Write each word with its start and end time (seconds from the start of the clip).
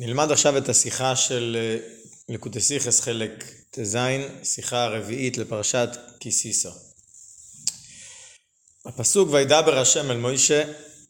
נלמד 0.00 0.30
עכשיו 0.32 0.58
את 0.58 0.68
השיחה 0.68 1.16
של 1.16 1.56
אה, 1.60 1.88
לקוטי 2.28 2.60
סיכס 2.60 3.00
חלק 3.00 3.44
ט"ז, 3.70 3.96
שיחה 4.42 4.86
רביעית 4.86 5.38
לפרשת 5.38 5.88
קיסיסו. 6.18 6.70
הפסוק 8.84 9.28
וידבר 9.32 9.78
השם 9.78 10.10
אל 10.10 10.16
מוישה 10.16 10.64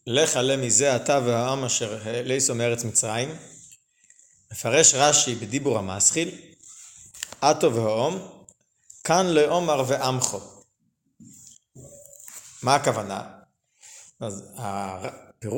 לך 0.07 0.37
עלה 0.37 0.57
מזה 0.57 0.97
אתה 0.97 1.21
והעם 1.27 1.65
אשר 1.65 2.09
העליסו 2.09 2.55
מארץ 2.55 2.85
מצרים. 2.85 3.37
מפרש 4.53 4.95
רש"י 4.95 5.35
בדיבור 5.35 5.79
המסחיל 5.79 6.41
עטו 7.41 7.75
והאום 7.75 8.29
כאן 9.05 9.27
לעומר 9.27 9.85
ועמכו. 9.89 10.41
מה 12.63 12.75
הכוונה? 12.75 13.23
אז 14.21 14.45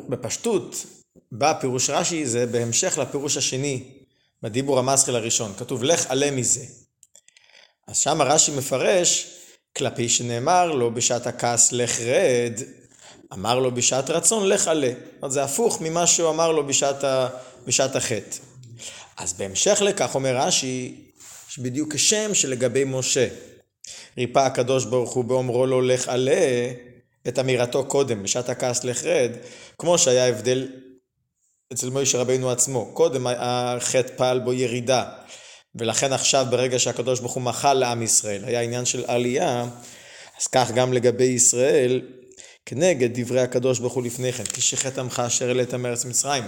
בפשטות 0.08 0.86
בא 1.32 1.52
פירוש 1.60 1.90
רש"י 1.90 2.26
זה 2.26 2.46
בהמשך 2.46 2.98
לפירוש 2.98 3.36
השני 3.36 3.82
בדיבור 4.42 4.78
המסחיל 4.78 5.16
הראשון, 5.16 5.52
כתוב 5.58 5.84
לך 5.84 6.06
עלה 6.10 6.30
מזה. 6.30 6.64
אז 7.88 7.98
שם 7.98 8.22
רש"י 8.22 8.52
מפרש 8.52 9.26
כלפי 9.76 10.08
שנאמר 10.08 10.72
לו 10.72 10.94
בשעת 10.94 11.26
הכעס 11.26 11.72
לך 11.72 12.00
רד, 12.00 12.54
אמר 13.32 13.58
לו 13.58 13.74
בשעת 13.74 14.10
רצון 14.10 14.48
לך 14.48 14.68
עלה. 14.68 14.92
זאת 15.22 15.32
זה 15.32 15.42
הפוך 15.42 15.80
ממה 15.80 16.06
שהוא 16.06 16.30
אמר 16.30 16.52
לו 16.52 16.66
בשעת, 16.66 17.04
ה... 17.04 17.28
בשעת 17.66 17.96
החטא. 17.96 18.36
אז 19.16 19.32
בהמשך 19.32 19.82
לכך 19.82 20.14
אומר 20.14 20.36
רש"י, 20.36 20.94
שבדיוק 21.48 21.94
כשם 21.94 22.34
שלגבי 22.34 22.84
משה 22.84 23.28
ריפא 24.18 24.38
הקדוש 24.38 24.84
ברוך 24.84 25.12
הוא 25.12 25.24
באומרו 25.24 25.66
לו 25.66 25.80
לך 25.80 26.08
עלה 26.08 26.70
את 27.28 27.38
אמירתו 27.38 27.84
קודם 27.84 28.22
בשעת 28.22 28.48
הכעס 28.48 28.84
לך 28.84 29.04
רד, 29.04 29.30
כמו 29.78 29.98
שהיה 29.98 30.28
הבדל 30.28 30.68
אצל 31.72 31.90
מוישה 31.90 32.18
רבינו 32.18 32.50
עצמו. 32.50 32.90
קודם 32.94 33.26
החטא 33.26 34.12
פעל 34.16 34.38
בו 34.38 34.52
ירידה, 34.52 35.04
ולכן 35.74 36.12
עכשיו 36.12 36.46
ברגע 36.50 36.78
שהקדוש 36.78 37.20
ברוך 37.20 37.32
הוא 37.32 37.42
מחל 37.42 37.74
לעם 37.74 38.02
ישראל, 38.02 38.44
היה 38.44 38.60
עניין 38.60 38.84
של 38.84 39.04
עלייה, 39.06 39.66
אז 40.40 40.46
כך 40.46 40.70
גם 40.70 40.92
לגבי 40.92 41.24
ישראל, 41.24 42.02
כנגד 42.66 43.20
דברי 43.20 43.40
הקדוש 43.40 43.78
ברוך 43.78 43.92
הוא 43.92 44.02
לפני 44.02 44.32
כן, 44.32 44.44
כי 44.44 44.60
שחטא 44.60 45.00
עמך 45.00 45.22
אשר 45.26 45.46
העלית 45.48 45.74
מארץ 45.74 46.04
מצרים. 46.04 46.44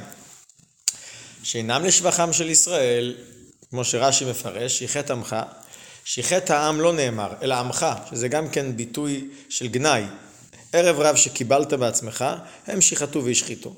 שאינם 1.43 1.85
לשבחם 1.85 2.33
של 2.33 2.51
ישראל, 2.51 3.17
כמו 3.71 3.85
שרש"י 3.85 4.25
מפרש, 4.25 4.79
שיחת 4.79 5.11
עמך, 5.11 5.37
שיחת 6.05 6.51
העם 6.51 6.81
לא 6.81 6.93
נאמר, 6.93 7.33
אלא 7.43 7.55
עמך, 7.55 7.87
שזה 8.11 8.29
גם 8.29 8.49
כן 8.49 8.77
ביטוי 8.77 9.29
של 9.49 9.69
גנאי. 9.69 10.03
ערב 10.73 11.01
רב 11.01 11.17
שקיבלת 11.17 11.73
בעצמך, 11.73 12.25
הם 12.67 12.81
שיחתו 12.81 13.25
והשחיתו. 13.25 13.75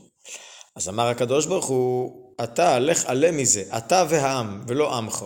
אז 0.76 0.88
אמר 0.88 1.06
הקדוש 1.06 1.46
ברוך 1.46 1.66
הוא, 1.66 2.34
אתה, 2.44 2.78
לך 2.78 3.04
עלה 3.06 3.32
מזה, 3.32 3.64
אתה 3.76 4.04
והעם, 4.08 4.64
ולא 4.68 4.96
עמך. 4.96 5.24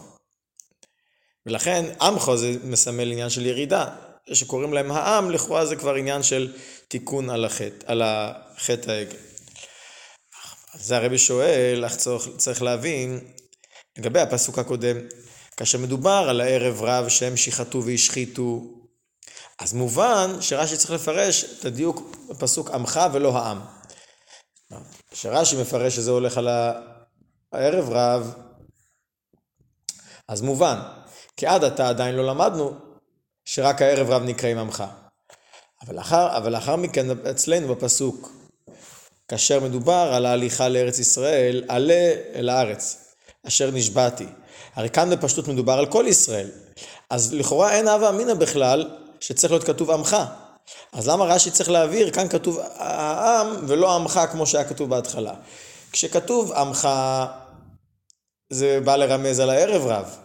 ולכן 1.46 1.84
עמך 2.00 2.30
זה 2.34 2.56
מסמל 2.64 3.12
עניין 3.12 3.30
של 3.30 3.46
ירידה. 3.46 3.86
שקוראים 4.32 4.72
להם 4.72 4.90
העם, 4.90 5.30
לכאורה 5.30 5.66
זה 5.66 5.76
כבר 5.76 5.94
עניין 5.94 6.22
של 6.22 6.52
תיקון 6.88 7.30
על 7.30 7.44
החטא, 7.44 7.84
על 7.86 8.02
החטא 8.04 8.90
העגל. 8.90 9.16
זה 10.74 10.96
הרבי 10.96 11.18
שואל, 11.18 11.82
אך 11.86 11.96
צריך, 11.96 12.28
צריך 12.36 12.62
להבין, 12.62 13.20
לגבי 13.98 14.20
הפסוק 14.20 14.58
הקודם, 14.58 14.96
כאשר 15.56 15.78
מדובר 15.78 16.26
על 16.28 16.40
הערב 16.40 16.82
רב 16.82 17.08
שהם 17.08 17.36
שיחתו 17.36 17.84
והשחיתו, 17.84 18.62
אז 19.58 19.72
מובן 19.72 20.30
שרש"י 20.40 20.76
צריך 20.76 20.90
לפרש 20.90 21.44
את 21.44 21.64
הדיוק 21.64 22.16
בפסוק 22.28 22.70
עמך 22.70 23.00
ולא 23.12 23.38
העם. 23.38 23.77
כשרש"י 25.10 25.60
מפרש 25.60 25.96
שזה 25.96 26.10
הולך 26.10 26.38
על 26.38 26.48
הערב 27.52 27.88
רב, 27.90 28.34
אז 30.28 30.42
מובן, 30.42 30.78
כי 31.36 31.46
עד 31.46 31.64
עתה 31.64 31.88
עדיין 31.88 32.14
לא 32.14 32.26
למדנו 32.26 32.74
שרק 33.44 33.82
הערב 33.82 34.10
רב 34.10 34.22
נקראים 34.22 34.58
עמך. 34.58 34.84
אבל 35.86 35.96
לאחר, 35.96 36.36
אבל 36.36 36.52
לאחר 36.52 36.76
מכן 36.76 37.06
אצלנו 37.30 37.74
בפסוק, 37.74 38.32
כאשר 39.28 39.60
מדובר 39.60 40.10
על 40.14 40.26
ההליכה 40.26 40.68
לארץ 40.68 40.98
ישראל, 40.98 41.64
עלה 41.68 42.12
אל 42.34 42.48
הארץ, 42.48 43.14
אשר 43.46 43.70
נשבעתי. 43.70 44.26
הרי 44.74 44.90
כאן 44.90 45.10
בפשטות 45.10 45.48
מדובר 45.48 45.72
על 45.72 45.86
כל 45.86 46.04
ישראל. 46.08 46.50
אז 47.10 47.34
לכאורה 47.34 47.72
אין 47.72 47.88
הווה 47.88 48.08
אמינא 48.08 48.34
בכלל 48.34 48.90
שצריך 49.20 49.52
להיות 49.52 49.64
כתוב 49.64 49.90
עמך. 49.90 50.16
אז 50.92 51.08
למה 51.08 51.24
רש"י 51.24 51.50
צריך 51.50 51.70
להעביר? 51.70 52.10
כאן 52.10 52.28
כתוב 52.28 52.58
העם 52.74 53.46
ולא 53.68 53.94
עמך 53.94 54.20
כמו 54.32 54.46
שהיה 54.46 54.64
כתוב 54.64 54.90
בהתחלה. 54.90 55.34
כשכתוב 55.92 56.52
עמך 56.52 56.88
זה 58.50 58.80
בא 58.84 58.96
לרמז 58.96 59.40
על 59.40 59.50
הערב 59.50 59.86
רב. 59.86 60.16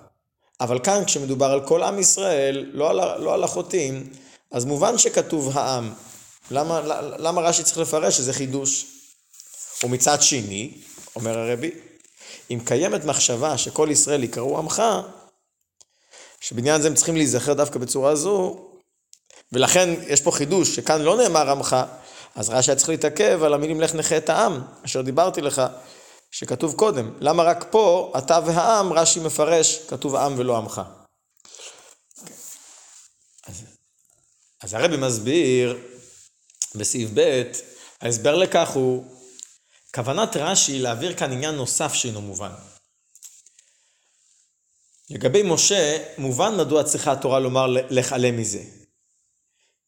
אבל 0.61 0.79
כאן 0.79 1.05
כשמדובר 1.05 1.45
על 1.45 1.67
כל 1.67 1.83
עם 1.83 1.99
ישראל, 1.99 2.69
לא 2.73 2.89
על, 2.89 3.21
לא 3.21 3.33
על 3.33 3.43
החוטאים, 3.43 4.09
אז 4.51 4.65
מובן 4.65 4.97
שכתוב 4.97 5.57
העם. 5.57 5.93
למה, 6.51 6.81
למה 7.17 7.41
רש"י 7.41 7.63
צריך 7.63 7.77
לפרש 7.77 8.17
שזה 8.17 8.33
חידוש? 8.33 8.85
ומצד 9.83 10.21
שני, 10.21 10.71
אומר 11.15 11.37
הרבי, 11.39 11.71
אם 12.51 12.59
קיימת 12.65 13.05
מחשבה 13.05 13.57
שכל 13.57 13.87
ישראל 13.91 14.23
יקראו 14.23 14.57
עמך, 14.57 14.83
שבעניין 16.41 16.75
הזה 16.75 16.87
הם 16.87 16.95
צריכים 16.95 17.15
להיזכר 17.15 17.53
דווקא 17.53 17.79
בצורה 17.79 18.15
זו, 18.15 18.67
ולכן 19.53 19.89
יש 20.07 20.21
פה 20.21 20.31
חידוש, 20.31 20.75
שכאן 20.75 21.01
לא 21.01 21.17
נאמר 21.17 21.49
עמך, 21.49 21.75
אז 22.35 22.49
רש"י 22.49 22.71
היה 22.71 22.77
צריך 22.77 22.89
להתעכב 22.89 23.43
על 23.43 23.53
המילים 23.53 23.81
לך 23.81 23.95
נכה 23.95 24.17
את 24.17 24.29
העם, 24.29 24.61
אשר 24.85 25.01
דיברתי 25.01 25.41
לך, 25.41 25.61
שכתוב 26.31 26.73
קודם. 26.73 27.13
למה 27.19 27.43
רק 27.43 27.65
פה, 27.71 28.13
אתה 28.17 28.39
והעם, 28.45 28.93
רש"י 28.93 29.19
מפרש, 29.19 29.79
כתוב 29.87 30.15
העם 30.15 30.33
ולא 30.37 30.57
עמך. 30.57 30.81
אז, 33.47 33.63
אז 34.61 34.73
הרבי 34.73 34.97
מסביר 34.97 35.77
בסעיף 36.75 37.09
ב', 37.13 37.41
ההסבר 38.01 38.35
לכך 38.35 38.69
הוא 38.69 39.05
כוונת 39.95 40.37
רש"י 40.37 40.79
להעביר 40.79 41.13
כאן 41.15 41.31
עניין 41.31 41.55
נוסף 41.55 41.93
שאינו 41.93 42.21
מובן. 42.21 42.51
לגבי 45.09 45.43
משה, 45.43 45.97
מובן 46.17 46.57
מדוע 46.57 46.83
צריכה 46.83 47.11
התורה 47.11 47.39
לומר 47.39 47.67
לך 47.67 48.13
עלה 48.13 48.31
מזה. 48.31 48.82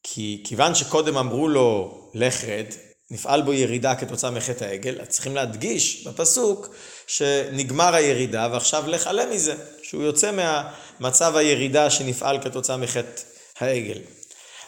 כי 0.08 0.42
כיוון 0.44 0.76
שקודם 0.76 1.18
אמרו 1.18 1.48
לו 1.48 1.98
לך 2.14 2.44
רד, 2.44 2.66
נפעל 3.12 3.42
בו 3.42 3.54
ירידה 3.54 3.96
כתוצאה 3.96 4.32
מחטא 4.32 4.64
העגל, 4.64 5.02
אז 5.02 5.08
צריכים 5.08 5.36
להדגיש 5.36 6.08
בפסוק 6.08 6.76
שנגמר 7.08 7.96
הירידה 7.96 8.48
ועכשיו 8.52 8.88
לך 8.88 9.08
עלה 9.08 9.26
מזה, 9.26 9.56
שהוא 9.84 10.04
יוצא 10.04 10.32
מהמצב 10.32 11.36
הירידה 11.36 11.90
שנפעל 11.90 12.42
כתוצאה 12.42 12.78
מחטא 12.78 13.22
העגל. 13.60 14.00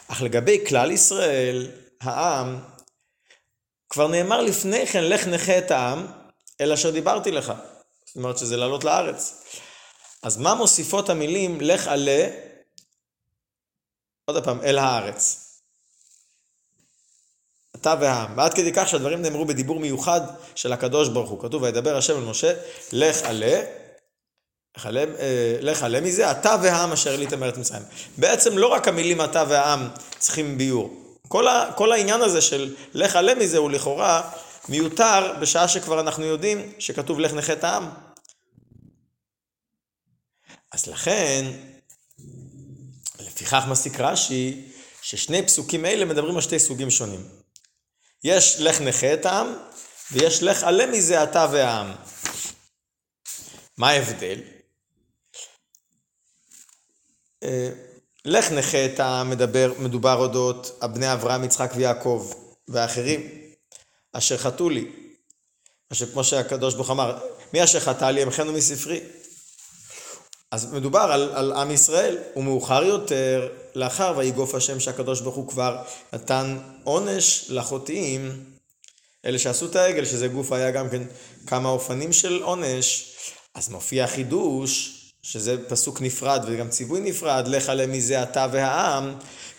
אך 0.08 0.22
לגבי 0.22 0.64
כלל 0.66 0.90
ישראל, 0.90 1.70
העם, 2.00 2.58
כבר 3.90 4.08
נאמר 4.08 4.40
לפני 4.40 4.86
כן 4.86 5.04
לך 5.04 5.26
נכה 5.26 5.58
את 5.58 5.70
העם, 5.70 6.06
אלא 6.60 6.74
אשר 6.74 6.90
דיברתי 6.90 7.30
לך. 7.30 7.52
זאת 8.06 8.16
אומרת 8.16 8.38
שזה 8.38 8.56
לעלות 8.56 8.84
לארץ. 8.84 9.42
אז 10.22 10.36
מה 10.36 10.54
מוסיפות 10.54 11.10
המילים 11.10 11.60
לך 11.60 11.88
עלה 11.88 12.28
עוד 14.28 14.44
פעם, 14.44 14.60
אל 14.62 14.78
הארץ. 14.78 15.44
אתה 17.76 17.94
והעם. 18.00 18.38
ועד 18.38 18.54
כדי 18.54 18.72
כך 18.74 18.88
שהדברים 18.88 19.22
נאמרו 19.22 19.44
בדיבור 19.44 19.80
מיוחד 19.80 20.20
של 20.54 20.72
הקדוש 20.72 21.08
ברוך 21.08 21.30
הוא. 21.30 21.42
כתוב, 21.42 21.62
וידבר 21.62 21.96
השם 21.96 22.18
אל 22.18 22.24
משה, 22.24 22.54
לך 22.92 23.22
עלה, 23.22 23.62
לך 25.60 25.82
עלה 25.82 26.00
מזה, 26.00 26.30
אתה 26.30 26.56
והעם 26.62 26.92
אשר 26.92 27.14
עליתם 27.14 27.40
מארץ 27.40 27.58
מצרים. 27.58 27.82
בעצם 28.16 28.58
לא 28.58 28.66
רק 28.66 28.88
המילים 28.88 29.20
אתה 29.20 29.44
והעם 29.48 29.88
צריכים 30.18 30.58
ביור. 30.58 30.90
כל, 31.28 31.48
ה, 31.48 31.70
כל 31.76 31.92
העניין 31.92 32.20
הזה 32.20 32.40
של 32.40 32.74
לך 32.94 33.16
עלה 33.16 33.34
מזה 33.34 33.58
הוא 33.58 33.70
לכאורה 33.70 34.30
מיותר 34.68 35.34
בשעה 35.40 35.68
שכבר 35.68 36.00
אנחנו 36.00 36.24
יודעים 36.24 36.72
שכתוב 36.78 37.20
לך 37.20 37.32
נכה 37.32 37.52
את 37.52 37.64
העם. 37.64 37.90
אז 40.72 40.86
לכן, 40.86 41.44
לפיכך 43.38 43.64
מסיק 43.68 44.00
רש"י, 44.00 44.64
ששני 45.02 45.46
פסוקים 45.46 45.84
אלה 45.84 46.04
מדברים 46.04 46.34
על 46.34 46.40
שתי 46.40 46.58
סוגים 46.58 46.90
שונים. 46.90 47.28
יש 48.24 48.60
לך 48.60 48.80
נכה 48.80 49.14
את 49.14 49.26
העם, 49.26 49.56
ויש 50.12 50.42
לך 50.42 50.62
עלה 50.62 50.86
מזה 50.86 51.22
אתה 51.22 51.46
והעם. 51.52 51.92
מה 53.76 53.90
ההבדל? 53.90 54.40
אה, 57.42 57.70
לך 58.24 58.52
נכה 58.52 58.84
את 58.84 59.00
העם 59.00 59.30
מדבר, 59.30 59.72
מדובר 59.78 60.14
אודות 60.14 60.78
הבני 60.82 61.12
אברהם, 61.12 61.44
יצחק 61.44 61.70
ויעקב 61.74 62.32
ואחרים, 62.68 63.30
אשר 64.12 64.36
חטאו 64.38 64.70
לי. 64.70 64.92
אשר 65.92 66.06
כמו 66.12 66.24
שהקדוש 66.24 66.74
ברוך 66.74 66.90
אמר, 66.90 67.18
מי 67.52 67.64
אשר 67.64 67.80
חטא 67.80 68.04
לי 68.04 68.20
ימחנו 68.20 68.52
מספרי. 68.52 69.00
אז 70.52 70.72
מדובר 70.72 70.98
על, 71.00 71.30
על 71.34 71.52
עם 71.52 71.70
ישראל, 71.70 72.18
ומאוחר 72.36 72.84
יותר, 72.84 73.48
לאחר 73.74 74.14
ויגוף 74.16 74.54
השם 74.54 74.80
שהקדוש 74.80 75.20
ברוך 75.20 75.36
הוא 75.36 75.48
כבר 75.48 75.82
נתן 76.12 76.58
עונש 76.84 77.46
לחוטאים, 77.48 78.44
אלה 79.24 79.38
שעשו 79.38 79.66
את 79.66 79.76
העגל, 79.76 80.04
שזה 80.04 80.28
גוף 80.28 80.52
היה 80.52 80.70
גם 80.70 80.90
כן 80.90 81.02
כמה 81.46 81.68
אופנים 81.68 82.12
של 82.12 82.42
עונש, 82.42 83.14
אז 83.54 83.68
מופיע 83.68 84.06
חידוש, 84.06 84.94
שזה 85.22 85.68
פסוק 85.68 86.00
נפרד 86.00 86.44
וגם 86.46 86.68
ציווי 86.68 87.00
נפרד, 87.00 87.48
לך 87.48 87.68
עלה 87.68 87.86
מזה 87.86 88.22
אתה 88.22 88.46
והעם, 88.52 89.14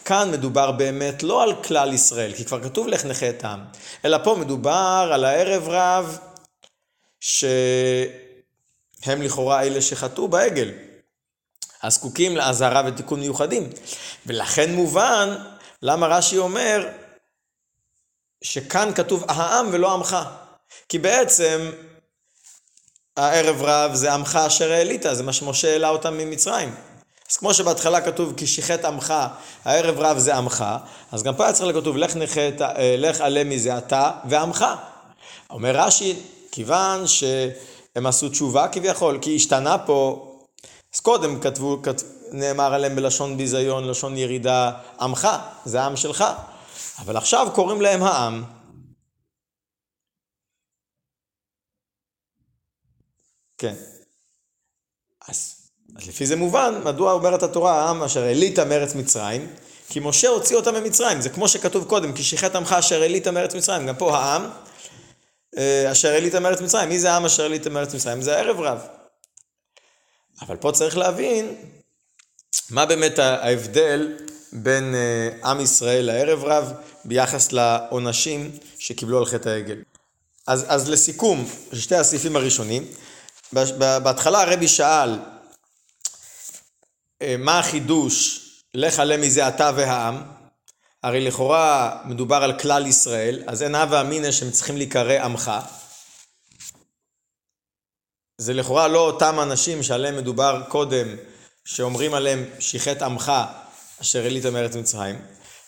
כאן 0.05 0.31
מדובר 0.31 0.71
באמת 0.71 1.23
לא 1.23 1.43
על 1.43 1.63
כלל 1.63 1.93
ישראל, 1.93 2.33
כי 2.33 2.45
כבר 2.45 2.63
כתוב 2.63 2.87
לך 2.87 3.05
נכה 3.05 3.29
את 3.29 3.43
העם, 3.43 3.59
אלא 4.05 4.17
פה 4.23 4.35
מדובר 4.39 5.09
על 5.13 5.25
הערב 5.25 5.69
רב, 5.69 6.17
שהם 9.05 9.21
לכאורה 9.21 9.63
אלה 9.63 9.81
שחטאו 9.81 10.27
בעגל, 10.27 10.71
הזקוקים 11.83 12.37
לאזהרה 12.37 12.83
ותיקון 12.87 13.19
מיוחדים. 13.19 13.69
ולכן 14.25 14.73
מובן 14.73 15.35
למה 15.81 16.07
רש"י 16.07 16.37
אומר 16.37 16.87
שכאן 18.41 18.91
כתוב 18.95 19.23
העם 19.27 19.69
ולא 19.71 19.93
עמך. 19.93 20.17
כי 20.89 20.99
בעצם 20.99 21.71
הערב 23.17 23.61
רב 23.61 23.93
זה 23.93 24.13
עמך 24.13 24.39
אשר 24.47 24.71
העלית, 24.71 25.05
זה 25.11 25.23
מה 25.23 25.33
שמשה 25.33 25.71
העלה 25.71 25.89
אותם 25.89 26.17
ממצרים. 26.17 26.75
אז 27.29 27.37
כמו 27.37 27.53
שבהתחלה 27.53 28.01
כתוב 28.01 28.33
כי 28.37 28.47
שיחת 28.47 28.85
עמך, 28.85 29.13
הערב 29.65 29.99
רב 29.99 30.17
זה 30.17 30.35
עמך, 30.35 30.65
אז 31.11 31.23
גם 31.23 31.35
פה 31.35 31.43
היה 31.43 31.53
צריך 31.53 31.75
לכתוב 31.75 31.97
לך, 31.97 32.15
נחת, 32.15 32.61
אה, 32.61 32.95
לך 32.97 33.21
עלה 33.21 33.43
מזה 33.43 33.77
אתה 33.77 34.11
ועמך. 34.29 34.65
אומר 35.49 35.75
רש"י, 35.75 36.15
כיוון 36.51 37.03
שהם 37.93 38.05
עשו 38.05 38.29
תשובה 38.29 38.67
כביכול, 38.67 39.19
כי 39.21 39.35
השתנה 39.35 39.77
פה, 39.77 40.25
אז 40.95 40.99
קודם 40.99 41.39
כתבו, 41.41 41.81
כתב, 41.83 42.05
נאמר 42.31 42.73
עליהם 42.73 42.95
בלשון 42.95 43.37
ביזיון, 43.37 43.87
לשון 43.87 44.17
ירידה, 44.17 44.71
עמך, 45.01 45.27
זה 45.65 45.81
העם 45.81 45.95
שלך. 45.95 46.23
אבל 46.99 47.17
עכשיו 47.17 47.47
קוראים 47.55 47.81
להם 47.81 48.03
העם. 48.03 48.43
כן. 53.57 53.75
אז, 55.27 55.55
אז 55.95 56.07
לפי 56.07 56.25
זה 56.25 56.35
מובן, 56.35 56.81
מדוע 56.85 57.11
אומרת 57.11 57.43
התורה, 57.43 57.81
העם 57.81 58.03
אשר 58.03 58.23
העלית 58.23 58.59
מארץ 58.59 58.95
מצרים, 58.95 59.47
כי 59.89 59.99
משה 59.99 60.27
הוציא 60.27 60.55
אותם 60.55 60.73
ממצרים. 60.75 61.21
זה 61.21 61.29
כמו 61.29 61.47
שכתוב 61.47 61.85
קודם, 61.85 62.13
כי 62.13 62.23
שיחת 62.23 62.55
עמך 62.55 62.73
אשר 62.73 63.01
העלית 63.01 63.27
מארץ 63.27 63.55
מצרים. 63.55 63.87
גם 63.87 63.95
פה 63.95 64.17
העם 64.17 64.49
אשר 65.91 66.09
העלית 66.09 66.35
מארץ 66.35 66.61
מצרים. 66.61 66.89
מי 66.89 66.99
זה 66.99 67.11
העם 67.11 67.25
אשר 67.25 67.43
העלית 67.43 67.67
מארץ 67.67 67.95
מצרים? 67.95 68.21
זה 68.21 68.35
הערב 68.35 68.59
רב. 68.59 68.87
אבל 70.41 70.55
פה 70.55 70.71
צריך 70.71 70.97
להבין 70.97 71.55
מה 72.69 72.85
באמת 72.85 73.19
ההבדל 73.19 74.17
בין 74.53 74.95
אה, 74.95 75.49
עם 75.49 75.59
ישראל 75.59 76.05
לערב 76.05 76.43
רב 76.43 76.73
ביחס 77.05 77.51
לעונשים 77.51 78.51
שקיבלו 78.79 79.17
על 79.17 79.25
חטא 79.25 79.49
העגל. 79.49 79.77
אז, 80.47 80.65
אז 80.67 80.89
לסיכום, 80.89 81.49
שתי 81.73 81.95
הסעיפים 81.95 82.35
הראשונים, 82.35 82.85
בהתחלה 83.77 84.41
הרבי 84.41 84.67
שאל 84.67 85.19
אה, 87.21 87.35
מה 87.39 87.59
החידוש 87.59 88.45
לך 88.73 88.99
עלה 88.99 89.17
מזה 89.17 89.47
אתה 89.47 89.71
והעם, 89.75 90.23
הרי 91.03 91.21
לכאורה 91.21 91.97
מדובר 92.05 92.35
על 92.35 92.59
כלל 92.59 92.85
ישראל, 92.85 93.43
אז 93.47 93.63
אין 93.63 93.75
הווה 93.75 94.01
אמינא 94.01 94.31
שהם 94.31 94.51
צריכים 94.51 94.77
להיקרא 94.77 95.19
עמך. 95.23 95.51
זה 98.37 98.53
לכאורה 98.53 98.87
לא 98.87 98.99
אותם 98.99 99.39
אנשים 99.43 99.83
שעליהם 99.83 100.17
מדובר 100.17 100.61
קודם, 100.67 101.07
שאומרים 101.65 102.13
עליהם 102.13 102.45
שיחת 102.59 103.01
עמך 103.01 103.31
אשר 104.01 104.23
העלית 104.23 104.45
מארץ 104.45 104.75
מצרים. 104.75 105.21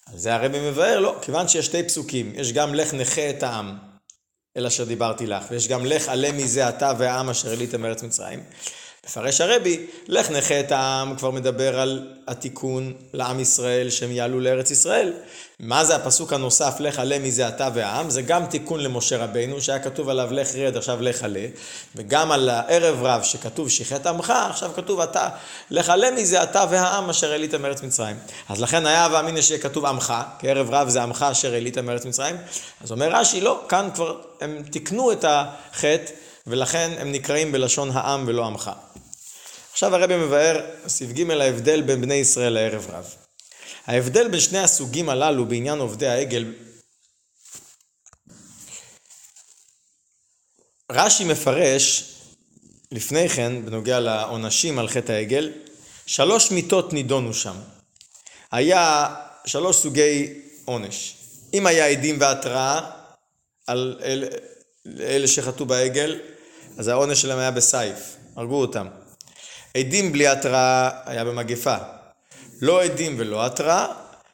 על 0.06 0.18
זה 0.18 0.36
הרבי 0.36 0.70
מבאר, 0.70 1.00
לא, 1.00 1.16
כיוון 1.22 1.48
שיש 1.48 1.66
שתי 1.66 1.84
פסוקים, 1.84 2.32
יש 2.36 2.54
גם 2.54 2.76
לך 2.76 2.94
נכה 2.94 3.30
את 3.30 3.44
העם, 3.44 3.78
אל 4.58 4.66
אשר 4.66 4.84
דיברתי 4.84 5.28
לך, 5.28 5.44
ויש 5.50 5.68
גם 5.68 5.86
לך 5.86 6.10
עלה 6.10 6.32
מזה 6.32 6.70
אתה 6.70 6.94
והעם 6.98 7.30
אשר 7.30 7.50
העלית 7.50 7.76
מארץ 7.76 8.04
מצרים. 8.04 8.44
מפרש 9.06 9.42
הרבי, 9.42 9.86
לך 10.08 10.32
נכה 10.32 10.60
את 10.60 10.72
העם, 10.72 11.16
כבר 11.16 11.32
מדבר 11.32 11.80
על 11.80 12.08
התיקון 12.28 12.94
לעם 13.14 13.40
ישראל, 13.40 13.90
שהם 13.90 14.12
יעלו 14.12 14.40
לארץ 14.40 14.72
ישראל. 14.72 15.14
מה 15.60 15.86
זה 15.86 15.96
הפסוק 15.96 16.34
הנוסף, 16.34 16.76
לך 16.80 17.00
עלה 17.00 17.20
מזה 17.20 17.48
אתה 17.48 17.70
והעם? 17.74 18.10
זה 18.10 18.22
גם 18.22 18.46
תיקון 18.46 18.80
למשה 18.80 19.18
רבינו, 19.18 19.62
שהיה 19.62 19.80
כתוב 19.80 20.10
עליו 20.10 20.28
לך 20.32 20.56
רד, 20.56 20.78
עכשיו 20.78 21.02
לך 21.02 21.24
עלה. 21.24 21.46
וגם 21.96 22.32
על 22.32 22.50
הערב 22.50 23.04
רב 23.04 23.24
שכתוב 23.24 23.70
שיחת 23.70 24.06
עמך, 24.06 24.34
עכשיו 24.50 24.72
כתוב 24.76 25.00
אתה, 25.00 25.30
לך 25.72 25.90
עלה 25.90 26.12
מזה 26.12 26.44
אתה 26.44 26.66
והעם 26.70 27.10
אשר 27.10 27.32
העלית 27.32 27.56
מארץ 27.56 27.82
מצרים. 27.82 28.16
אז 28.50 28.62
לכן 28.62 28.86
היה 28.86 29.08
ואמינא 29.12 29.42
שיהיה 29.42 29.62
כתוב 29.62 29.86
עמך, 29.86 30.14
כי 30.40 30.50
ערב 30.50 30.70
רב 30.72 30.90
זה 30.90 31.04
עמך 31.04 31.26
אשר 31.32 31.54
העלית 31.54 31.78
מארץ 31.78 32.06
מצרים. 32.06 32.38
אז 32.84 32.92
אומר 32.92 33.10
רש"י, 33.12 33.42
לא, 33.42 33.62
כאן 33.70 33.90
כבר 33.94 34.22
הם 34.42 34.64
תיקנו 34.72 35.12
את 35.12 35.26
החטא. 35.28 36.12
ולכן 36.48 36.92
הם 36.98 37.12
נקראים 37.12 37.52
בלשון 37.52 37.92
העם 37.92 38.24
ולא 38.28 38.46
עמך. 38.46 38.72
עכשיו 39.72 39.96
הרבי 39.96 40.18
מבאר, 40.18 40.72
סעיף 40.88 41.12
ג' 41.12 41.32
ההבדל 41.32 41.82
בין 41.82 42.02
בני 42.02 42.14
ישראל 42.14 42.54
לערב 42.54 42.88
רב. 42.90 43.16
ההבדל 43.88 44.28
בין 44.28 44.40
שני 44.40 44.60
הסוגים 44.60 45.10
הללו 45.10 45.46
בעניין 45.46 45.80
עובדי 45.80 46.08
העגל, 46.08 46.54
רש"י 50.92 51.24
מפרש 51.24 52.04
לפני 52.92 53.30
כן, 53.30 53.66
בנוגע 53.66 54.00
לעונשים 54.00 54.80
על 54.80 54.88
חטא 54.88 55.12
העגל, 55.12 55.52
שלוש 56.06 56.52
מיתות 56.52 56.94
נידונו 56.94 57.34
שם. 57.34 57.56
היה 58.52 59.16
שלוש 59.46 59.76
סוגי 59.78 60.34
עונש. 60.66 61.16
אם 61.54 61.68
היה 61.68 61.88
עדים 61.88 62.18
והתראה 62.20 62.80
על 63.68 64.00
אל, 64.04 64.26
אלה 65.00 65.28
שחטאו 65.28 65.66
בעגל, 65.66 66.20
אז 66.78 66.88
העונש 66.88 67.22
שלהם 67.22 67.40
היה 67.40 67.52
בסייף, 67.52 68.16
הרגו 68.36 68.62
אותם. 68.62 68.88
עדים 69.78 70.12
בלי 70.12 70.28
התראה 70.28 70.90
היה 71.06 71.26
במגפה. 71.26 71.76
לא 72.62 72.84
עדים 72.84 73.16
ולא 73.18 73.46
התראה, 73.46 73.88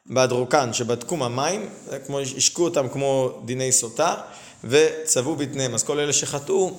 בהדרוקן 0.05 0.73
שבדקו 0.73 1.25
המים, 1.25 1.69
כמו, 2.05 2.19
השקו 2.19 2.63
אותם 2.63 2.89
כמו 2.89 3.41
דיני 3.45 3.71
סוטה, 3.71 4.15
וצבעו 4.63 5.35
בטניהם. 5.35 5.73
אז 5.73 5.83
כל 5.83 5.99
אלה 5.99 6.13
שחטאו, 6.13 6.77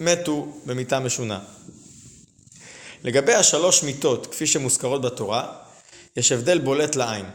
מתו 0.00 0.46
במיתה 0.66 1.00
משונה. 1.00 1.40
לגבי 3.04 3.34
השלוש 3.34 3.82
מיתות, 3.82 4.26
כפי 4.26 4.46
שמוזכרות 4.46 5.02
בתורה, 5.02 5.52
יש 6.16 6.32
הבדל 6.32 6.58
בולט 6.58 6.96
לעין. 6.96 7.26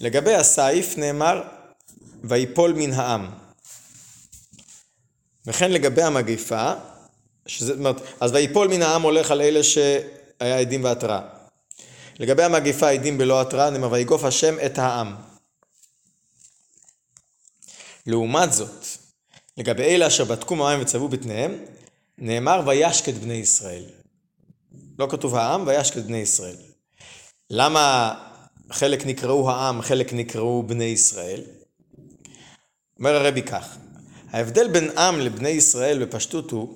לגבי 0.00 0.34
הסייף 0.34 0.96
נאמר, 0.96 1.42
ויפול 2.24 2.72
מן 2.72 2.92
העם. 2.92 3.43
וכן 5.46 5.72
לגבי 5.72 6.02
המגיפה, 6.02 6.72
שזה, 7.46 7.72
אומרת, 7.72 8.00
אז 8.20 8.32
ויפול 8.32 8.68
מן 8.68 8.82
העם 8.82 9.02
הולך 9.02 9.30
על 9.30 9.40
אלה 9.40 9.62
שהיה 9.62 10.58
עדים 10.58 10.84
והתראה. 10.84 11.20
לגבי 12.18 12.42
המגיפה 12.42 12.88
עדים 12.88 13.18
בלא 13.18 13.40
התראה, 13.40 13.70
נאמר 13.70 13.92
ויגוף 13.92 14.24
השם 14.24 14.54
את 14.66 14.78
העם. 14.78 15.14
לעומת 18.06 18.52
זאת, 18.52 18.86
לגבי 19.56 19.82
אלה 19.82 20.06
אשר 20.06 20.24
בדקו 20.24 20.56
מים 20.56 20.80
וצבעו 20.80 21.08
בטניהם, 21.08 21.64
נאמר 22.18 22.62
וישקט 22.66 23.14
בני 23.14 23.34
ישראל. 23.34 23.84
לא 24.98 25.06
כתוב 25.10 25.34
העם, 25.36 25.66
וישקט 25.66 26.02
בני 26.02 26.16
ישראל. 26.16 26.56
למה 27.50 28.14
חלק 28.72 29.06
נקראו 29.06 29.50
העם, 29.50 29.82
חלק 29.82 30.12
נקראו 30.12 30.62
בני 30.62 30.84
ישראל? 30.84 31.40
אומר 32.98 33.14
הרבי 33.14 33.42
כך, 33.42 33.76
ההבדל 34.34 34.68
בין 34.68 34.98
עם 34.98 35.20
לבני 35.20 35.48
ישראל 35.48 36.04
בפשטות 36.04 36.50
הוא, 36.50 36.74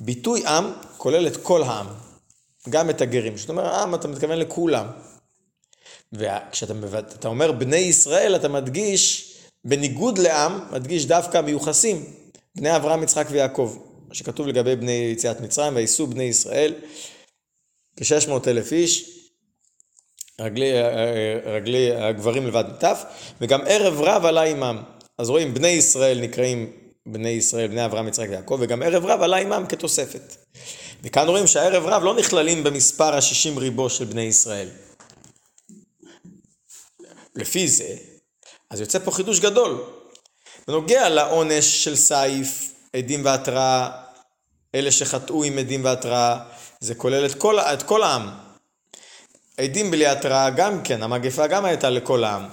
ביטוי 0.00 0.46
עם 0.46 0.72
כולל 0.96 1.26
את 1.26 1.36
כל 1.36 1.62
העם, 1.62 1.86
גם 2.68 2.90
את 2.90 3.00
הגרים. 3.00 3.34
כשאתה 3.34 3.52
אומר 3.52 3.74
עם, 3.74 3.94
אתה 3.94 4.08
מתכוון 4.08 4.38
לכולם. 4.38 4.86
וכשאתה 6.12 7.28
אומר 7.28 7.52
בני 7.52 7.76
ישראל, 7.76 8.36
אתה 8.36 8.48
מדגיש, 8.48 9.34
בניגוד 9.64 10.18
לעם, 10.18 10.60
מדגיש 10.72 11.06
דווקא 11.06 11.40
מיוחסים, 11.40 12.04
בני 12.56 12.76
אברהם, 12.76 13.02
יצחק 13.02 13.26
ויעקב. 13.30 13.78
מה 14.08 14.14
שכתוב 14.14 14.46
לגבי 14.46 14.76
בני 14.76 15.10
יציאת 15.12 15.40
מצרים, 15.40 15.76
וייסעו 15.76 16.06
בני 16.06 16.24
ישראל, 16.24 16.74
כ-600 17.96 18.48
אלף 18.48 18.72
איש, 18.72 19.10
רגלי, 20.40 20.72
רגלי 21.44 21.94
הגברים 21.94 22.46
לבד 22.46 22.64
מטף, 22.74 23.04
וגם 23.40 23.60
ערב 23.66 24.00
רב 24.00 24.24
עלה 24.24 24.42
עמם. 24.42 24.82
אז 25.18 25.30
רואים, 25.30 25.54
בני 25.54 25.68
ישראל 25.68 26.20
נקראים 26.20 26.72
בני 27.06 27.28
ישראל, 27.28 27.68
בני 27.68 27.84
אברהם, 27.84 28.08
יצחק 28.08 28.26
ויעקב, 28.30 28.58
וגם 28.60 28.82
ערב 28.82 29.06
רב 29.06 29.22
עלה 29.22 29.36
עמם 29.36 29.64
כתוספת. 29.68 30.36
וכאן 31.02 31.28
רואים 31.28 31.46
שהערב 31.46 31.86
רב 31.86 32.02
לא 32.02 32.14
נכללים 32.14 32.64
במספר 32.64 33.14
השישים 33.14 33.58
ריבו 33.58 33.90
של 33.90 34.04
בני 34.04 34.22
ישראל. 34.22 34.68
לפי 37.34 37.68
זה, 37.68 37.96
אז 38.70 38.80
יוצא 38.80 38.98
פה 38.98 39.10
חידוש 39.10 39.40
גדול. 39.40 39.84
בנוגע 40.68 41.08
לעונש 41.08 41.84
של 41.84 41.96
סייף, 41.96 42.72
עדים 42.92 43.24
והתראה, 43.24 43.90
אלה 44.74 44.90
שחטאו 44.90 45.44
עם 45.44 45.58
עדים 45.58 45.84
והתראה, 45.84 46.38
זה 46.80 46.94
כולל 46.94 47.26
את 47.26 47.34
כל, 47.34 47.58
את 47.58 47.82
כל 47.82 48.02
העם. 48.02 48.28
עדים 49.56 49.90
בלי 49.90 50.06
התראה 50.06 50.50
גם 50.50 50.82
כן, 50.82 51.02
המגפה 51.02 51.46
גם 51.46 51.64
הייתה 51.64 51.90
לכל 51.90 52.24
העם. 52.24 52.48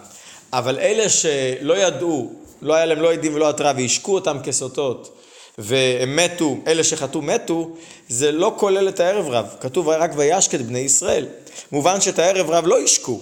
אבל 0.54 0.80
אלה 0.80 1.10
שלא 1.10 1.78
ידעו 1.78 2.45
לא 2.62 2.74
היה 2.74 2.86
להם 2.86 3.02
לא 3.02 3.14
עדים 3.14 3.36
ולא 3.36 3.50
התראה 3.50 3.72
והשקו 3.78 4.14
אותם 4.14 4.38
כסוטות 4.44 5.18
והם 5.58 6.16
מתו, 6.16 6.58
אלה 6.68 6.84
שחטאו 6.84 7.22
מתו, 7.22 7.72
זה 8.08 8.32
לא 8.32 8.54
כולל 8.58 8.90
את 8.90 9.00
הערב 9.00 9.30
רב. 9.30 9.56
כתוב 9.60 9.90
רק 9.90 10.12
וישק 10.16 10.56
את 10.56 10.62
בני 10.62 10.80
ישראל. 10.80 11.28
מובן 11.72 12.02
שאת 12.02 12.20
הערב 12.20 12.50
רב 12.50 12.68
לא 12.68 12.80
השקו. 12.80 13.20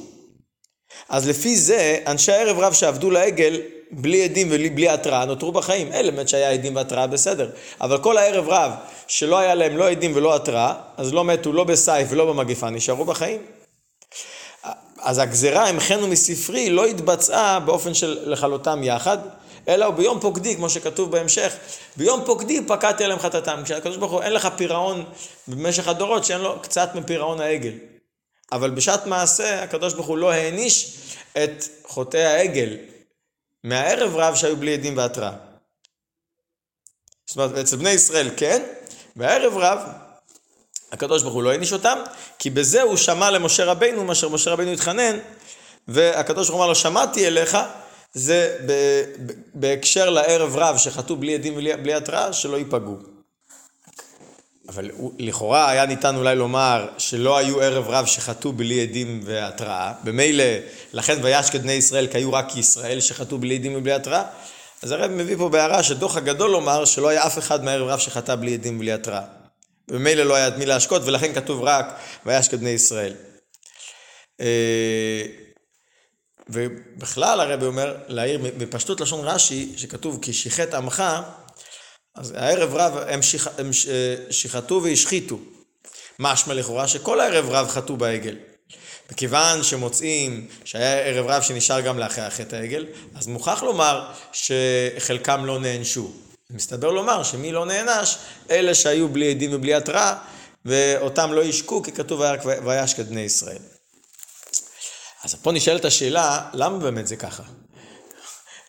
אז 1.10 1.28
לפי 1.28 1.56
זה, 1.56 2.00
אנשי 2.08 2.32
הערב 2.32 2.60
רב 2.60 2.74
שעבדו 2.74 3.12
לעגל, 3.12 3.62
בלי 3.92 4.24
עדים 4.24 4.48
ובלי 4.52 4.90
התראה, 4.90 5.26
נותרו 5.26 5.52
בחיים. 5.52 5.94
אלה 5.94 6.12
באמת 6.12 6.30
שהיה 6.30 6.52
עדים 6.52 6.76
והתראה 6.76 7.08
בסדר. 7.08 7.50
אבל 7.82 7.98
כל 7.98 8.18
הערב 8.18 8.50
רב, 8.50 8.72
שלא 9.08 9.40
היה 9.40 9.56
להם 9.56 9.78
לא 9.78 9.90
עדים 9.90 10.12
ולא 10.16 10.36
התראה, 10.36 10.74
אז 10.98 11.14
לא 11.14 11.26
מתו 11.26 11.54
לא 11.54 11.64
בסייף 11.64 12.08
ולא 12.12 12.26
במגפה, 12.34 12.70
נשארו 12.70 13.06
בחיים. 13.06 13.42
אז 15.04 15.18
הגזרה, 15.18 15.70
המחנו 15.70 16.08
מספרי, 16.08 16.70
לא 16.70 16.86
התבצעה 16.86 17.60
באופן 17.60 17.94
של 17.94 18.20
לכלותם 18.26 18.84
יחד, 18.84 19.18
אלא 19.68 19.86
הוא 19.86 19.96
ביום 19.96 20.20
פוקדי, 20.20 20.56
כמו 20.56 20.70
שכתוב 20.70 21.12
בהמשך, 21.12 21.54
ביום 21.98 22.26
פוקדי 22.26 22.66
פקדתי 22.68 23.04
עליהם 23.04 23.20
חטאתם. 23.20 23.62
כשהקדוש 23.66 23.98
ברוך 23.98 24.12
הוא 24.12 24.22
אין 24.22 24.34
לך 24.34 24.48
פירעון 24.58 25.06
במשך 25.48 25.88
הדורות 25.88 26.26
שאין 26.26 26.42
לו 26.42 26.62
קצת 26.62 26.96
מפירעון 26.96 27.42
העגל. 27.42 27.74
אבל 28.52 28.70
בשעת 28.70 29.06
מעשה 29.06 29.64
הקדוש 29.64 29.94
ברוך 29.94 30.08
הוא 30.08 30.18
לא 30.18 30.32
העניש 30.32 30.98
את 31.44 31.64
חוטאי 31.84 32.26
העגל 32.26 32.78
מהערב 33.64 34.16
רב 34.16 34.36
שהיו 34.36 34.58
בלי 34.58 34.74
עדים 34.74 34.98
והתראה. 34.98 35.32
זאת 37.26 37.38
אומרת, 37.38 37.58
אצל 37.58 37.76
בני 37.76 37.90
ישראל 37.90 38.30
כן, 38.38 38.64
והערב 39.16 39.54
רב 39.58 39.80
הקדוש 40.94 41.24
ברוך 41.24 41.34
הוא 41.34 41.44
לא 41.44 41.52
העניש 41.52 41.74
אותם, 41.74 41.98
כי 42.40 42.50
בזה 42.50 42.82
הוא 42.82 42.98
שמע 42.98 43.32
למשה 43.32 43.66
רבינו, 43.66 44.04
מאשר 44.04 44.30
משה 44.30 44.52
רבינו 44.52 44.72
התחנן, 44.72 45.18
והקדוש 45.88 46.48
ברוך 46.48 46.58
הוא 46.58 46.64
אמר 46.64 46.70
לו, 46.70 46.76
שמעתי 46.76 47.28
אליך, 47.28 47.58
זה 48.14 48.58
בהקשר 49.54 50.10
לערב 50.10 50.58
רב 50.58 50.78
שחטאו 50.78 51.16
בלי 51.16 51.34
עדים 51.34 51.54
ובלי 51.54 51.94
התראה, 51.94 52.34
שלא 52.34 52.58
ייפגעו. 52.58 52.98
אבל 54.70 54.92
לכאורה 55.20 55.70
היה 55.70 55.86
ניתן 55.86 56.16
אולי 56.16 56.36
לומר 56.36 56.88
שלא 56.98 57.38
היו 57.38 57.62
ערב 57.62 57.86
רב 57.88 58.06
שחטאו 58.06 58.52
בלי 58.52 58.82
עדים 58.82 59.22
והתראה, 59.24 59.94
במילא 60.04 60.44
לכן 60.94 61.20
וישק 61.24 61.56
בני 61.56 61.74
ישראל 61.74 62.08
כי 62.08 62.18
היו 62.18 62.34
רק 62.34 62.58
ישראל 62.58 63.00
שחטאו 63.00 63.38
בלי 63.38 63.56
עדים 63.56 63.76
ובלי 63.76 63.92
התראה, 63.92 64.24
אז 64.84 64.92
הרב 64.92 65.12
מביא 65.12 65.38
פה 65.38 65.50
בהערה 65.50 65.84
שדוח 65.84 66.18
הגדול 66.18 66.52
לומר 66.52 66.86
שלא 66.86 67.10
היה 67.10 67.28
אף 67.28 67.38
אחד 67.38 67.64
מהערב 67.64 67.88
רב 67.88 68.00
שחטא 68.00 68.36
בלי 68.36 68.54
עדים 68.54 68.76
ובלי 68.76 68.92
התראה. 68.92 69.43
וממילא 69.88 70.24
לא 70.24 70.36
היה 70.36 70.48
את 70.48 70.58
מי 70.58 70.66
להשקות 70.66 71.02
ולכן 71.06 71.34
כתוב 71.34 71.64
רק 71.64 71.86
וישק 72.26 72.54
בני 72.54 72.70
ישראל. 72.70 73.14
אה, 74.42 75.26
ובכלל 76.50 77.40
הרבי 77.40 77.66
אומר, 77.66 77.98
להעיר 78.08 78.40
בפשטות 78.58 79.02
לשון 79.02 79.28
רש"י, 79.28 79.74
שכתוב 79.78 80.20
כי 80.22 80.34
שיחת 80.34 80.74
עמך, 80.74 81.04
אז 82.16 82.32
הערב 82.32 82.76
רב 82.76 82.98
הם, 83.08 83.22
שיח, 83.22 83.48
הם 83.58 83.70
שיחתו 84.30 84.82
והשחיתו. 84.84 85.40
משמע 86.20 86.54
לכאורה 86.54 86.88
שכל 86.88 87.20
הערב 87.20 87.50
רב 87.50 87.68
חטאו 87.68 87.98
בעגל. 87.98 88.36
מכיוון 89.12 89.64
שמוצאים 89.64 90.48
שהיה 90.66 91.00
ערב 91.00 91.26
רב 91.28 91.42
שנשאר 91.42 91.82
גם 91.82 92.00
לאחרי 92.00 92.24
החטא 92.24 92.56
העגל, 92.56 92.86
אז 93.16 93.28
מוכרח 93.28 93.64
לומר 93.64 94.12
שחלקם 94.32 95.46
לא 95.46 95.60
נענשו. 95.60 96.12
מסתבר 96.54 96.92
לומר 96.92 97.24
שמי 97.24 97.52
לא 97.52 97.66
נענש? 97.66 98.18
אלה 98.52 98.76
שהיו 98.76 99.10
בלי 99.10 99.32
עדים 99.32 99.50
ובלי 99.54 99.74
התראה, 99.74 100.16
ואותם 100.66 101.34
לא 101.34 101.42
ישקו, 101.42 101.84
כי 101.84 101.92
כתוב 101.92 102.22
וישקת 102.66 103.06
בני 103.06 103.22
ישראל. 103.22 103.62
אז 105.24 105.36
פה 105.36 105.52
נשאלת 105.52 105.86
השאלה, 105.86 106.50
למה 106.54 106.78
באמת 106.78 107.08
זה 107.08 107.16
ככה? 107.16 107.44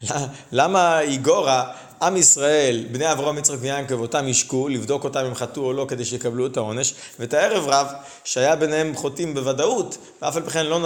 למה 0.52 1.00
איגורה, 1.00 1.72
עם 2.02 2.16
ישראל, 2.16 2.86
בני 2.92 3.12
אברהם, 3.12 3.38
יצחק 3.38 3.56
ויענקב, 3.60 4.00
אותם 4.00 4.28
ישקו, 4.28 4.68
לבדוק 4.68 5.04
אותם 5.04 5.24
אם 5.24 5.34
חטאו 5.34 5.62
או 5.62 5.72
לא 5.72 5.86
כדי 5.88 6.04
שיקבלו 6.04 6.46
את 6.46 6.56
העונש, 6.56 6.94
ואת 7.18 7.34
הערב 7.34 7.68
רב, 7.68 7.86
שהיה 8.24 8.56
ביניהם 8.56 8.96
חוטאים 8.96 9.34
בוודאות, 9.34 9.98
ואף 10.22 10.36
על 10.36 10.42
פי 10.42 10.50
כן 10.50 10.66
לא 10.66 10.80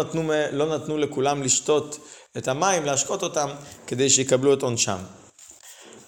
לא 0.53 0.77
נתנו 0.77 0.99
לכולם 0.99 1.43
לשתות 1.43 1.99
את 2.37 2.49
המים, 2.49 2.85
להשקות 2.85 3.23
אותם, 3.23 3.49
כדי 3.87 4.11
שיקבלו 4.11 4.55
את 4.55 4.63
עונשם. 4.63 4.99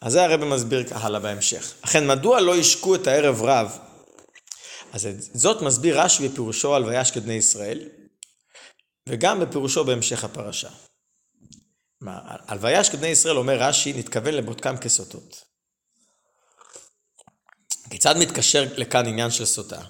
אז 0.03 0.13
זה 0.13 0.25
הרב 0.25 0.45
מסביר 0.45 0.85
הלאה 0.91 1.21
בהמשך. 1.21 1.75
אכן, 1.81 2.07
מדוע 2.07 2.41
לא 2.41 2.57
ישקו 2.57 2.95
את 2.95 3.07
הערב 3.07 3.43
רב? 3.43 3.79
אז 4.93 5.09
זאת 5.35 5.63
מסביר 5.63 6.01
רש"י 6.01 6.29
בפירושו 6.29 6.75
על 6.75 6.85
וישק 6.85 7.17
בני 7.17 7.35
ישראל, 7.35 7.89
וגם 9.09 9.41
בפירושו 9.41 9.85
בהמשך 9.85 10.25
הפרשה. 10.25 10.69
מה, 12.01 12.21
על 12.47 12.59
וישק 12.61 12.95
בני 12.95 13.09
ישראל 13.09 13.37
אומר 13.37 13.57
רש"י, 13.63 13.93
נתכוון 13.93 14.35
לבודקם 14.35 14.77
כסוטות. 14.77 15.45
כיצד 17.91 18.15
מתקשר 18.17 18.65
לכאן 18.77 19.07
עניין 19.07 19.31
של 19.31 19.45
סוטה? 19.45 19.81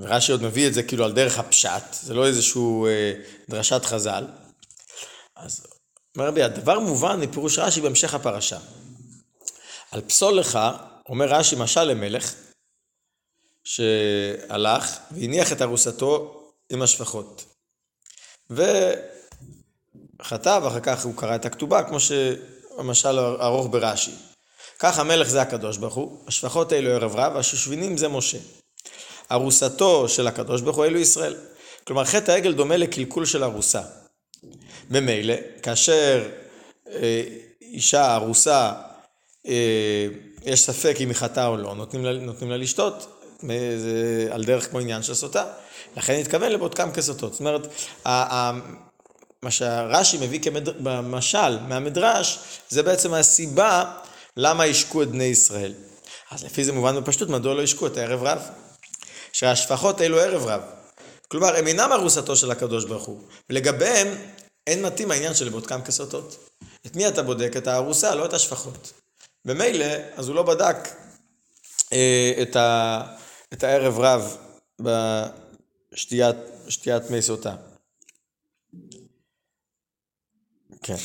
ורש"י 0.00 0.32
עוד 0.32 0.42
מביא 0.42 0.68
את 0.68 0.74
זה 0.74 0.82
כאילו 0.82 1.04
על 1.04 1.12
דרך 1.12 1.38
הפשט, 1.38 1.92
זה 1.92 2.14
לא 2.14 2.26
איזשהו 2.26 2.86
אה, 2.86 3.12
דרשת 3.48 3.84
חז"ל. 3.84 4.26
אז 5.36 5.66
אומר 6.16 6.28
רבי, 6.28 6.42
הדבר 6.42 6.78
מובן 6.78 7.20
מפירוש 7.20 7.58
רש"י 7.58 7.80
בהמשך 7.80 8.14
הפרשה. 8.14 8.58
על 9.90 10.00
פסול 10.00 10.38
לך, 10.38 10.58
אומר 11.08 11.26
רש"י, 11.26 11.56
משל 11.56 11.84
למלך, 11.84 12.34
שהלך 13.64 14.98
והניח 15.10 15.52
את 15.52 15.62
ארוסתו 15.62 16.42
עם 16.70 16.82
השפחות. 16.82 17.44
וחטא, 18.50 18.98
ואחר 20.62 20.80
כך 20.80 21.04
הוא 21.04 21.16
קרא 21.16 21.34
את 21.34 21.44
הכתובה, 21.44 21.82
כמו 21.82 21.98
שהמשל 22.00 23.18
ארוך 23.18 23.66
ברש"י. 23.70 24.14
כך 24.78 24.98
המלך 24.98 25.28
זה 25.28 25.42
הקדוש 25.42 25.76
ברוך 25.76 25.94
הוא, 25.94 26.24
השפחות 26.26 26.72
אלו 26.72 26.90
ערב 26.90 27.16
רב, 27.16 27.32
והשושבינים 27.34 27.96
זה 27.96 28.08
משה. 28.08 28.38
ארוסתו 29.30 30.08
של 30.08 30.26
הקדוש 30.26 30.60
ברוך 30.60 30.76
הוא 30.76 30.84
אלו 30.84 30.98
ישראל. 30.98 31.36
כלומר, 31.86 32.04
חטא 32.04 32.30
העגל 32.30 32.54
דומה 32.54 32.76
לקלקול 32.76 33.26
של 33.26 33.44
ארוסה. 33.44 33.82
ממילא, 34.92 35.34
כאשר 35.62 36.28
אה, 36.90 37.22
אישה 37.60 38.14
ארוסה, 38.14 38.72
אה, 39.46 40.06
יש 40.44 40.60
ספק 40.60 40.96
אם 41.00 41.08
היא 41.08 41.16
חטאה 41.16 41.46
או 41.46 41.56
לא, 41.56 41.74
נותנים 41.74 42.04
לה, 42.04 42.12
נותנים 42.12 42.50
לה 42.50 42.56
לשתות, 42.56 43.22
זה 43.76 44.28
על 44.30 44.44
דרך 44.44 44.70
כמו 44.70 44.78
עניין 44.78 45.02
של 45.02 45.14
סוטה. 45.14 45.44
לכן 45.96 46.18
התכוון 46.20 46.52
לבודקם 46.52 46.92
כסוטות. 46.92 47.32
זאת 47.32 47.40
אומרת, 47.40 47.66
מה 49.42 49.50
שהרש"י 49.50 50.18
מביא 50.20 50.40
כמשל 50.40 51.58
מהמדרש, 51.68 52.38
זה 52.68 52.82
בעצם 52.82 53.14
הסיבה 53.14 53.84
למה 54.36 54.64
השקו 54.64 55.02
את 55.02 55.08
בני 55.08 55.24
ישראל. 55.24 55.72
אז 56.30 56.44
לפי 56.44 56.64
זה 56.64 56.72
מובן 56.72 57.00
בפשטות, 57.00 57.28
מדוע 57.28 57.54
לא 57.54 57.62
השקו 57.62 57.86
את 57.86 57.96
הערב 57.96 58.22
רב? 58.22 58.42
שהשפחות 59.32 60.00
אלו 60.00 60.20
ערב 60.20 60.46
רב. 60.46 60.62
כלומר, 61.28 61.56
הם 61.56 61.66
אינם 61.66 61.92
ארוסתו 61.92 62.36
של 62.36 62.50
הקדוש 62.50 62.84
ברוך 62.84 63.04
הוא, 63.04 63.20
ולגביהם 63.50 64.08
אין 64.66 64.82
מתאים 64.82 65.10
העניין 65.10 65.34
של 65.34 65.48
בודקם 65.48 65.82
כסוטות. 65.82 66.48
את 66.86 66.96
מי 66.96 67.08
אתה 67.08 67.22
בודק? 67.22 67.56
את 67.56 67.66
הארוסה, 67.66 68.14
לא 68.14 68.26
את 68.26 68.32
השפחות. 68.32 68.92
במילא, 69.44 69.86
אז 70.14 70.28
הוא 70.28 70.36
לא 70.36 70.42
בדק 70.42 70.76
אה, 71.92 72.32
את, 72.42 72.56
ה, 72.56 73.02
את 73.52 73.64
הערב 73.64 73.98
רב 73.98 74.36
בשתיית 74.80 76.36
מי 77.10 77.22
סוטה. 77.22 77.56
כן. 80.82 80.96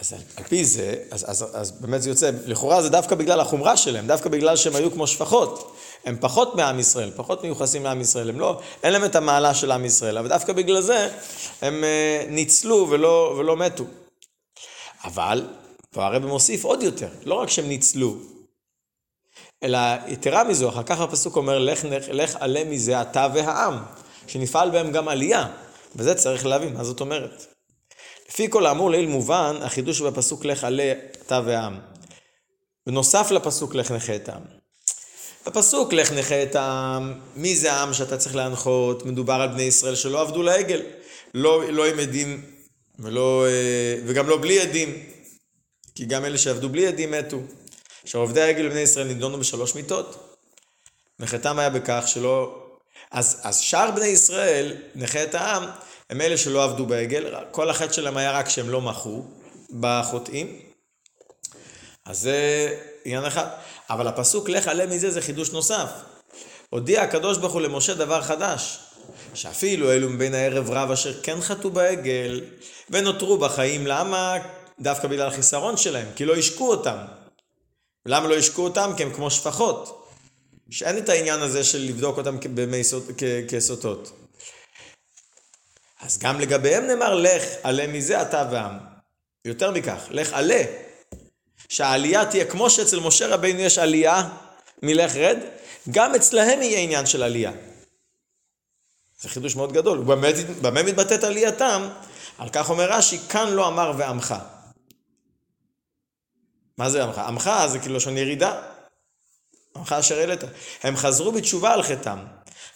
אז 0.00 0.12
על 0.36 0.44
פי 0.44 0.64
זה, 0.64 0.94
אז, 1.10 1.30
אז, 1.30 1.46
אז 1.52 1.70
באמת 1.70 2.02
זה 2.02 2.10
יוצא, 2.10 2.30
לכאורה 2.46 2.82
זה 2.82 2.88
דווקא 2.88 3.14
בגלל 3.14 3.40
החומרה 3.40 3.76
שלהם, 3.76 4.06
דווקא 4.06 4.28
בגלל 4.28 4.56
שהם 4.56 4.76
היו 4.76 4.90
כמו 4.90 5.06
שפחות. 5.06 5.76
הם 6.04 6.16
פחות 6.20 6.54
מעם 6.54 6.78
ישראל, 6.78 7.10
פחות 7.16 7.42
מיוחסים 7.42 7.84
לעם 7.84 8.00
ישראל, 8.00 8.28
הם 8.28 8.40
לא, 8.40 8.60
אין 8.82 8.92
להם 8.92 9.04
את 9.04 9.16
המעלה 9.16 9.54
של 9.54 9.72
עם 9.72 9.84
ישראל, 9.84 10.18
אבל 10.18 10.28
דווקא 10.28 10.52
בגלל 10.52 10.80
זה 10.80 11.08
הם 11.62 11.84
אה, 11.84 12.24
ניצלו 12.28 12.86
ולא, 12.90 13.34
ולא 13.38 13.56
מתו. 13.56 13.84
אבל, 15.04 15.46
פה 15.90 16.06
הרב 16.06 16.26
מוסיף 16.26 16.64
עוד 16.64 16.82
יותר, 16.82 17.08
לא 17.24 17.34
רק 17.34 17.48
שהם 17.48 17.68
ניצלו, 17.68 18.16
אלא 19.62 19.78
יתרה 20.06 20.44
מזו, 20.44 20.68
אחר 20.68 20.82
כך 20.82 21.00
הפסוק 21.00 21.36
אומר, 21.36 21.58
לך, 21.58 21.84
לך 22.10 22.36
עלה 22.40 22.64
מזה 22.64 23.02
אתה 23.02 23.28
והעם, 23.34 23.78
שנפעל 24.26 24.70
בהם 24.70 24.92
גם 24.92 25.08
עלייה, 25.08 25.46
וזה 25.96 26.14
צריך 26.14 26.46
להבין, 26.46 26.74
מה 26.74 26.84
זאת 26.84 27.00
אומרת. 27.00 27.49
לפי 28.30 28.50
כל 28.50 28.66
האמור 28.66 28.90
לעיל 28.90 29.06
מובן, 29.06 29.56
החידוש 29.62 30.00
בפסוק 30.00 30.44
לך 30.44 30.64
עלה 30.64 30.92
אתה 31.26 31.40
והעם. 31.44 31.78
בנוסף 32.86 33.30
לפסוק 33.30 33.74
לך 33.74 33.90
נכה 33.90 34.16
את 34.16 34.28
העם. 34.28 34.42
בפסוק 35.46 35.92
לך 35.92 36.12
נכה 36.12 36.42
את 36.42 36.54
העם, 36.54 37.20
מי 37.36 37.56
זה 37.56 37.72
העם 37.72 37.94
שאתה 37.94 38.16
צריך 38.16 38.36
להנחות? 38.36 39.06
מדובר 39.06 39.34
על 39.34 39.48
בני 39.48 39.62
ישראל 39.62 39.94
שלא 39.94 40.20
עבדו 40.20 40.42
לעגל, 40.42 40.82
לא, 41.34 41.72
לא 41.72 41.86
עם 41.86 41.98
עדים 41.98 42.44
ולא, 42.98 43.46
אה, 43.46 43.96
וגם 44.06 44.28
לא 44.28 44.38
בלי 44.40 44.60
עדים, 44.60 45.02
כי 45.94 46.04
גם 46.04 46.24
אלה 46.24 46.38
שעבדו 46.38 46.68
בלי 46.68 46.86
עדים 46.86 47.10
מתו. 47.10 47.38
עכשיו 48.02 48.20
עובדי 48.20 48.42
העגל 48.42 48.68
בבני 48.68 48.80
ישראל 48.80 49.06
נידונו 49.06 49.38
בשלוש 49.38 49.74
מיתות. 49.74 50.36
נחתם 51.18 51.58
היה 51.58 51.70
בכך 51.70 52.04
שלא... 52.06 52.66
אז, 53.10 53.40
אז 53.42 53.58
שאר 53.58 53.90
בני 53.90 54.06
ישראל, 54.06 54.76
נכה 54.94 55.22
את 55.22 55.34
העם, 55.34 55.64
הם 56.10 56.20
אלה 56.20 56.36
שלא 56.36 56.64
עבדו 56.64 56.86
בעגל, 56.86 57.34
כל 57.50 57.70
החטא 57.70 57.92
שלהם 57.92 58.16
היה 58.16 58.32
רק 58.32 58.48
שהם 58.48 58.70
לא 58.70 58.80
מחו 58.80 59.24
בחוטאים. 59.80 60.58
אז 62.06 62.18
זה 62.18 62.68
עניין 63.04 63.24
אחד. 63.24 63.46
אבל 63.90 64.08
הפסוק 64.08 64.48
לך 64.48 64.68
עלה 64.68 64.86
מזה 64.86 65.10
זה 65.10 65.20
חידוש 65.20 65.50
נוסף. 65.50 65.90
הודיע 66.70 67.02
הקדוש 67.02 67.38
ברוך 67.38 67.52
הוא 67.52 67.60
למשה 67.60 67.94
דבר 67.94 68.22
חדש, 68.22 68.78
שאפילו 69.34 69.92
אלו 69.92 70.10
מבין 70.10 70.34
הערב 70.34 70.70
רב 70.70 70.90
אשר 70.90 71.22
כן 71.22 71.40
חטאו 71.40 71.70
בעגל 71.70 72.40
ונותרו 72.90 73.38
בחיים, 73.38 73.86
למה? 73.86 74.36
דווקא 74.80 75.08
בגלל 75.08 75.28
החיסרון 75.28 75.76
שלהם, 75.76 76.06
כי 76.16 76.24
לא 76.24 76.36
השקו 76.36 76.70
אותם. 76.70 76.96
למה 78.06 78.28
לא 78.28 78.36
השקו 78.36 78.62
אותם? 78.62 78.92
כי 78.96 79.02
הם 79.02 79.14
כמו 79.14 79.30
שפחות. 79.30 80.06
שאין 80.70 80.98
את 80.98 81.08
העניין 81.08 81.40
הזה 81.40 81.64
של 81.64 81.78
לבדוק 81.78 82.18
אותם 82.18 82.36
כסוטות. 83.48 84.19
אז 86.02 86.18
גם 86.18 86.40
לגביהם 86.40 86.86
נאמר, 86.86 87.14
לך 87.14 87.44
עלה 87.62 87.86
מזה 87.86 88.22
אתה 88.22 88.48
ועם. 88.52 88.72
יותר 89.44 89.70
מכך, 89.70 90.06
לך 90.10 90.32
עלה. 90.32 90.62
שהעלייה 91.68 92.26
תהיה 92.26 92.44
כמו 92.44 92.70
שאצל 92.70 93.00
משה 93.00 93.26
רבינו 93.34 93.60
יש 93.60 93.78
עלייה 93.78 94.28
מלך 94.82 95.16
רד, 95.16 95.38
גם 95.90 96.14
אצלהם 96.14 96.62
יהיה 96.62 96.78
עניין 96.78 97.06
של 97.06 97.22
עלייה. 97.22 97.52
זה 99.20 99.28
חידוש 99.28 99.56
מאוד 99.56 99.72
גדול. 99.72 99.98
במה 100.60 100.82
מתבטאת 100.82 101.24
עלייתם? 101.24 101.88
על 102.38 102.48
כך 102.48 102.70
אומר 102.70 102.92
רש"י, 102.92 103.18
כאן 103.28 103.48
לא 103.48 103.68
אמר 103.68 103.92
ועמך. 103.98 104.34
מה 106.78 106.90
זה 106.90 107.04
עמך? 107.04 107.18
עמך 107.18 107.50
זה 107.66 107.78
כאילו 107.78 107.96
לשון 107.96 108.16
ירידה. 108.16 108.62
עמך 109.76 109.92
אשר 109.92 110.18
העלית. 110.18 110.40
הם 110.82 110.96
חזרו 110.96 111.32
בתשובה 111.32 111.72
על 111.72 111.82
חטאם. 111.82 112.18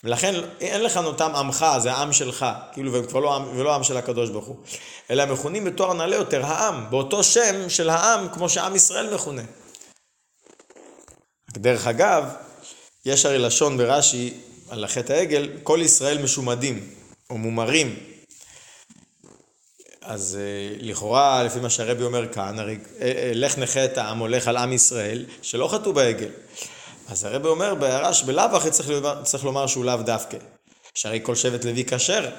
ולכן 0.05 0.35
אין 0.61 0.83
לך 0.83 0.97
אותם 0.97 1.35
עמך, 1.35 1.67
זה 1.79 1.93
העם 1.93 2.13
שלך, 2.13 2.47
כאילו, 2.73 2.93
והם 2.93 3.07
כבר 3.07 3.21
לא 3.21 3.37
עם, 3.37 3.59
ולא 3.59 3.75
עם 3.75 3.85
של 3.85 3.97
הקדוש 3.97 4.31
ברוך 4.31 4.47
הוא. 4.47 4.57
אלא 5.11 5.27
מכונים 5.27 5.65
בתואר 5.65 5.93
נעלה 5.93 6.17
יותר, 6.17 6.47
העם, 6.47 6.91
באותו 6.91 7.25
שם 7.25 7.71
של 7.71 7.91
העם, 7.91 8.29
כמו 8.29 8.49
שעם 8.49 8.77
ישראל 8.77 9.15
מכונה. 9.15 9.43
דרך 11.49 11.87
אגב, 11.87 12.25
יש 13.07 13.27
הרי 13.27 13.39
לשון 13.39 13.77
ברש"י 13.77 14.35
על 14.71 14.85
החטא 14.85 15.13
העגל, 15.13 15.49
כל 15.63 15.79
ישראל 15.83 16.23
משומדים, 16.23 16.91
או 17.31 17.39
מומרים. 17.39 17.97
אז 20.03 20.39
אה, 20.41 20.77
לכאורה, 20.81 21.43
לפי 21.43 21.61
מה 21.61 21.71
שהרבי 21.71 22.03
אומר 22.03 22.33
כאן, 22.33 22.59
הרי 22.59 22.79
אה, 23.01 23.13
אה, 23.17 23.31
לך 23.35 23.59
נכה 23.59 23.85
את 23.85 23.99
העם, 23.99 24.19
הולך 24.19 24.49
על 24.49 24.57
עם 24.57 24.73
ישראל, 24.73 25.25
שלא 25.43 25.69
חטאו 25.69 25.93
בעגל. 25.93 26.29
אז 27.09 27.25
הרבי 27.25 27.49
אומר 27.49 27.75
בהערה 27.75 28.15
שבלאו 28.15 28.57
הכי 28.57 28.71
צריך, 28.71 28.89
צריך 29.23 29.45
לומר 29.45 29.67
שהוא 29.67 29.85
לאו 29.85 29.97
דווקא. 29.97 30.39
שהרי 30.95 31.21
כל 31.23 31.35
שבט 31.35 31.65
לוי 31.65 31.85
כשר. 31.85 32.31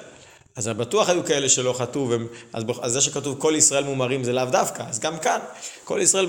אז 0.56 0.68
בטוח 0.68 1.08
היו 1.08 1.24
כאלה 1.24 1.48
שלא 1.48 1.72
חטאו, 1.72 2.08
אז, 2.52 2.64
אז 2.80 2.92
זה 2.92 3.00
שכתוב 3.00 3.40
כל 3.40 3.54
ישראל 3.56 3.84
מומרים 3.84 4.24
זה 4.24 4.32
לאו 4.32 4.44
דווקא, 4.44 4.82
אז 4.82 4.98
גם 4.98 5.18
כאן, 5.18 5.40
כל 5.84 5.98
ישראל 6.02 6.26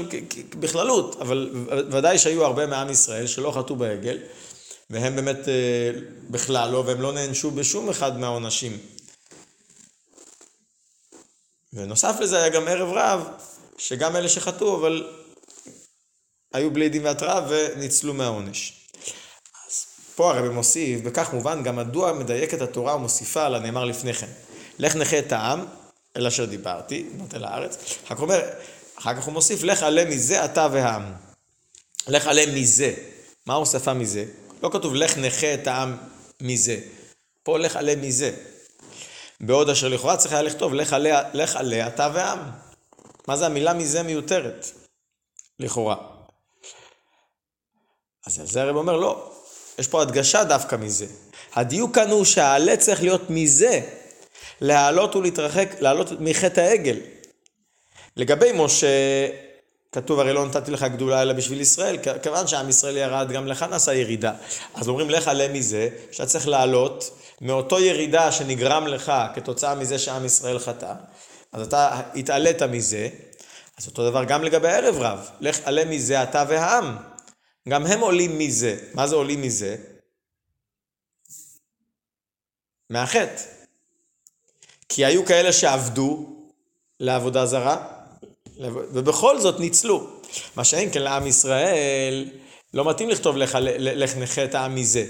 בכללות, 0.60 1.22
אבל 1.22 1.50
ודאי 1.92 2.18
שהיו 2.18 2.46
הרבה 2.46 2.66
מעם 2.68 2.90
ישראל 2.90 3.28
שלא 3.28 3.52
חטאו 3.52 3.76
בעגל, 3.76 4.18
והם 4.90 5.16
באמת 5.16 5.48
אה, 5.48 5.92
בכלל 6.30 6.72
לא, 6.72 6.84
והם 6.88 7.02
לא 7.02 7.14
נענשו 7.14 7.52
בשום 7.52 7.90
אחד 7.90 8.20
מהעונשים. 8.20 8.78
ונוסף 11.74 12.16
לזה 12.20 12.38
היה 12.38 12.50
גם 12.50 12.68
ערב 12.68 12.90
רב, 12.94 13.28
שגם 13.78 14.16
אלה 14.16 14.30
שחטאו, 14.30 14.76
אבל 14.76 15.08
היו 16.58 16.72
בלי 16.72 16.90
דין 16.90 17.06
והתראה 17.06 17.42
וניצלו 17.50 18.14
מהעונש. 18.14 18.74
אז 19.68 19.86
פה 20.16 20.32
הרבי 20.32 20.50
מוסיף, 20.50 21.02
בכך 21.02 21.34
מובן 21.34 21.64
גם 21.64 21.76
מדוע 21.76 22.14
מדייקת 22.14 22.62
התורה 22.62 22.96
ומוסיפה 22.96 23.46
על 23.46 23.56
הנאמר 23.56 23.86
לפני 23.86 24.14
כן. 24.14 24.28
לך 24.80 24.96
נכה 24.96 25.20
את 25.20 25.32
העם, 25.32 25.66
אל 26.18 26.28
אשר 26.28 26.46
דיברתי, 26.46 27.06
נוטה 27.14 27.38
לארץ. 27.38 27.78
אחר 28.06 28.16
כך, 28.16 28.22
אומר, 28.22 28.42
אחר 28.96 29.16
כך 29.16 29.24
הוא 29.24 29.34
מוסיף, 29.34 29.64
לך 29.64 29.84
עלה 29.84 30.06
מזה 30.06 30.46
אתה 30.46 30.68
והעם. 30.72 31.14
לך 32.08 32.28
עלה 32.28 32.46
מזה. 32.54 32.94
מה 33.46 33.54
ההוספה 33.54 33.94
מזה? 33.94 34.26
לא 34.64 34.70
כתוב 34.74 34.96
לך 34.96 35.18
נכה 35.18 35.54
את 35.54 35.68
העם 35.68 35.98
מזה. 36.42 36.80
פה 37.44 37.60
לך 37.60 37.76
עלה 37.76 37.96
מזה. 37.96 38.32
בעוד 39.42 39.70
אשר 39.70 39.88
לכאורה 39.88 40.18
צריך 40.18 40.34
היה 40.34 40.42
לכתוב 40.42 40.74
לך 40.74 40.94
עלה, 40.94 41.22
לך 41.34 41.56
עלה 41.56 41.88
אתה 41.88 42.10
והעם. 42.14 42.40
מה 43.28 43.38
זה 43.38 43.46
המילה 43.46 43.74
מזה 43.74 44.04
מיותרת? 44.04 44.66
לכאורה. 45.60 46.17
אז 48.28 48.40
על 48.40 48.46
זה 48.46 48.62
הרב 48.62 48.76
אומר, 48.76 48.98
לא, 48.98 49.30
יש 49.80 49.88
פה 49.88 50.02
הדגשה 50.02 50.44
דווקא 50.44 50.76
מזה. 50.76 51.06
הדיוק 51.56 51.96
כאן 51.96 52.10
הוא 52.10 52.26
שהעלה 52.26 52.78
צריך 52.78 53.02
להיות 53.02 53.30
מזה, 53.30 53.82
להעלות 54.62 55.16
ולהתרחק, 55.16 55.70
להעלות 55.80 56.12
מחטא 56.20 56.62
העגל. 56.62 56.98
לגבי 58.18 58.52
משה, 58.54 58.88
כתוב 59.92 60.20
הרי 60.20 60.34
לא 60.34 60.46
נתתי 60.46 60.72
לך 60.72 60.84
גדולה 60.84 61.22
אלא 61.22 61.34
בשביל 61.34 61.62
ישראל, 61.62 61.98
כיוון 62.24 62.48
שעם 62.48 62.70
ישראל 62.70 62.98
ירד, 62.98 63.32
גם 63.32 63.48
לך 63.48 63.64
נעשה 63.64 63.94
ירידה. 63.94 64.34
אז 64.74 64.88
אומרים 64.88 65.10
לך 65.10 65.28
עלה 65.28 65.48
מזה, 65.48 65.90
שאתה 66.12 66.26
צריך 66.26 66.48
לעלות 66.48 67.20
מאותו 67.42 67.80
ירידה 67.80 68.32
שנגרם 68.32 68.88
לך 68.88 69.14
כתוצאה 69.36 69.76
מזה 69.76 70.00
שעם 70.00 70.26
ישראל 70.26 70.60
חטא, 70.60 70.94
אז 71.54 71.68
אתה 71.68 72.02
התעלית 72.16 72.64
מזה, 72.64 73.10
אז 73.78 73.88
אותו 73.88 74.10
דבר 74.10 74.24
גם 74.24 74.44
לגבי 74.44 74.68
ערב 74.68 74.96
רב, 75.00 75.30
לך 75.40 75.60
עלה 75.66 75.86
מזה 75.86 76.24
אתה 76.24 76.46
והעם. 76.48 76.98
גם 77.70 77.86
הם 77.86 78.00
עולים 78.00 78.40
מזה. 78.40 78.78
מה 78.94 79.08
זה 79.08 79.16
עולים 79.16 79.42
מזה? 79.42 79.76
מהחטא. 82.90 83.42
כי 84.90 85.06
היו 85.06 85.26
כאלה 85.26 85.54
שעבדו 85.54 86.26
לעבודה 87.00 87.46
זרה, 87.46 87.88
ובכל 88.70 89.40
זאת 89.40 89.60
ניצלו. 89.60 90.10
מה 90.56 90.64
שאין 90.64 90.92
כן 90.92 91.02
לעם 91.02 91.28
ישראל, 91.28 92.30
לא 92.74 92.90
מתאים 92.90 93.10
לכתוב 93.10 93.38
לך, 93.38 93.58
לך 93.80 94.18
נכה 94.18 94.44
את 94.44 94.56
העם 94.56 94.76
מזה. 94.76 95.06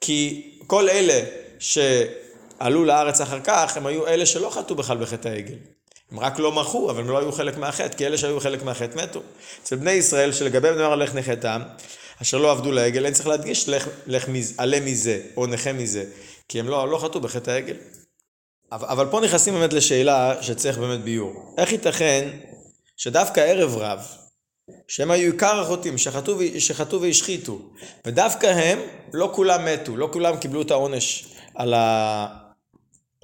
כי 0.00 0.50
כל 0.66 0.88
אלה 0.88 1.20
שעלו 1.58 2.84
לארץ 2.84 3.20
אחר 3.20 3.40
כך, 3.40 3.76
הם 3.76 3.86
היו 3.86 4.06
אלה 4.06 4.26
שלא 4.26 4.50
חטאו 4.50 4.76
בכלל 4.76 4.96
בחטא 4.96 5.28
העגל. 5.28 5.54
הם 6.12 6.20
רק 6.20 6.38
לא 6.38 6.52
מחו, 6.52 6.90
אבל 6.90 7.00
הם 7.00 7.08
לא 7.08 7.18
היו 7.18 7.32
חלק 7.32 7.56
מהחטא, 7.56 7.96
כי 7.96 8.06
אלה 8.06 8.18
שהיו 8.18 8.40
חלק 8.40 8.62
מהחטא 8.62 9.02
מתו. 9.02 9.22
אצל 9.62 9.76
בני 9.76 9.90
ישראל, 9.90 10.32
שלגביהם 10.32 10.78
נאמר 10.78 10.96
לך 10.96 11.14
נחתם, 11.14 11.62
אשר 12.22 12.38
לא 12.38 12.50
עבדו 12.50 12.72
לעגל, 12.72 13.04
אין 13.04 13.14
צריך 13.14 13.26
להדגיש 13.26 13.68
לך, 13.68 13.88
לך 14.06 14.28
מז, 14.28 14.54
עלה 14.58 14.80
מזה, 14.80 15.20
או 15.36 15.46
נכה 15.46 15.72
מזה, 15.72 16.04
כי 16.48 16.60
הם 16.60 16.68
לא, 16.68 16.88
לא 16.88 16.98
חטאו 16.98 17.20
בחטא 17.20 17.50
העגל. 17.50 17.76
אבל, 18.72 18.88
אבל 18.88 19.06
פה 19.10 19.20
נכנסים 19.20 19.54
באמת 19.54 19.72
לשאלה 19.72 20.42
שצריך 20.42 20.78
באמת 20.78 21.00
ביור. 21.00 21.54
איך 21.58 21.72
ייתכן 21.72 22.28
שדווקא 22.96 23.40
ערב 23.40 23.76
רב, 23.76 24.06
שהם 24.88 25.10
היו 25.10 25.32
עיקר 25.32 25.60
החוטאים, 25.60 25.98
שחטאו, 25.98 26.34
שחטאו 26.58 27.00
והשחיתו, 27.00 27.58
ודווקא 28.06 28.46
הם, 28.46 28.78
לא 29.12 29.30
כולם 29.34 29.64
מתו, 29.64 29.96
לא 29.96 30.08
כולם 30.12 30.36
קיבלו 30.36 30.62
את 30.62 30.70
העונש 30.70 31.26
על 31.54 31.74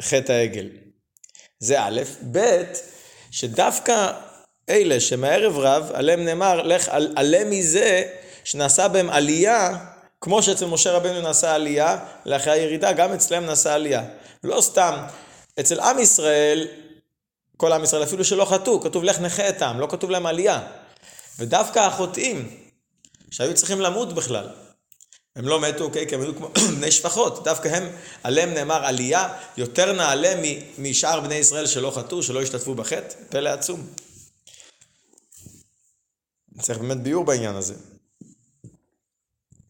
חטא 0.00 0.32
העגל. 0.32 0.68
זה 1.62 1.82
א', 1.82 2.00
ב', 2.32 2.62
שדווקא 3.30 4.12
אלה 4.68 5.00
שמערב 5.00 5.58
רב, 5.58 5.90
עליהם 5.94 6.24
נאמר, 6.24 6.62
לך 6.62 6.88
עלה 7.16 7.44
מזה 7.44 8.02
שנעשה 8.44 8.88
בהם 8.88 9.10
עלייה, 9.10 9.78
כמו 10.20 10.42
שאצל 10.42 10.66
משה 10.66 10.92
רבנו 10.92 11.20
נעשה 11.20 11.54
עלייה, 11.54 11.98
לאחרי 12.26 12.52
הירידה, 12.52 12.92
גם 12.92 13.12
אצלם 13.12 13.46
נעשה 13.46 13.74
עלייה. 13.74 14.02
לא 14.44 14.60
סתם, 14.60 14.94
אצל 15.60 15.80
עם 15.80 15.98
ישראל, 15.98 16.66
כל 17.56 17.72
עם 17.72 17.84
ישראל, 17.84 18.02
אפילו 18.02 18.24
שלא 18.24 18.44
חטאו, 18.44 18.80
כתוב 18.80 19.04
לך 19.04 19.20
נכה 19.20 19.48
את 19.48 19.62
העם, 19.62 19.80
לא 19.80 19.86
כתוב 19.90 20.10
להם 20.10 20.26
עלייה. 20.26 20.60
ודווקא 21.38 21.78
החוטאים, 21.78 22.56
שהיו 23.30 23.54
צריכים 23.54 23.80
למות 23.80 24.12
בכלל, 24.12 24.48
הם 25.36 25.48
לא 25.48 25.60
מתו, 25.60 25.84
אוקיי, 25.84 26.08
כי 26.08 26.14
הם 26.14 26.20
היו 26.20 26.36
כמו 26.36 26.50
בני 26.76 26.90
שפחות, 26.90 27.44
דווקא 27.44 27.68
הם, 27.68 27.82
עליהם 28.22 28.54
נאמר 28.54 28.84
עלייה 28.84 29.28
יותר 29.56 29.92
נעלה 29.92 30.42
משאר 30.78 31.20
בני 31.20 31.34
ישראל 31.34 31.66
שלא 31.66 31.90
חטאו, 31.90 32.22
שלא 32.22 32.42
השתתפו 32.42 32.74
בחטא, 32.74 33.14
פלא 33.28 33.48
עצום. 33.48 33.86
צריך 36.60 36.78
באמת 36.78 37.02
ביור 37.02 37.24
בעניין 37.24 37.56
הזה. 37.56 37.74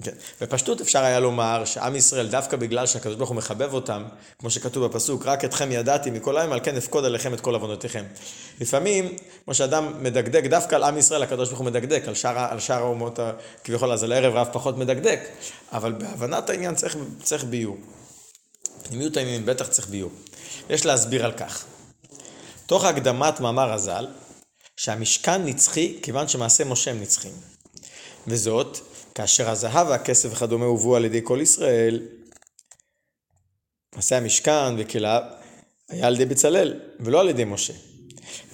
כן. 0.03 0.11
בפשטות 0.41 0.81
אפשר 0.81 1.05
היה 1.05 1.21
לומר 1.21 1.65
שעם 1.65 1.97
ישראל, 1.97 2.29
דווקא 2.29 2.57
בגלל 2.57 2.87
שהקדוש 2.87 3.17
ברוך 3.17 3.29
הוא 3.29 3.37
מחבב 3.37 3.75
אותם, 3.75 4.05
כמו 4.39 4.51
שכתוב 4.51 4.87
בפסוק, 4.87 5.27
רק 5.27 5.45
אתכם 5.45 5.73
ידעתי 5.73 6.11
מכל 6.11 6.37
העם, 6.37 6.53
על 6.53 6.61
כן 6.63 6.77
אפקוד 6.77 7.05
עליכם 7.05 7.35
את 7.35 7.41
כל 7.41 7.55
עוונותיכם. 7.55 8.05
לפעמים, 8.61 9.17
כמו 9.45 9.55
שאדם 9.55 10.03
מדקדק, 10.03 10.45
דווקא 10.45 10.75
על 10.75 10.83
עם 10.83 10.99
ישראל 10.99 11.23
הקדוש 11.23 11.49
ברוך 11.49 11.61
הוא 11.61 11.67
מדקדק, 11.67 12.03
על 12.09 12.15
שאר, 12.15 12.39
על 12.39 12.61
שאר 12.61 12.79
האומות 12.79 13.19
כביכול, 13.65 13.93
אז 13.93 14.05
על 14.05 14.13
הערב 14.13 14.35
רב 14.35 14.49
פחות 14.53 14.79
מדקדק, 14.79 15.21
אבל 15.73 15.93
בהבנת 15.93 16.51
העניין 16.51 16.75
צריך, 16.75 16.97
צריך 17.23 17.45
ביור. 17.45 17.77
פנימיות 18.83 19.17
העניינים 19.17 19.47
בטח 19.47 19.67
צריך 19.67 19.89
ביור. 19.89 20.11
יש 20.71 20.87
להסביר 20.87 21.25
על 21.25 21.33
כך. 21.33 21.65
תוך 22.67 22.85
הקדמת 22.85 23.41
מאמר 23.41 23.73
הז"ל, 23.73 24.07
שהמשכן 24.77 25.45
נצחי 25.45 25.99
כיוון 26.03 26.29
שמעשה 26.29 26.65
משה 26.65 26.91
הם 26.91 27.01
נצחים. 27.01 27.33
וזאת, 28.27 28.79
כאשר 29.15 29.51
הזהב 29.51 29.89
והכסף 29.89 30.33
וכדומה 30.33 30.65
הובאו 30.65 30.97
על 30.97 31.05
ידי 31.05 31.21
כל 31.25 31.39
ישראל, 31.43 32.09
מעשה 33.95 34.17
המשכן 34.17 34.75
וכליו, 34.79 35.23
היה 35.89 36.07
על 36.07 36.15
ידי 36.15 36.25
בצלאל, 36.25 36.81
ולא 37.01 37.21
על 37.21 37.29
ידי 37.29 37.45
משה. 37.45 37.73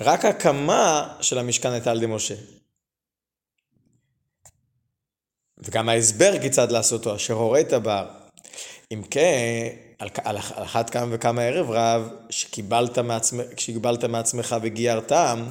רק 0.01 0.25
הקמה 0.25 1.15
של 1.21 1.39
המשכן 1.39 1.71
הייתה 1.71 1.91
על 1.91 1.97
ידי 1.97 2.07
משה. 2.07 2.35
וגם 5.59 5.89
ההסבר 5.89 6.41
כיצד 6.41 6.73
לעשותו, 6.73 7.17
אשר 7.17 7.35
הורית 7.35 7.73
בר. 7.73 8.09
אם 8.93 9.03
כן, 9.11 9.69
על, 9.99 10.09
על, 10.25 10.37
על 10.55 10.65
אחת 10.65 10.91
כמה 10.91 11.07
וכמה 11.11 11.43
ערב 11.43 11.71
רב, 11.71 12.11
שקיבלת 12.31 12.99
מעצמך, 12.99 13.47
שקיבלת 13.57 14.05
מעצמך 14.05 14.57
וגיירתם, 14.63 15.47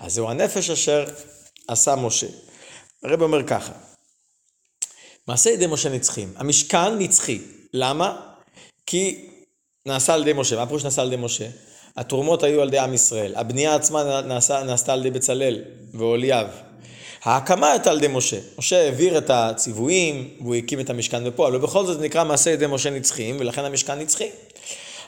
אז 0.00 0.12
זהו 0.12 0.30
הנפש 0.30 0.70
אשר 0.70 1.04
עשה 1.68 1.96
משה. 1.96 2.26
הרב 3.02 3.22
אומר 3.22 3.46
ככה, 3.46 3.72
מעשה 5.30 5.50
ידי 5.50 5.66
משה 5.66 5.88
נצחים. 5.88 6.32
המשכן 6.36 6.98
נצחי. 6.98 7.38
למה? 7.74 8.16
כי 8.86 9.26
נעשה 9.86 10.14
על 10.14 10.22
ידי 10.22 10.32
משה. 10.32 10.56
מה 10.56 10.66
פירוש 10.66 10.84
נעשה 10.84 11.02
על 11.02 11.12
ידי 11.12 11.22
משה? 11.22 11.46
התרומות 11.96 12.42
היו 12.42 12.62
על 12.62 12.68
ידי 12.68 12.78
עם 12.78 12.94
ישראל. 12.94 13.34
הבנייה 13.36 13.74
עצמה 13.74 14.20
נעשה, 14.20 14.62
נעשתה 14.62 14.92
על 14.92 15.00
ידי 15.00 15.10
בצלאל 15.18 15.62
ואוליאב. 15.94 16.46
ההקמה 17.22 17.70
הייתה 17.70 17.90
על 17.90 17.96
ידי 17.96 18.08
משה. 18.08 18.38
משה 18.58 18.84
העביר 18.84 19.18
את 19.18 19.30
הציוויים, 19.30 20.28
והוא 20.40 20.54
הקים 20.54 20.80
את 20.80 20.90
המשכן 20.90 21.24
בפועל, 21.24 21.56
ובכל 21.56 21.86
זאת 21.86 22.00
נקרא 22.00 22.24
מעשה 22.24 22.50
ידי 22.50 22.66
משה 22.66 22.90
נצחיים, 22.90 23.36
ולכן 23.40 23.64
המשכן 23.64 23.98
נצחי. 23.98 24.28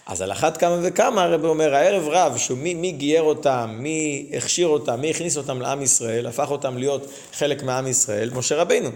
אז 0.06 0.22
על 0.22 0.32
אחת 0.32 0.56
כמה 0.56 0.78
וכמה 0.82 1.22
הרב 1.22 1.44
אומר, 1.44 1.74
הערב 1.74 2.08
רב, 2.08 2.36
שמי 2.36 2.74
מי 2.74 2.92
גייר 2.92 3.22
אותם, 3.22 3.76
מי 3.78 4.30
הכשיר 4.36 4.66
אותם, 4.66 5.00
מי 5.00 5.10
הכניס 5.10 5.36
אותם 5.36 5.60
לעם 5.60 5.82
ישראל, 5.82 6.26
הפך 6.26 6.50
אותם 6.50 6.78
להיות 6.78 7.06
חלק 7.32 7.62
מעם 7.62 7.86
ישראל, 7.86 8.30
משה 8.34 8.56
רבינו. 8.56 8.90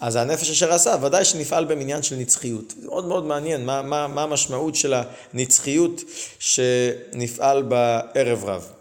אז 0.00 0.16
הנפש 0.16 0.50
אשר 0.50 0.72
עשה, 0.72 0.96
ודאי 1.02 1.24
שנפעל 1.24 1.64
במניין 1.64 2.02
של 2.02 2.16
נצחיות. 2.16 2.74
זה 2.80 2.86
מאוד 2.86 3.04
מאוד 3.04 3.24
מעניין, 3.24 3.66
מה, 3.66 3.82
מה, 3.82 4.06
מה 4.06 4.22
המשמעות 4.22 4.74
של 4.74 4.94
הנצחיות 5.34 6.00
שנפעל 6.38 7.62
בערב 7.62 8.44
רב. 8.44 8.72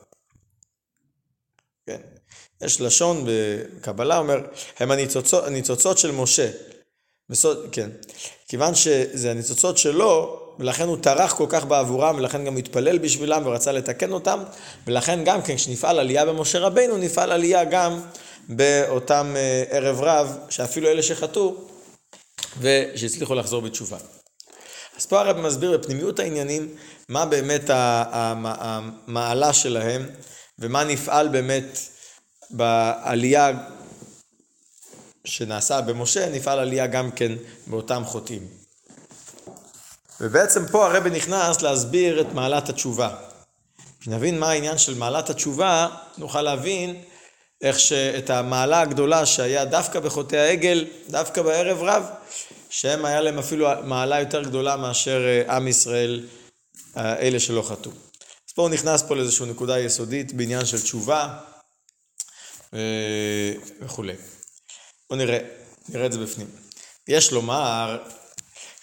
כן. 1.86 2.02
יש 2.62 2.82
לשון 2.82 3.26
בקבלה, 3.28 4.18
אומר, 4.18 4.42
הם 4.80 4.92
הניצוצות, 4.92 5.44
הניצוצות 5.44 5.98
של 5.98 6.12
משה. 6.12 6.50
בסוד, 7.30 7.68
כן. 7.72 7.90
כיוון 8.48 8.76
שזה 8.76 9.32
הניצוצות 9.32 9.78
שלו, 9.78 10.40
ולכן 10.60 10.88
הוא 10.88 10.98
טרח 11.02 11.34
כל 11.34 11.46
כך 11.50 11.66
בעבורם, 11.66 12.16
ולכן 12.18 12.46
גם 12.46 12.58
התפלל 12.58 12.98
בשבילם 12.98 13.42
ורצה 13.46 13.72
לתקן 13.72 14.12
אותם, 14.12 14.44
ולכן 14.88 15.24
גם 15.24 15.42
כן 15.42 15.56
כשנפעל 15.56 16.00
עלייה 16.00 16.26
במשה 16.26 16.60
רבינו, 16.60 16.98
נפעל 16.98 17.32
עלייה 17.32 17.64
גם 17.64 18.02
באותם 18.48 19.34
אה, 19.36 19.64
ערב 19.70 20.02
רב, 20.02 20.38
שאפילו 20.50 20.90
אלה 20.90 21.04
שחטאו, 21.04 21.56
ושהצליחו 22.60 23.36
לחזור 23.36 23.62
בתשובה. 23.62 23.98
אז 24.98 25.06
פה 25.06 25.20
הרב 25.20 25.38
מסביר 25.38 25.78
בפנימיות 25.78 26.20
העניינים, 26.20 26.76
מה 27.10 27.26
באמת 27.26 27.64
המעלה 27.70 29.54
שלהם, 29.54 30.10
ומה 30.60 30.84
נפעל 30.84 31.28
באמת 31.28 31.80
בעלייה 32.50 33.52
שנעשה 35.26 35.82
במשה, 35.82 36.30
נפעל 36.30 36.60
עלייה 36.60 36.88
גם 36.88 37.12
כן 37.12 37.32
באותם 37.68 38.04
חוטאים. 38.06 38.48
ובעצם 40.22 40.68
פה 40.72 40.86
הרבי 40.86 41.10
נכנס 41.10 41.62
להסביר 41.62 42.22
את 42.22 42.34
מעלת 42.34 42.70
התשובה. 42.70 43.16
כשנבין 44.00 44.40
מה 44.40 44.50
העניין 44.50 44.78
של 44.78 44.96
מעלת 44.96 45.30
התשובה, 45.30 45.88
נוכל 46.18 46.42
להבין 46.42 47.02
איך 47.62 47.80
שאת 47.80 48.30
המעלה 48.30 48.82
הגדולה 48.82 49.26
שהיה 49.26 49.66
דווקא 49.66 50.00
בחוטאי 50.00 50.40
העגל, 50.40 50.86
דווקא 51.10 51.42
בערב 51.42 51.78
רב, 51.82 52.04
שהם 52.70 53.06
היה 53.06 53.22
להם 53.22 53.40
אפילו 53.40 53.68
מעלה 53.84 54.20
יותר 54.20 54.44
גדולה 54.44 54.78
מאשר 54.78 55.26
אה, 55.26 55.56
עם 55.56 55.68
ישראל, 55.68 56.28
אה, 56.98 57.20
אלה 57.20 57.40
שלא 57.40 57.62
חטאו. 57.62 57.92
אז 58.48 58.54
פה 58.56 58.62
הוא 58.62 58.70
נכנס 58.70 59.04
פה 59.04 59.16
לאיזושהי 59.16 59.46
נקודה 59.46 59.80
יסודית 59.80 60.34
בעניין 60.34 60.66
של 60.66 60.82
תשובה 60.82 61.38
אה, 62.74 63.54
וכולי. 63.82 64.14
בואו 65.10 65.20
נראה, 65.20 65.40
נראה 65.90 66.06
את 66.06 66.12
זה 66.12 66.20
בפנים. 66.20 66.48
יש 67.08 67.32
לומר, 67.32 68.04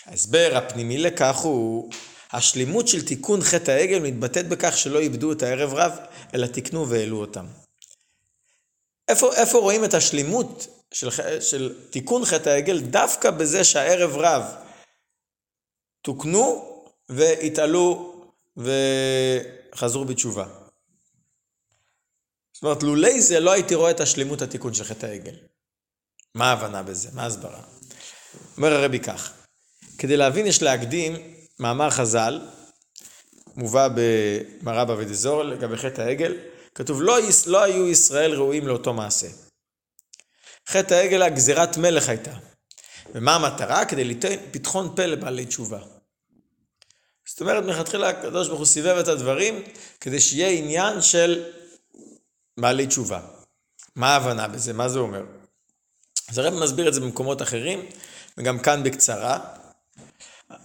ההסבר 0.06 0.50
הפנימי 0.54 0.98
לכך 0.98 1.36
הוא 1.36 1.90
השלימות 2.32 2.88
של 2.88 3.06
תיקון 3.06 3.42
חטא 3.42 3.70
העגל 3.70 3.98
מתבטאת 3.98 4.48
בכך 4.48 4.78
שלא 4.78 4.98
איבדו 4.98 5.32
את 5.32 5.42
הערב 5.42 5.74
רב, 5.74 5.92
אלא 6.34 6.46
תיקנו 6.46 6.88
והעלו 6.88 7.20
אותם. 7.20 7.63
איפה, 9.14 9.34
איפה 9.34 9.58
רואים 9.58 9.84
את 9.84 9.94
השלימות 9.94 10.66
של, 10.94 11.08
של 11.40 11.74
תיקון 11.90 12.24
חטא 12.24 12.48
העגל? 12.48 12.80
דווקא 12.80 13.30
בזה 13.30 13.64
שהערב 13.64 14.16
רב 14.16 14.42
תוקנו 16.02 16.74
והתעלו 17.08 18.14
וחזרו 18.56 20.04
בתשובה. 20.04 20.46
זאת 22.52 22.62
אומרת, 22.62 22.82
לולי 22.82 23.20
זה 23.20 23.40
לא 23.40 23.52
הייתי 23.52 23.74
רואה 23.74 23.90
את 23.90 24.00
השלימות 24.00 24.42
התיקון 24.42 24.74
של 24.74 24.84
חטא 24.84 25.06
העגל. 25.06 25.34
מה 26.34 26.50
ההבנה 26.50 26.82
בזה? 26.82 27.08
מה 27.12 27.22
ההסברה? 27.22 27.60
אומר 28.56 28.72
הרבי 28.72 29.00
כך, 29.00 29.32
כדי 29.98 30.16
להבין 30.16 30.46
יש 30.46 30.62
להקדים 30.62 31.34
מאמר 31.58 31.90
חז"ל, 31.90 32.40
מובא 33.56 33.88
במרבה 33.94 34.94
ודזור 34.98 35.42
לגבי 35.42 35.76
חטא 35.76 36.00
העגל, 36.02 36.36
כתוב 36.74 37.02
לא, 37.02 37.18
לא 37.46 37.62
היו 37.62 37.88
ישראל 37.88 38.34
ראויים 38.34 38.68
לאותו 38.68 38.92
מעשה. 38.92 39.26
חטא 40.68 40.94
העגל 40.94 41.22
הגזירת 41.22 41.76
מלך 41.76 42.08
הייתה. 42.08 42.32
ומה 43.14 43.34
המטרה? 43.34 43.84
כדי 43.84 44.04
ליתן 44.04 44.34
פתחון 44.50 44.92
פה 44.96 45.06
לבעלי 45.06 45.46
תשובה. 45.46 45.78
זאת 47.26 47.40
אומרת, 47.40 47.64
מלכתחילה 47.64 48.08
הקדוש 48.08 48.48
ברוך 48.48 48.58
הוא 48.58 48.66
סיבב 48.66 48.96
את 48.96 49.08
הדברים 49.08 49.62
כדי 50.00 50.20
שיהיה 50.20 50.58
עניין 50.58 51.00
של 51.00 51.44
בעלי 52.60 52.86
תשובה. 52.86 53.20
מה 53.96 54.12
ההבנה 54.12 54.48
בזה? 54.48 54.72
מה 54.72 54.88
זה 54.88 54.98
אומר? 54.98 55.22
אז 56.28 56.38
הרב 56.38 56.54
מסביר 56.54 56.88
את 56.88 56.94
זה 56.94 57.00
במקומות 57.00 57.42
אחרים, 57.42 57.86
וגם 58.38 58.58
כאן 58.58 58.82
בקצרה. 58.82 59.38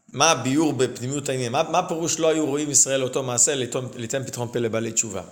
מה 0.08 0.32
הביור 0.32 0.74
בפנימיות 0.74 1.30
העניין? 1.30 1.52
מה, 1.52 1.63
מה 1.63 1.88
פירוש 1.88 2.19
לא 2.19 2.30
היו 2.30 2.45
רואים 2.45 2.72
ישראל 2.72 3.00
לאותו 3.00 3.24
מעשה 3.24 3.56
ליתן 3.95 4.26
פתחון 4.26 4.52
פה 4.54 4.60
לבעלי 4.60 4.91
תשובה? 4.91 5.24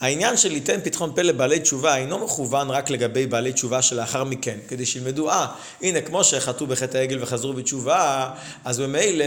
העניין 0.00 0.36
של 0.36 0.48
ליתן 0.48 0.80
פתחון 0.84 1.12
פה 1.14 1.22
לבעלי 1.22 1.60
תשובה 1.60 1.96
אינו 1.96 2.18
מכוון 2.18 2.70
רק 2.70 2.90
לגבי 2.90 3.26
בעלי 3.26 3.52
תשובה 3.52 3.82
שלאחר 3.82 4.24
מכן, 4.24 4.58
כדי 4.68 4.86
שילמדו, 4.86 5.30
אה, 5.30 5.46
הנה, 5.80 6.00
כמו 6.00 6.24
שחטאו 6.24 6.66
בחטא 6.66 6.98
העגל 6.98 7.22
וחזרו 7.22 7.52
בתשובה, 7.52 8.30
אז 8.64 8.80
במילא, 8.80 9.24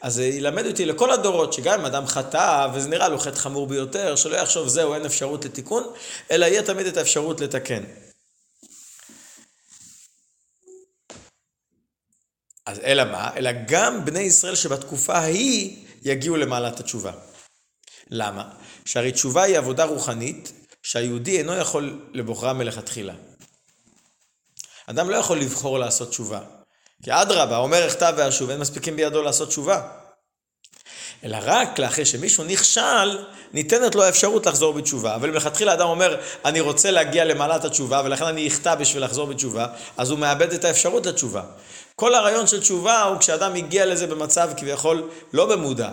אז 0.00 0.18
ילמד 0.18 0.66
אותי 0.66 0.84
לכל 0.84 1.10
הדורות, 1.10 1.52
שגם 1.52 1.80
אם 1.80 1.86
אדם 1.86 2.06
חטא, 2.06 2.68
וזה 2.74 2.88
נראה 2.88 3.08
לו 3.08 3.18
חטא 3.18 3.36
חמור 3.36 3.66
ביותר, 3.66 4.16
שלא 4.16 4.36
יחשוב 4.36 4.68
זהו, 4.68 4.94
אין 4.94 5.04
אפשרות 5.04 5.44
לתיקון, 5.44 5.84
אלא 6.30 6.46
יהיה 6.46 6.62
תמיד 6.62 6.86
את 6.86 6.96
האפשרות 6.96 7.40
לתקן. 7.40 7.82
אז 12.66 12.78
אלא 12.84 13.04
מה? 13.04 13.30
אלא 13.36 13.50
גם 13.68 14.04
בני 14.04 14.20
ישראל 14.20 14.54
שבתקופה 14.54 15.14
ההיא 15.14 15.76
יגיעו 16.02 16.36
למעלת 16.36 16.80
התשובה. 16.80 17.12
למה? 18.10 18.48
שהרי 18.84 19.12
תשובה 19.12 19.42
היא 19.42 19.58
עבודה 19.58 19.84
רוחנית 19.84 20.52
שהיהודי 20.82 21.38
אינו 21.38 21.56
יכול 21.56 22.00
לבוחרה 22.12 22.52
מלכתחילה. 22.52 23.14
אדם 24.86 25.10
לא 25.10 25.16
יכול 25.16 25.40
לבחור 25.40 25.78
לעשות 25.78 26.08
תשובה. 26.10 26.40
כי 27.02 27.12
אדרבה, 27.12 27.56
אומר 27.56 27.86
אכתב 27.86 28.14
ואשוב, 28.16 28.50
אין 28.50 28.60
מספיקים 28.60 28.96
בידו 28.96 29.22
לעשות 29.22 29.48
תשובה. 29.48 29.82
אלא 31.24 31.38
רק 31.42 31.78
לאחרי 31.78 32.04
שמישהו 32.04 32.44
נכשל, 32.44 33.18
ניתנת 33.52 33.94
לו 33.94 34.02
האפשרות 34.02 34.46
לחזור 34.46 34.72
בתשובה. 34.72 35.14
אבל 35.14 35.30
מלכתחילה 35.30 35.74
אדם 35.74 35.88
אומר, 35.88 36.20
אני 36.44 36.60
רוצה 36.60 36.90
להגיע 36.90 37.24
למעלת 37.24 37.64
התשובה, 37.64 38.02
ולכן 38.04 38.24
אני 38.24 38.48
אחטא 38.48 38.74
בשביל 38.74 39.04
לחזור 39.04 39.26
בתשובה, 39.26 39.66
אז 39.96 40.10
הוא 40.10 40.18
מאבד 40.18 40.52
את 40.52 40.64
האפשרות 40.64 41.06
לתשובה. 41.06 41.42
כל 41.96 42.14
הרעיון 42.14 42.46
של 42.46 42.60
תשובה 42.60 43.02
הוא 43.02 43.18
כשאדם 43.18 43.54
הגיע 43.54 43.86
לזה 43.86 44.06
במצב 44.06 44.50
כביכול 44.56 45.10
לא 45.32 45.46
במודע, 45.46 45.90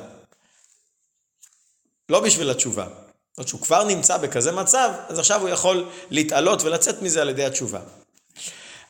לא 2.12 2.20
בשביל 2.20 2.50
התשובה. 2.50 2.84
זאת 2.84 3.38
אומרת 3.38 3.48
שהוא 3.48 3.62
כבר 3.62 3.84
נמצא 3.84 4.18
בכזה 4.18 4.52
מצב, 4.52 4.92
אז 5.08 5.20
עכשיו 5.20 5.42
הוא 5.42 5.50
יכול 5.50 5.90
להתעלות 6.10 6.64
ולצאת 6.64 7.02
מזה 7.02 7.22
על 7.22 7.30
ידי 7.30 7.46
התשובה. 7.46 7.80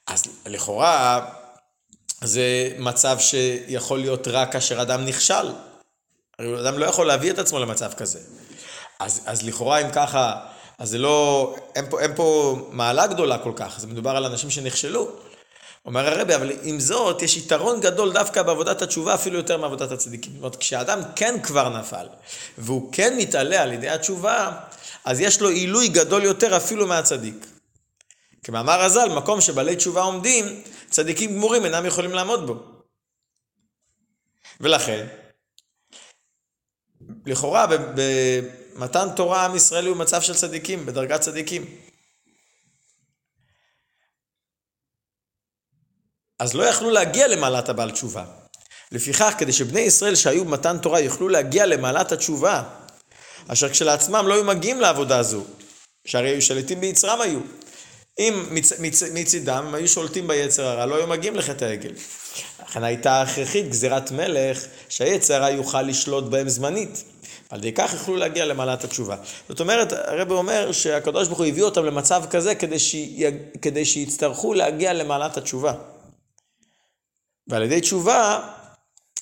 אז 0.08 0.24
לכאורה 0.46 1.26
זה 2.22 2.76
מצב 2.78 3.20
שיכול 3.20 4.00
להיות 4.00 4.28
רק 4.28 4.52
כאשר 4.52 4.82
אדם 4.82 5.06
נכשל. 5.06 5.52
הרי 6.40 6.62
אדם 6.62 6.78
לא 6.78 6.86
יכול 6.86 7.08
להביא 7.08 7.32
את 7.32 7.40
עצמו 7.40 7.60
למצב 7.60 7.94
כזה. 7.94 8.20
אז, 9.00 9.22
אז 9.26 9.44
לכאורה 9.44 9.78
אם 9.78 9.92
ככה, 9.92 10.36
אז 10.78 10.90
זה 10.90 10.98
לא, 10.98 11.56
אין 11.76 11.90
פה, 11.90 12.00
אין 12.00 12.16
פה 12.16 12.56
מעלה 12.72 13.08
גדולה 13.08 13.38
כל 13.38 13.54
כך, 13.56 13.80
זה 13.80 13.88
מדובר 13.88 14.12
על 14.12 14.26
אנשים 14.26 14.50
שנכשלו. 14.50 15.12
אומר 15.86 16.08
הרבי, 16.08 16.36
אבל 16.36 16.52
עם 16.64 16.80
זאת, 16.80 17.22
יש 17.22 17.38
יתרון 17.38 17.82
גדול 17.82 18.14
דווקא 18.14 18.44
בעבודת 18.44 18.82
התשובה, 18.82 19.14
אפילו 19.14 19.38
יותר 19.38 19.58
מעבודת 19.58 19.92
הצדיקים. 19.92 20.34
זאת 20.34 20.40
אומרת, 20.40 20.56
כשאדם 20.56 21.00
כן 21.16 21.36
כבר 21.44 21.80
נפל, 21.80 22.08
והוא 22.58 22.94
כן 22.94 23.18
מתעלה 23.18 23.64
על 23.64 23.74
ידי 23.74 23.90
התשובה, 23.90 24.52
אז 25.06 25.20
יש 25.20 25.42
לו 25.42 25.50
עילוי 25.50 25.88
גדול 25.88 26.24
יותר 26.24 26.58
אפילו 26.58 26.88
מהצדיק. 26.88 27.46
כמאמר 28.44 28.82
הז"ל, 28.82 29.10
מקום 29.10 29.42
שבעלי 29.42 29.76
תשובה 29.76 30.02
עומדים, 30.02 30.46
צדיקים 30.90 31.36
גמורים 31.36 31.66
אינם 31.66 31.86
יכולים 31.86 32.12
לעמוד 32.12 32.48
בו. 32.48 32.56
ולכן, 34.62 35.08
לכאורה 37.26 37.68
במתן 37.96 39.08
תורה 39.16 39.46
עם 39.46 39.56
ישראל 39.56 39.86
הוא 39.86 39.96
במצב 39.96 40.22
של 40.22 40.36
צדיקים, 40.36 40.86
בדרגת 40.86 41.22
צדיקים. 41.22 41.91
אז 46.42 46.54
לא 46.54 46.64
יכלו 46.64 46.90
להגיע 46.90 47.28
למעלת 47.28 47.70
הבעל 47.70 47.92
תשובה. 47.92 48.24
לפיכך, 48.92 49.34
כדי 49.38 49.52
שבני 49.52 49.80
ישראל 49.80 50.16
שהיו 50.16 50.46
במתן 50.46 50.78
תורה 50.78 51.00
יוכלו 51.00 51.30
להגיע 51.30 51.66
למעלת 51.66 52.12
התשובה, 52.12 52.64
אשר 53.48 53.70
כשלעצמם 53.70 54.26
לא 54.28 54.34
היו 54.34 54.44
מגיעים 54.44 54.82
לעבודה 54.82 55.18
הזו, 55.18 55.44
שהרי 56.06 56.30
היו 56.30 56.42
שליטים 56.42 56.82
ביצרם 56.82 57.22
היו. 57.22 57.40
אם 58.20 58.46
מצ, 58.52 58.80
מצ, 58.80 59.04
מצידם 59.04 59.64
הם 59.68 59.76
היו 59.76 59.88
שולטים 59.88 60.28
ביצר 60.28 60.66
הרע, 60.66 60.86
לא 60.86 60.96
היו 60.96 61.08
מגיעים 61.08 61.36
לחטא 61.36 61.66
העגל. 61.66 61.92
לכן 62.64 62.84
הייתה 62.84 63.22
הכרחית 63.22 63.70
גזירת 63.70 64.12
מלך 64.12 64.66
שהיצר 64.90 65.34
הרע 65.34 65.50
יוכל 65.50 65.82
לשלוט 65.82 66.24
בהם 66.24 66.50
זמנית. 66.50 67.04
על 67.50 67.60
ידי 67.60 67.72
כך 67.72 67.94
יכלו 67.94 68.16
להגיע 68.16 68.46
למעלת 68.46 68.84
התשובה. 68.84 69.16
זאת 69.50 69.60
אומרת, 69.60 69.94
הרב 69.94 70.32
אומר 70.32 70.72
שהקדוש 70.72 71.28
ברוך 71.28 71.40
הוא 71.40 71.48
הביא 71.48 71.64
אותם 71.64 71.86
למצב 71.86 72.24
כזה 72.30 72.56
כדי, 72.56 72.80
ש... 72.80 72.96
כדי 73.62 73.86
שיצטרכו 73.86 74.54
להגיע 74.54 74.94
למעלת 74.94 75.38
התשובה. 75.38 75.74
ועל 77.52 77.64
ידי 77.64 77.82
תשובה 77.82 78.50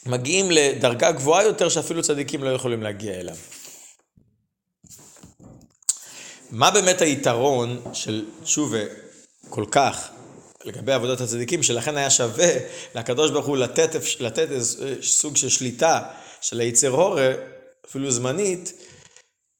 מגיעים 0.05 0.51
לדרגה 0.51 1.11
גבוהה 1.11 1.43
יותר 1.43 1.69
שאפילו 1.69 2.01
צדיקים 2.01 2.43
לא 2.43 2.49
יכולים 2.49 2.83
להגיע 2.83 3.19
אליו. 3.19 3.35
מה 6.51 6.71
באמת 6.71 7.01
היתרון 7.01 7.81
של 7.93 8.25
תשובה 8.43 8.79
כל 9.49 9.65
כך 9.71 10.09
לגבי 10.65 10.93
עבודת 10.93 11.21
הצדיקים, 11.21 11.63
שלכן 11.63 11.97
היה 11.97 12.09
שווה 12.09 12.49
לקדוש 12.95 13.31
ברוך 13.31 13.45
הוא 13.45 13.57
לתת, 13.57 13.89
לתת 14.19 14.51
איזה 14.51 14.95
סוג 15.01 15.37
של 15.37 15.49
שליטה 15.49 16.01
של 16.41 16.59
היצר 16.59 16.87
הורה, 16.87 17.31
אפילו 17.85 18.11
זמנית, 18.11 18.73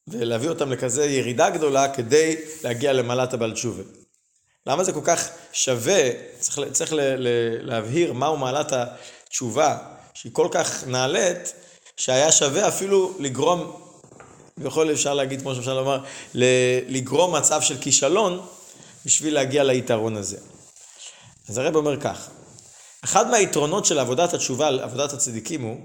ולהביא 0.08 0.50
אותם 0.50 0.72
לכזה 0.72 1.06
ירידה 1.06 1.50
גדולה 1.50 1.94
כדי 1.94 2.36
להגיע 2.64 2.94
למעלת 2.94 3.34
הבעל 3.34 3.54
תשובה. 3.54 3.84
למה 4.68 4.84
זה 4.84 4.94
כל 4.94 5.02
כך 5.04 5.30
שווה, 5.54 6.10
צריך, 6.40 6.60
צריך 6.72 6.94
ל, 6.94 7.00
ל, 7.00 7.28
להבהיר 7.62 8.14
מהו 8.14 8.38
מעלת 8.38 8.74
התשובה, 8.74 9.78
שהיא 10.14 10.32
כל 10.34 10.48
כך 10.52 10.88
נעלית, 10.88 11.54
שהיה 11.98 12.32
שווה 12.32 12.68
אפילו 12.68 13.16
לגרום 13.20 13.82
ויכול 14.58 14.92
אפשר 14.92 15.14
להגיד, 15.14 15.42
כמו 15.42 15.56
שאפשר 15.56 15.74
לומר, 15.74 16.04
לגרום 16.88 17.36
מצב 17.36 17.62
של 17.62 17.78
כישלון 17.82 18.48
בשביל 19.06 19.34
להגיע 19.34 19.64
ליתרון 19.64 20.18
הזה. 20.18 20.38
אז 21.50 21.58
הרב 21.58 21.76
אומר 21.76 22.02
כך, 22.02 22.30
אחד 23.04 23.30
מהיתרונות 23.30 23.86
של 23.86 24.00
עבודת 24.00 24.34
התשובה, 24.34 24.68
עבודת 24.68 25.14
הצדיקים 25.14 25.62
הוא, 25.62 25.78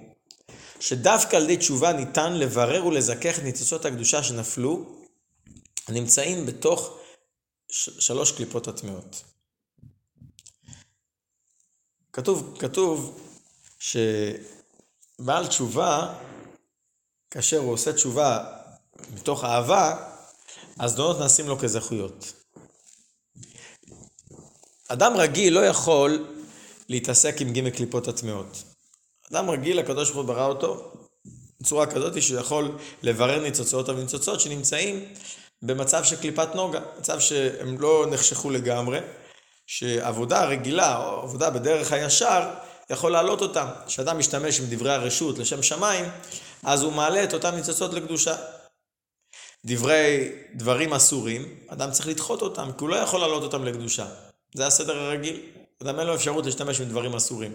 שדווקא 0.81 1.37
על 1.37 1.43
ידי 1.43 1.57
תשובה 1.57 1.93
ניתן 1.93 2.33
לברר 2.33 2.87
ולזכך 2.87 3.39
את 3.39 3.43
ניצוצות 3.43 3.85
הקדושה 3.85 4.23
שנפלו, 4.23 4.85
הנמצאים 5.89 6.47
בתוך 6.47 6.99
שלוש 7.99 8.33
קליפות 8.33 8.69
הטמעות. 8.69 9.23
כתוב, 12.15 12.57
כתוב 12.59 13.21
שבעל 13.79 15.47
תשובה, 15.47 16.15
כאשר 17.31 17.59
הוא 17.59 17.73
עושה 17.73 17.93
תשובה 17.93 18.45
מתוך 19.15 19.45
אהבה, 19.45 19.97
הזדונות 20.81 21.19
נעשים 21.19 21.49
לו 21.49 21.59
כזכויות. 21.59 22.33
אדם 24.89 25.13
רגיל 25.17 25.55
לא 25.55 25.67
יכול 25.67 26.27
להתעסק 26.89 27.41
עם 27.41 27.53
גימי 27.53 27.71
קליפות 27.71 28.09
הטמעות. 28.09 28.63
אדם 29.33 29.51
רגיל, 29.51 29.79
הקדוש 29.79 30.11
ברוך 30.11 30.27
הוא 30.27 30.35
ברא 30.35 30.47
אותו 30.47 30.93
בצורה 31.61 31.87
כזאת 31.87 32.23
שהוא 32.23 32.41
יכול 32.41 32.79
לברר 33.03 33.43
ניצוצות 33.43 33.89
וניצוצות 33.89 34.41
שנמצאים 34.41 35.05
במצב 35.63 36.05
של 36.05 36.17
קליפת 36.17 36.55
נוגה, 36.55 36.81
מצב 36.99 37.21
שהם 37.21 37.81
לא 37.81 38.07
נחשכו 38.11 38.51
לגמרי, 38.51 39.01
שעבודה 39.67 40.45
רגילה 40.45 41.07
או 41.07 41.21
עבודה 41.21 41.51
בדרך 41.51 41.93
הישר 41.93 42.51
יכול 42.91 43.13
להעלות 43.13 43.41
אותם. 43.41 43.67
כשאדם 43.87 44.19
משתמש 44.19 44.61
עם 44.61 44.67
דברי 44.69 44.93
הרשות 44.93 45.39
לשם 45.39 45.63
שמיים, 45.63 46.05
אז 46.63 46.83
הוא 46.83 46.93
מעלה 46.93 47.25
את 47.25 47.35
אותם 47.35 47.55
ניצוצות 47.55 47.93
לקדושה. 47.93 48.37
דברי 49.65 50.33
דברים 50.55 50.93
אסורים, 50.93 51.59
אדם 51.69 51.91
צריך 51.91 52.09
לדחות 52.09 52.43
אותם, 52.43 52.71
כי 52.79 52.85
הוא 52.85 52.89
לא 52.89 52.97
יכול 52.97 53.21
להעלות 53.21 53.43
אותם 53.43 53.65
לקדושה. 53.65 54.07
זה 54.55 54.67
הסדר 54.67 54.99
הרגיל. 54.99 55.41
אדם 55.83 55.99
אין 55.99 56.07
לו 56.07 56.15
אפשרות 56.15 56.47
להשתמש 56.47 56.81
בדברים 56.81 57.15
אסורים. 57.15 57.55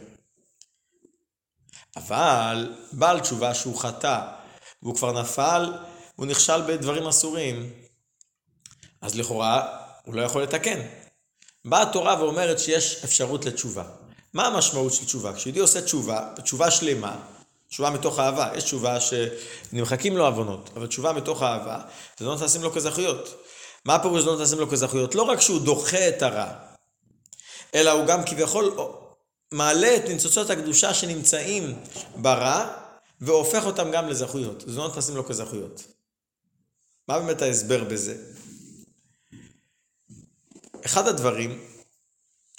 אבל 1.95 2.74
בעל 2.91 3.19
תשובה 3.19 3.54
שהוא 3.54 3.80
חטא, 3.80 4.22
והוא 4.84 4.95
כבר 4.95 5.22
נפל, 5.22 5.74
הוא 6.15 6.26
נכשל 6.26 6.62
בדברים 6.62 7.08
אסורים, 7.08 7.69
אז 9.02 9.15
לכאורה 9.15 9.78
הוא 10.06 10.15
לא 10.15 10.22
יכול 10.22 10.43
לתקן. 10.43 10.80
באה 11.69 11.82
התורה 11.82 12.23
ואומרת 12.23 12.60
שיש 12.60 13.03
אפשרות 13.03 13.45
לתשובה. 13.45 13.84
מה 14.34 14.47
המשמעות 14.47 14.93
של 14.93 15.05
תשובה? 15.05 15.34
כשיהודי 15.34 15.60
עושה 15.60 15.82
תשובה, 15.82 16.27
תשובה 16.43 16.71
שלמה, 16.71 17.15
תשובה 17.69 17.89
מתוך 17.89 18.19
אהבה, 18.19 18.49
יש 18.55 18.63
תשובה 18.63 18.97
שנמחקים 18.99 20.17
לו 20.17 20.25
עוונות, 20.25 20.69
אבל 20.75 20.88
תשובה 20.88 21.13
מתוך 21.13 21.43
אהבה, 21.43 21.79
זה 22.19 22.25
לא 22.25 22.36
נעשים 22.36 22.63
לו 22.63 22.71
כזכויות. 22.71 23.43
מה 23.86 23.95
הפירוש 23.95 24.25
לא 24.25 24.38
נעשים 24.38 24.60
לו 24.60 24.69
כזכויות? 24.69 25.15
לא 25.15 25.21
רק 25.21 25.41
שהוא 25.41 25.62
דוחה 25.62 26.08
את 26.08 26.21
הרע, 26.21 26.51
אלא 27.75 27.91
הוא 27.91 28.05
גם 28.05 28.23
כביכול 28.25 28.77
מעלה 29.51 29.95
את 29.95 30.05
ניצוצות 30.05 30.49
הקדושה 30.49 30.93
שנמצאים 30.93 31.79
ברע, 32.15 32.67
והופך 33.21 33.65
אותם 33.65 33.91
גם 33.91 34.10
לזכויות. 34.10 34.63
זה 34.67 34.77
לא 34.79 34.91
נעשים 34.95 35.15
לו 35.15 35.25
כזכויות. 35.25 35.84
מה 37.08 37.19
באמת 37.19 37.41
ההסבר 37.41 37.84
בזה? 37.84 38.15
אחד 40.89 41.08
הדברים 41.08 41.60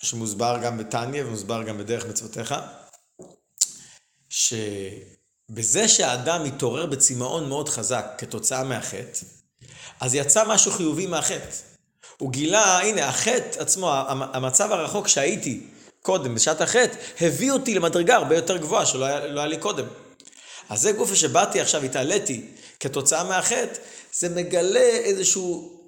שמוסבר 0.02 0.58
גם 0.62 0.78
בתניא 0.78 1.24
ומוסבר 1.24 1.62
גם 1.62 1.78
בדרך 1.78 2.06
מצוותיך, 2.06 2.54
שבזה 4.28 5.88
שהאדם 5.88 6.44
מתעורר 6.44 6.86
בצמאון 6.86 7.48
מאוד 7.48 7.68
חזק 7.68 8.06
כתוצאה 8.18 8.64
מהחטא, 8.64 9.20
אז 10.00 10.14
יצא 10.14 10.44
משהו 10.48 10.72
חיובי 10.72 11.06
מהחטא. 11.06 11.56
הוא 12.18 12.30
גילה, 12.32 12.78
הנה, 12.78 13.08
החטא 13.08 13.58
עצמו, 13.58 13.92
המצב 14.08 14.72
הרחוק 14.72 15.08
שהייתי 15.08 15.66
קודם, 16.02 16.34
בשעת 16.34 16.60
החטא, 16.60 16.96
הביא 17.20 17.52
אותי 17.52 17.74
למדרגה 17.74 18.16
הרבה 18.16 18.36
יותר 18.36 18.56
גבוהה 18.56 18.86
שלא 18.86 19.04
היה, 19.04 19.26
לא 19.26 19.40
היה 19.40 19.48
לי 19.48 19.58
קודם. 19.58 19.86
אז 20.68 20.80
זה 20.80 20.92
גופה 20.92 21.16
שבאתי 21.16 21.60
עכשיו, 21.60 21.82
התעליתי 21.82 22.46
כתוצאה 22.80 23.24
מהחטא, 23.24 23.80
זה 24.12 24.28
מגלה 24.28 24.80
איזשהו 24.80 25.79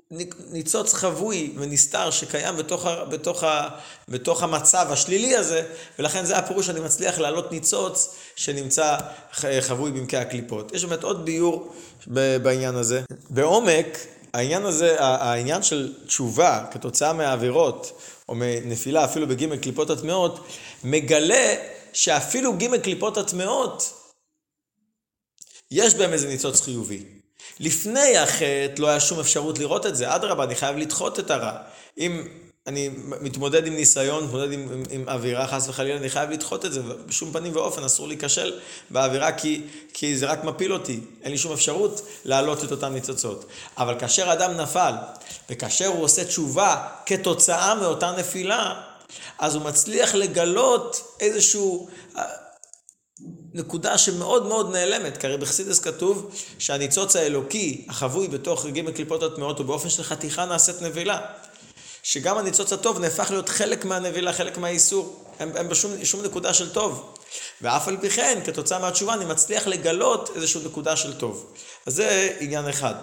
ניצוץ 0.50 0.94
חבוי 0.94 1.52
ונסתר 1.56 2.10
שקיים 2.10 2.56
בתוך, 2.56 2.86
ה, 2.86 3.04
בתוך, 3.04 3.44
ה, 3.44 3.68
בתוך 4.08 4.42
המצב 4.42 4.86
השלילי 4.90 5.36
הזה, 5.36 5.62
ולכן 5.98 6.24
זה 6.24 6.36
הפירוש 6.36 6.66
שאני 6.66 6.80
מצליח 6.80 7.18
להעלות 7.18 7.52
ניצוץ 7.52 8.14
שנמצא 8.36 8.96
חבוי 9.60 9.92
במקי 9.92 10.16
הקליפות. 10.16 10.72
יש 10.74 10.84
באמת 10.84 11.04
עוד 11.04 11.24
ביור 11.24 11.74
בעניין 12.42 12.74
הזה. 12.74 13.02
בעומק, 13.30 13.98
העניין 14.34 14.64
הזה, 14.64 14.96
העניין 14.98 15.62
של 15.62 15.94
תשובה 16.06 16.64
כתוצאה 16.70 17.12
מהעבירות, 17.12 18.00
או 18.28 18.34
מנפילה 18.34 19.04
אפילו 19.04 19.28
בגימל 19.28 19.56
קליפות 19.56 19.90
הטמעות, 19.90 20.46
מגלה 20.84 21.54
שאפילו 21.92 22.56
גימל 22.56 22.78
קליפות 22.78 23.16
הטמעות, 23.16 23.92
יש 25.70 25.94
בהם 25.94 26.12
איזה 26.12 26.28
ניצוץ 26.28 26.60
חיובי. 26.60 27.21
לפני 27.60 28.16
החטא 28.16 28.74
לא 28.78 28.88
היה 28.88 29.00
שום 29.00 29.20
אפשרות 29.20 29.58
לראות 29.58 29.86
את 29.86 29.96
זה, 29.96 30.14
אדרבה, 30.14 30.44
אני 30.44 30.54
חייב 30.54 30.76
לדחות 30.76 31.18
את 31.18 31.30
הרע. 31.30 31.52
אם 31.98 32.22
אני 32.66 32.90
מתמודד 33.20 33.66
עם 33.66 33.74
ניסיון, 33.74 34.24
מתמודד 34.24 34.52
עם, 34.52 34.68
עם, 34.72 34.82
עם 34.90 35.08
אווירה, 35.08 35.46
חס 35.46 35.68
וחלילה, 35.68 35.98
אני 35.98 36.10
חייב 36.10 36.30
לדחות 36.30 36.64
את 36.64 36.72
זה, 36.72 36.80
בשום 37.06 37.32
פנים 37.32 37.56
ואופן 37.56 37.84
אסור 37.84 38.08
להיכשל 38.08 38.60
באווירה, 38.90 39.32
כי, 39.32 39.62
כי 39.94 40.16
זה 40.16 40.26
רק 40.26 40.44
מפיל 40.44 40.72
אותי, 40.72 41.00
אין 41.22 41.32
לי 41.32 41.38
שום 41.38 41.52
אפשרות 41.52 42.06
להעלות 42.24 42.64
את 42.64 42.70
אותן 42.70 42.92
ניצוצות. 42.92 43.44
אבל 43.78 43.98
כאשר 43.98 44.32
אדם 44.32 44.52
נפל, 44.52 44.92
וכאשר 45.50 45.86
הוא 45.86 46.04
עושה 46.04 46.24
תשובה 46.24 46.88
כתוצאה 47.06 47.74
מאותה 47.74 48.14
נפילה, 48.18 48.80
אז 49.38 49.54
הוא 49.54 49.62
מצליח 49.62 50.14
לגלות 50.14 51.16
איזשהו 51.20 51.88
נקודה 53.54 53.98
שמאוד 53.98 54.46
מאוד 54.46 54.72
נעלמת, 54.72 55.16
כי 55.16 55.26
הרי 55.26 55.36
בחסידס 55.36 55.78
כתוב 55.78 56.34
שהניצוץ 56.58 57.16
האלוקי 57.16 57.86
החבוי 57.88 58.28
בתוך 58.28 58.66
ג' 58.66 58.90
קליפות 58.90 59.22
הטמעות 59.22 59.58
הוא 59.58 59.66
באופן 59.66 59.90
של 59.90 60.02
חתיכה 60.02 60.44
נעשית 60.44 60.82
נבילה. 60.82 61.20
שגם 62.02 62.38
הניצוץ 62.38 62.72
הטוב 62.72 62.98
נהפך 62.98 63.30
להיות 63.30 63.48
חלק 63.48 63.84
מהנבילה, 63.84 64.32
חלק 64.32 64.58
מהאיסור. 64.58 65.24
אין, 65.40 65.56
אין 65.56 65.68
בשום 65.68 66.04
שום 66.04 66.22
נקודה 66.22 66.54
של 66.54 66.72
טוב. 66.72 67.14
ואף 67.62 67.88
על 67.88 67.96
פי 68.00 68.10
כן, 68.10 68.40
כתוצאה 68.44 68.78
מהתשובה, 68.78 69.14
אני 69.14 69.24
מצליח 69.24 69.66
לגלות 69.66 70.30
איזושהי 70.34 70.60
נקודה 70.64 70.96
של 70.96 71.18
טוב. 71.18 71.52
אז 71.86 71.94
זה 71.94 72.36
עניין 72.40 72.68
אחד. 72.68 72.94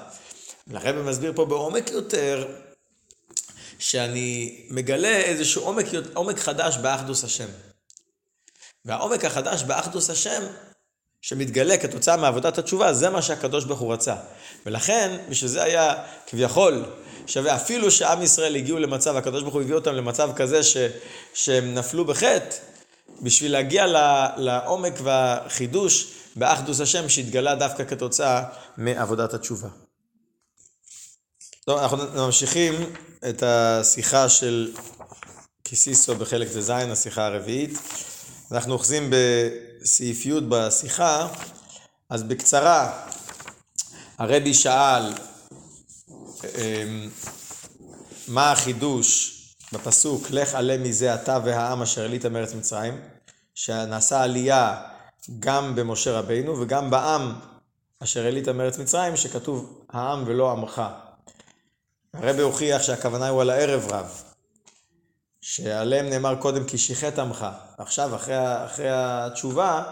הרב 0.73 0.95
מסביר 0.95 1.31
פה 1.35 1.45
בעומק 1.45 1.91
יותר, 1.91 2.47
שאני 3.79 4.61
מגלה 4.69 5.17
איזשהו 5.17 5.63
עומק, 5.63 5.85
עומק 6.13 6.39
חדש 6.39 6.77
באחדוס 6.77 7.23
השם. 7.23 7.47
והעומק 8.85 9.25
החדש 9.25 9.63
באחדוס 9.63 10.09
השם 10.09 10.43
שמתגלה 11.21 11.77
כתוצאה 11.77 12.17
מעבודת 12.17 12.57
התשובה, 12.57 12.93
זה 12.93 13.09
מה 13.09 13.21
שהקדוש 13.21 13.65
ברוך 13.65 13.79
הוא 13.79 13.93
רצה. 13.93 14.15
ולכן, 14.65 15.17
בשביל 15.29 15.49
זה 15.49 15.63
היה 15.63 15.93
כביכול 16.27 16.85
שווה, 17.27 17.55
אפילו 17.55 17.91
שעם 17.91 18.21
ישראל 18.21 18.55
הגיעו 18.55 18.79
למצב, 18.79 19.15
הקדוש 19.15 19.41
ברוך 19.41 19.53
הוא 19.53 19.61
הביא 19.61 19.75
אותם 19.75 19.93
למצב 19.95 20.31
כזה 20.35 20.63
ש, 20.63 20.77
שהם 21.33 21.73
נפלו 21.73 22.05
בחטא, 22.05 22.55
בשביל 23.21 23.51
להגיע 23.51 23.85
לעומק 24.37 24.93
והחידוש 25.03 26.13
באחדוס 26.35 26.81
השם 26.81 27.09
שהתגלה 27.09 27.55
דווקא 27.55 27.83
כתוצאה 27.83 28.43
מעבודת 28.77 29.33
התשובה. 29.33 29.67
טוב, 31.65 31.79
אנחנו 31.79 31.97
ממשיכים 32.25 32.73
את 33.29 33.43
השיחה 33.43 34.29
של 34.29 34.71
קיסיסו 35.63 36.15
בחלק 36.15 36.47
ט"ז, 36.47 36.69
השיחה 36.69 37.25
הרביעית. 37.25 37.79
אנחנו 38.51 38.73
אוחזים 38.73 39.09
בסעיף 39.09 40.25
י' 40.25 40.39
בשיחה, 40.49 41.27
אז 42.09 42.23
בקצרה, 42.23 43.05
הרבי 44.17 44.53
שאל 44.53 45.13
אמ, 46.43 47.09
מה 48.27 48.51
החידוש 48.51 49.35
בפסוק 49.73 50.31
לך 50.31 50.55
עלה 50.55 50.77
מזה 50.77 51.15
אתה 51.15 51.39
והעם 51.45 51.81
אשר 51.81 52.05
עלית 52.05 52.25
מארץ 52.25 52.53
מצרים, 52.53 53.01
שנעשה 53.55 54.21
עלייה 54.21 54.81
גם 55.39 55.75
במשה 55.75 56.19
רבינו 56.19 56.59
וגם 56.61 56.89
בעם 56.89 57.33
אשר 57.99 58.25
עלית 58.25 58.47
מארץ 58.47 58.77
מצרים, 58.77 59.15
שכתוב 59.15 59.83
העם 59.89 60.23
ולא 60.25 60.51
עמך. 60.51 60.81
הרבי 62.13 62.41
הוכיח 62.41 62.81
שהכוונה 62.81 63.29
הוא 63.29 63.41
על 63.41 63.49
הערב 63.49 63.87
רב, 63.89 64.23
שעליהם 65.41 66.09
נאמר 66.09 66.35
קודם 66.35 66.65
כי 66.65 66.77
שיחת 66.77 67.19
עמך, 67.19 67.45
עכשיו 67.77 68.15
אחרי, 68.15 68.65
אחרי 68.65 68.87
התשובה 68.89 69.83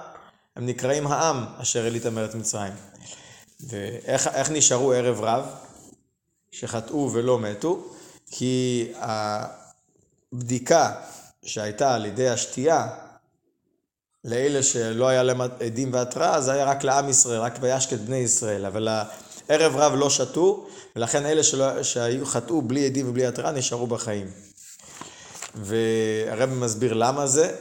הם 0.55 0.65
נקראים 0.65 1.07
העם 1.07 1.45
אשר 1.57 1.85
עלית 1.85 2.05
מארץ 2.05 2.35
מצרים. 2.35 2.73
ואיך 3.67 4.51
נשארו 4.51 4.93
ערב 4.93 5.21
רב? 5.21 5.45
שחטאו 6.51 7.09
ולא 7.13 7.39
מתו, 7.39 7.85
כי 8.31 8.87
הבדיקה 10.33 10.95
שהייתה 11.45 11.95
על 11.95 12.05
ידי 12.05 12.29
השתייה 12.29 12.87
לאלה 14.25 14.63
שלא 14.63 15.07
היה 15.07 15.23
להם 15.23 15.41
עדים 15.41 15.93
והתראה, 15.93 16.41
זה 16.41 16.51
היה 16.51 16.65
רק 16.65 16.83
לעם 16.83 17.09
ישראל, 17.09 17.39
רק 17.39 17.57
וישק 17.61 17.93
את 17.93 18.01
בני 18.01 18.15
ישראל, 18.15 18.65
אבל 18.65 18.87
הערב 19.49 19.75
רב 19.75 19.93
לא 19.95 20.09
שתו, 20.09 20.67
ולכן 20.95 21.25
אלה 21.25 21.43
שלא, 21.43 21.83
שהיו 21.83 22.25
חטאו 22.25 22.61
בלי 22.61 22.85
עדים 22.85 23.09
ובלי 23.09 23.25
התראה 23.25 23.51
נשארו 23.51 23.87
בחיים. 23.87 24.46
והרב 25.57 26.49
מסביר 26.49 26.93
למה 26.93 27.27
זה. 27.27 27.55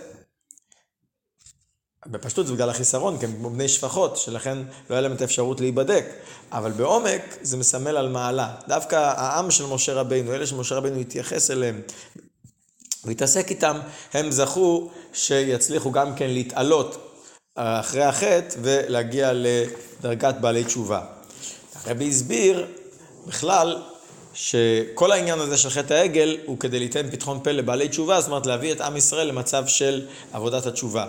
בפשטות 2.06 2.46
זה 2.46 2.52
בגלל 2.52 2.70
החיסרון, 2.70 3.18
כי 3.18 3.24
הם 3.24 3.32
כמו 3.32 3.50
בני 3.50 3.68
שפחות, 3.68 4.16
שלכן 4.16 4.58
לא 4.90 4.94
היה 4.94 5.00
להם 5.00 5.12
את 5.12 5.20
האפשרות 5.20 5.60
להיבדק. 5.60 6.04
אבל 6.52 6.70
בעומק 6.70 7.22
זה 7.42 7.56
מסמל 7.56 7.96
על 7.96 8.08
מעלה. 8.08 8.54
דווקא 8.68 8.96
העם 8.96 9.50
של 9.50 9.66
משה 9.66 9.94
רבינו, 9.94 10.34
אלה 10.34 10.46
שמשה 10.46 10.74
רבינו 10.74 11.00
התייחס 11.00 11.50
אליהם 11.50 11.80
והתעסק 13.04 13.50
איתם, 13.50 13.78
הם 14.12 14.30
זכו 14.30 14.90
שיצליחו 15.12 15.92
גם 15.92 16.14
כן 16.14 16.30
להתעלות 16.30 17.16
אחרי 17.54 18.04
החטא 18.04 18.56
ולהגיע 18.62 19.30
לדרגת 19.34 20.34
בעלי 20.40 20.64
תשובה. 20.64 21.04
הרבי 21.84 22.08
הסביר 22.08 22.66
בכלל 23.26 23.82
שכל 24.36 25.12
העניין 25.12 25.40
הזה 25.40 25.56
של 25.56 25.70
חטא 25.70 25.94
העגל 25.94 26.36
הוא 26.46 26.58
כדי 26.58 26.78
ליתן 26.78 27.10
פתחון 27.10 27.40
פה 27.44 27.50
לבעלי 27.50 27.88
תשובה, 27.88 28.20
זאת 28.20 28.28
אומרת 28.28 28.46
להביא 28.46 28.72
את 28.72 28.80
עם 28.80 28.96
ישראל 28.96 29.26
למצב 29.26 29.66
של 29.66 30.06
עבודת 30.32 30.66
התשובה. 30.66 31.06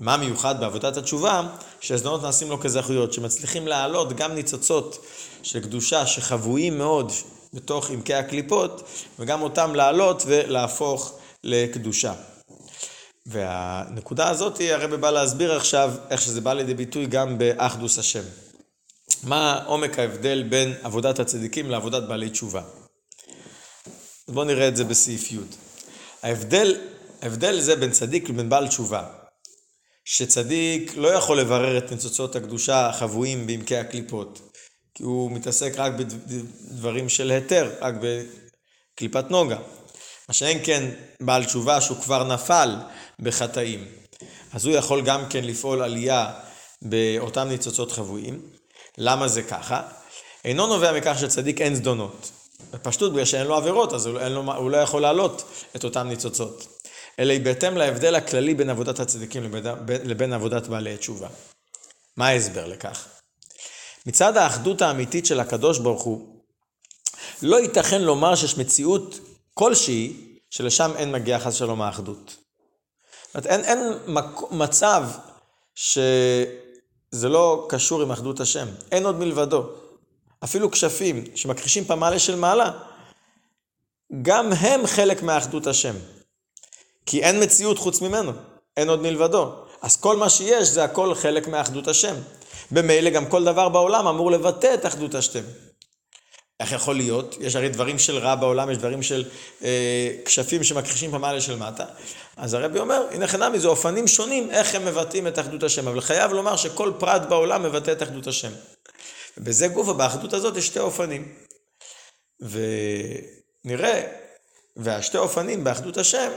מה 0.00 0.16
מיוחד 0.16 0.60
בעבודת 0.60 0.96
התשובה? 0.96 1.42
שהזדונות 1.80 2.22
נעשים 2.22 2.50
לו 2.50 2.60
כזכויות, 2.60 3.12
שמצליחים 3.12 3.68
להעלות 3.68 4.12
גם 4.12 4.34
ניצוצות 4.34 5.06
של 5.42 5.60
קדושה 5.60 6.06
שחבויים 6.06 6.78
מאוד 6.78 7.12
בתוך 7.54 7.90
עמקי 7.90 8.14
הקליפות, 8.14 8.82
וגם 9.18 9.42
אותם 9.42 9.74
להעלות 9.74 10.22
ולהפוך 10.26 11.18
לקדושה. 11.44 12.12
והנקודה 13.26 14.28
הזאת, 14.28 14.60
הרב 14.70 14.94
בא 14.94 15.10
להסביר 15.10 15.52
עכשיו 15.52 15.92
איך 16.10 16.22
שזה 16.22 16.40
בא 16.40 16.52
לידי 16.52 16.74
ביטוי 16.74 17.06
גם 17.06 17.38
באחדוס 17.38 17.98
השם. 17.98 18.22
מה 19.24 19.62
עומק 19.66 19.98
ההבדל 19.98 20.42
בין 20.42 20.74
עבודת 20.82 21.18
הצדיקים 21.18 21.70
לעבודת 21.70 22.02
בעלי 22.02 22.30
תשובה. 22.30 22.62
בואו 24.28 24.44
נראה 24.44 24.68
את 24.68 24.76
זה 24.76 24.84
בסעיף 24.84 25.32
י'. 25.32 25.38
ההבדל, 26.22 26.76
ההבדל 27.22 27.60
זה 27.60 27.76
בין 27.76 27.90
צדיק 27.90 28.28
לבין 28.28 28.48
בעל 28.48 28.68
תשובה. 28.68 29.06
שצדיק 30.04 30.96
לא 30.96 31.08
יכול 31.08 31.40
לברר 31.40 31.78
את 31.78 31.92
ניצוצות 31.92 32.36
הקדושה 32.36 32.86
החבויים 32.86 33.46
בעמקי 33.46 33.76
הקליפות, 33.76 34.40
כי 34.94 35.02
הוא 35.02 35.30
מתעסק 35.30 35.72
רק 35.76 35.92
בדברים 35.92 37.08
של 37.08 37.30
היתר, 37.30 37.70
רק 37.80 37.94
בקליפת 38.00 39.30
נוגה. 39.30 39.58
מה 40.28 40.34
שאין 40.34 40.58
כן 40.64 40.90
בעל 41.20 41.44
תשובה 41.44 41.80
שהוא 41.80 41.96
כבר 41.96 42.24
נפל 42.24 42.76
בחטאים. 43.18 43.88
אז 44.52 44.66
הוא 44.66 44.74
יכול 44.74 45.02
גם 45.02 45.28
כן 45.30 45.44
לפעול 45.44 45.82
עלייה 45.82 46.32
באותם 46.82 47.48
ניצוצות 47.48 47.92
חבויים. 47.92 48.40
למה 49.04 49.28
זה 49.28 49.42
ככה? 49.42 49.82
אינו 50.44 50.66
נובע 50.66 50.92
מכך 50.92 51.16
שצדיק 51.20 51.60
אין 51.60 51.74
זדונות. 51.74 52.30
בפשטות, 52.70 53.12
בגלל 53.12 53.24
שאין 53.24 53.46
לו 53.46 53.56
עבירות, 53.56 53.92
אז 53.92 54.06
הוא, 54.06 54.18
לו, 54.18 54.54
הוא 54.56 54.70
לא 54.70 54.76
יכול 54.76 55.02
להעלות 55.02 55.42
את 55.76 55.84
אותם 55.84 56.08
ניצוצות. 56.08 56.66
אלא 57.18 57.32
היא 57.32 57.40
בהתאם 57.40 57.76
להבדל 57.76 58.14
הכללי 58.14 58.54
בין 58.54 58.70
עבודת 58.70 59.00
הצדיקים 59.00 59.44
לבין, 59.44 59.64
לבין 60.04 60.32
עבודת 60.32 60.66
בעלי 60.66 60.96
תשובה. 60.96 61.28
מה 62.16 62.28
ההסבר 62.28 62.66
לכך? 62.66 63.08
מצד 64.06 64.36
האחדות 64.36 64.82
האמיתית 64.82 65.26
של 65.26 65.40
הקדוש 65.40 65.78
ברוך 65.78 66.02
הוא, 66.02 66.42
לא 67.42 67.60
ייתכן 67.60 68.02
לומר 68.02 68.34
שיש 68.34 68.58
מציאות 68.58 69.18
כלשהי 69.54 70.36
שלשם 70.50 70.92
אין 70.96 71.12
מגיע 71.12 71.38
חס 71.38 71.54
ושלום 71.54 71.82
האחדות. 71.82 72.36
זאת 73.26 73.34
אומרת, 73.34 73.46
אין, 73.46 73.64
אין 73.64 73.78
מצב 74.50 75.04
שזה 77.12 77.28
לא 77.28 77.66
קשור 77.68 78.02
עם 78.02 78.10
אחדות 78.10 78.40
השם. 78.40 78.66
אין 78.92 79.06
עוד 79.06 79.18
מלבדו. 79.18 79.64
אפילו 80.44 80.70
כשפים 80.70 81.24
שמכחישים 81.34 81.84
פמליה 81.84 82.18
של 82.18 82.36
מעלה, 82.36 82.70
גם 84.22 84.52
הם 84.52 84.86
חלק 84.86 85.22
מאחדות 85.22 85.66
השם. 85.66 85.94
כי 87.06 87.22
אין 87.22 87.42
מציאות 87.42 87.78
חוץ 87.78 88.00
ממנו, 88.00 88.32
אין 88.76 88.88
עוד 88.88 89.02
מלבדו. 89.02 89.52
אז 89.82 89.96
כל 89.96 90.16
מה 90.16 90.30
שיש 90.30 90.68
זה 90.68 90.84
הכל 90.84 91.14
חלק 91.14 91.48
מאחדות 91.48 91.88
השם. 91.88 92.14
במילא 92.70 93.10
גם 93.10 93.26
כל 93.26 93.44
דבר 93.44 93.68
בעולם 93.68 94.06
אמור 94.06 94.30
לבטא 94.30 94.74
את 94.74 94.86
אחדות 94.86 95.14
השם. 95.14 95.42
איך 96.62 96.72
יכול 96.72 96.96
להיות? 96.96 97.36
יש 97.40 97.56
הרי 97.56 97.68
דברים 97.68 97.98
של 97.98 98.18
רע 98.18 98.34
בעולם, 98.34 98.70
יש 98.70 98.78
דברים 98.78 99.02
של 99.02 99.24
אה, 99.64 100.10
כשפים 100.24 100.64
שמכחישים 100.64 101.10
פמליה 101.10 101.40
של 101.40 101.56
מטה. 101.56 101.84
אז 102.36 102.54
הרבי 102.54 102.78
אומר, 102.78 103.06
הנה 103.10 103.26
חינמי, 103.26 103.58
זה 103.58 103.68
אופנים 103.68 104.08
שונים 104.08 104.50
איך 104.50 104.74
הם 104.74 104.84
מבטאים 104.84 105.26
את 105.26 105.38
אחדות 105.38 105.62
השם. 105.62 105.88
אבל 105.88 106.00
חייב 106.00 106.32
לומר 106.32 106.56
שכל 106.56 106.92
פרט 106.98 107.22
בעולם 107.22 107.62
מבטא 107.62 107.92
את 107.92 108.02
אחדות 108.02 108.26
השם. 108.26 108.50
ובזה 109.38 109.68
גופה, 109.68 109.92
באחדות 109.92 110.32
הזאת 110.32 110.56
יש 110.56 110.66
שתי 110.66 110.78
אופנים. 110.78 111.34
ונראה, 112.40 114.02
והשתי 114.76 115.18
אופנים 115.18 115.64
באחדות 115.64 115.96
השם 115.96 116.30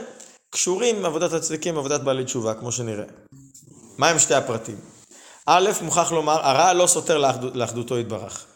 קשורים 0.50 1.04
עבודת 1.04 1.32
הצדיקים 1.32 1.76
ועבודת 1.76 2.00
בעלי 2.00 2.24
תשובה, 2.24 2.54
כמו 2.54 2.72
שנראה. 2.72 3.04
מה 3.98 4.08
הם 4.08 4.18
שתי 4.18 4.34
הפרטים? 4.34 4.76
א', 5.46 5.70
מוכרח 5.82 6.12
לומר, 6.12 6.46
הרע 6.46 6.72
לא 6.72 6.86
סותר 6.86 7.18
לאחדות, 7.18 7.56
לאחדותו 7.56 7.98
יתברך. 7.98 8.55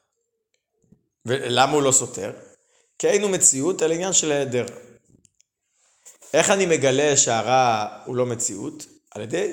ולמה 1.27 1.73
הוא 1.73 1.83
לא 1.83 1.93
סותר? 1.93 2.33
כי 2.99 3.09
היינו 3.09 3.29
מציאות 3.29 3.83
על 3.83 3.93
עניין 3.93 4.13
של 4.13 4.33
היעדר. 4.33 4.67
איך 6.35 6.51
אני 6.51 6.67
מגלה 6.67 7.17
שהרע 7.17 7.87
הוא 8.05 8.17
לא 8.17 8.27
מציאות? 8.27 8.87
על 9.11 9.23
ידי 9.23 9.53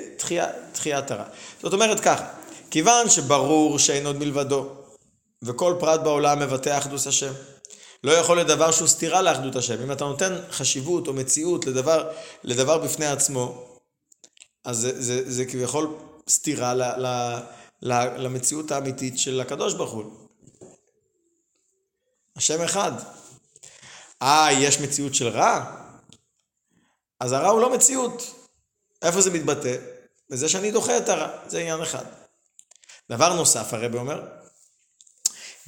תחיית 0.72 1.10
הרע. 1.10 1.24
זאת 1.62 1.72
אומרת 1.72 2.00
ככה, 2.00 2.28
כיוון 2.70 3.10
שברור 3.10 3.78
שאין 3.78 4.06
עוד 4.06 4.16
מלבדו, 4.16 4.66
וכל 5.42 5.74
פרט 5.80 6.00
בעולם 6.00 6.38
מבטא 6.38 6.78
אחדוס 6.78 7.06
השם, 7.06 7.32
לא 8.04 8.12
יכול 8.12 8.36
להיות 8.36 8.48
דבר 8.48 8.70
שהוא 8.70 8.88
סתירה 8.88 9.22
לאחדות 9.22 9.56
השם. 9.56 9.82
אם 9.82 9.92
אתה 9.92 10.04
נותן 10.04 10.38
חשיבות 10.50 11.08
או 11.08 11.12
מציאות 11.12 11.66
לדבר, 11.66 12.10
לדבר 12.44 12.78
בפני 12.78 13.06
עצמו, 13.06 13.64
אז 14.64 14.76
זה, 14.76 15.02
זה, 15.02 15.30
זה 15.30 15.44
כביכול 15.44 15.94
סתירה 16.28 16.74
ל, 16.74 16.82
ל, 16.82 17.06
ל, 17.82 17.92
למציאות 18.16 18.70
האמיתית 18.70 19.18
של 19.18 19.40
הקדוש 19.40 19.74
ברוך 19.74 19.92
הוא. 19.92 20.27
השם 22.38 22.62
אחד. 22.62 22.92
אה, 24.22 24.48
יש 24.52 24.80
מציאות 24.80 25.14
של 25.14 25.28
רע? 25.28 25.64
אז 27.20 27.32
הרע 27.32 27.48
הוא 27.48 27.60
לא 27.60 27.72
מציאות. 27.72 28.46
איפה 29.02 29.20
זה 29.20 29.30
מתבטא? 29.30 29.76
בזה 30.30 30.48
שאני 30.48 30.70
דוחה 30.70 30.96
את 30.96 31.08
הרע. 31.08 31.28
זה 31.46 31.58
עניין 31.58 31.82
אחד. 31.82 32.04
דבר 33.10 33.34
נוסף, 33.34 33.74
הרבי 33.74 33.98
אומר, 33.98 34.22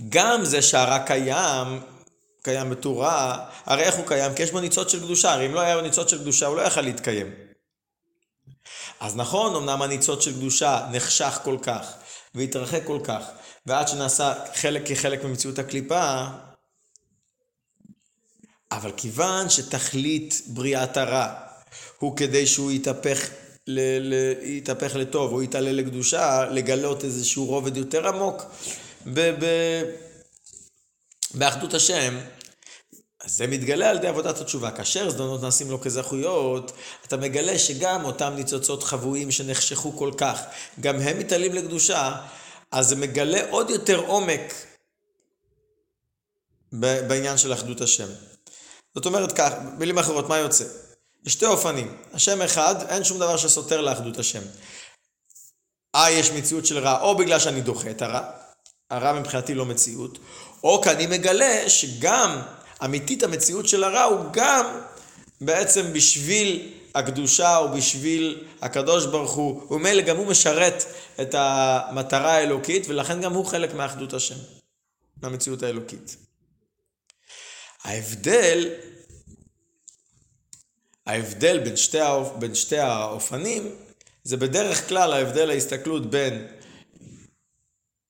גם 0.09 0.45
זה 0.45 0.63
שהרע 0.63 0.99
קיים, 0.99 1.81
קיים 2.43 2.71
בתורה, 2.71 3.49
הרי 3.67 3.83
איך 3.83 3.95
הוא 3.95 4.07
קיים? 4.07 4.35
כי 4.35 4.43
יש 4.43 4.51
בו 4.51 4.61
ניצוץ 4.61 4.93
של 4.93 5.01
קדושה, 5.01 5.33
הרי 5.33 5.47
אם 5.47 5.55
לא 5.55 5.61
היה 5.61 5.77
בו 5.77 5.83
ניצוץ 5.83 6.11
של 6.11 6.19
קדושה 6.19 6.47
הוא 6.47 6.57
לא 6.57 6.63
יכל 6.63 6.81
להתקיים. 6.81 7.35
אז 9.01 9.17
נכון, 9.17 9.55
אמנם 9.57 9.83
הניצוץ 9.83 10.25
של 10.25 10.33
קדושה 10.33 10.87
נחשך 10.93 11.41
כל 11.45 11.57
כך, 11.63 11.93
והתרחק 12.35 12.83
כל 12.87 12.99
כך, 13.05 13.25
ועד 13.67 13.89
שנעשה 13.89 14.35
חלק 14.55 14.83
כחלק 14.89 15.25
ממציאות 15.25 15.59
הקליפה, 15.59 16.27
אבל 18.73 18.93
כיוון 18.97 19.51
שתכלית 19.51 20.43
בריאת 20.47 20.97
הרע 20.97 21.33
הוא 21.99 22.17
כדי 22.17 22.47
שהוא 22.47 22.73
יתהפך, 22.73 23.29
ל, 23.67 23.81
ל, 24.01 24.15
יתהפך 24.43 24.97
לטוב 24.97 25.33
או 25.33 25.43
יתעלה 25.43 25.73
לקדושה, 25.73 26.45
לגלות 26.51 27.05
איזשהו 27.05 27.45
רובד 27.45 27.77
יותר 27.77 28.09
עמוק 28.09 28.43
ב, 29.07 29.21
ב, 29.21 29.47
באחדות 31.35 31.75
השם, 31.75 32.19
אז 33.25 33.33
זה 33.33 33.47
מתגלה 33.47 33.91
על 33.91 33.97
ידי 33.97 34.07
עבודת 34.07 34.41
התשובה. 34.41 34.71
כאשר 34.71 35.11
זדונות 35.11 35.43
נעשים 35.43 35.71
לו 35.71 35.81
כזכויות, 35.81 36.73
אתה 37.07 37.17
מגלה 37.17 37.59
שגם 37.59 38.05
אותם 38.05 38.33
ניצוצות 38.37 38.83
חבויים 38.83 39.31
שנחשכו 39.31 39.97
כל 39.97 40.11
כך, 40.17 40.41
גם 40.81 41.01
הם 41.01 41.19
מתעלים 41.19 41.55
לקדושה, 41.55 42.17
אז 42.71 42.89
זה 42.89 42.97
מגלה 42.97 43.51
עוד 43.51 43.71
יותר 43.71 43.99
עומק 43.99 44.55
בעניין 46.73 47.39
של 47.39 47.53
אחדות 47.53 47.81
השם. 47.81 48.09
זאת 48.95 49.07
אומרת 49.07 49.33
כך, 49.33 49.53
במילים 49.77 49.99
אחרות, 49.99 50.29
מה 50.29 50.39
יוצא? 50.39 50.65
יש 51.27 51.33
שתי 51.33 51.47
אופנים. 51.47 51.97
השם 52.13 52.43
אחד, 52.43 52.75
אין 52.89 53.05
שום 53.05 53.19
דבר 53.19 53.37
שסותר 53.37 53.81
לאחדות 53.81 54.19
השם. 54.19 54.43
אה, 55.95 56.11
יש 56.11 56.31
מציאות 56.31 56.67
של 56.67 56.79
רע, 56.79 57.01
או 57.01 57.17
בגלל 57.17 57.39
שאני 57.39 57.61
דוחה 57.61 57.91
את 57.91 58.03
הרע, 58.03 58.31
הרע 58.91 59.21
מבחינתי 59.21 59.55
לא 59.55 59.67
מציאות, 59.67 60.19
או 60.65 60.83
כי 60.83 60.91
אני 60.91 61.07
מגלה 61.07 61.71
שגם 61.71 62.43
אמיתית 62.85 63.23
המציאות 63.23 63.69
של 63.69 63.85
הרע 63.85 64.03
הוא 64.03 64.25
גם 64.33 64.81
בעצם 65.41 65.93
בשביל 65.93 66.73
הקדושה 66.95 67.57
או 67.57 67.69
בשביל 67.69 68.45
הקדוש 68.63 69.07
ברוך 69.07 69.33
הוא, 69.33 69.73
ומילא 69.73 70.03
גם 70.03 70.17
הוא 70.17 70.27
משרת 70.27 70.85
את 71.21 71.35
המטרה 71.39 72.33
האלוקית, 72.33 72.85
ולכן 72.89 73.21
גם 73.21 73.33
הוא 73.33 73.47
חלק 73.47 73.75
מאחדות 73.75 74.15
השם, 74.15 74.35
מהמציאות 75.23 75.63
האלוקית. 75.63 76.17
ההבדל, 77.85 78.69
ההבדל 81.07 81.59
בין 81.59 81.77
שתי, 81.77 82.01
האופ, 82.01 82.33
בין 82.39 82.55
שתי 82.55 82.79
האופנים, 82.79 83.75
זה 84.25 84.37
בדרך 84.37 84.89
כלל 84.89 85.13
ההבדל 85.13 85.51
ההסתכלות 85.51 86.11
בין 86.11 86.47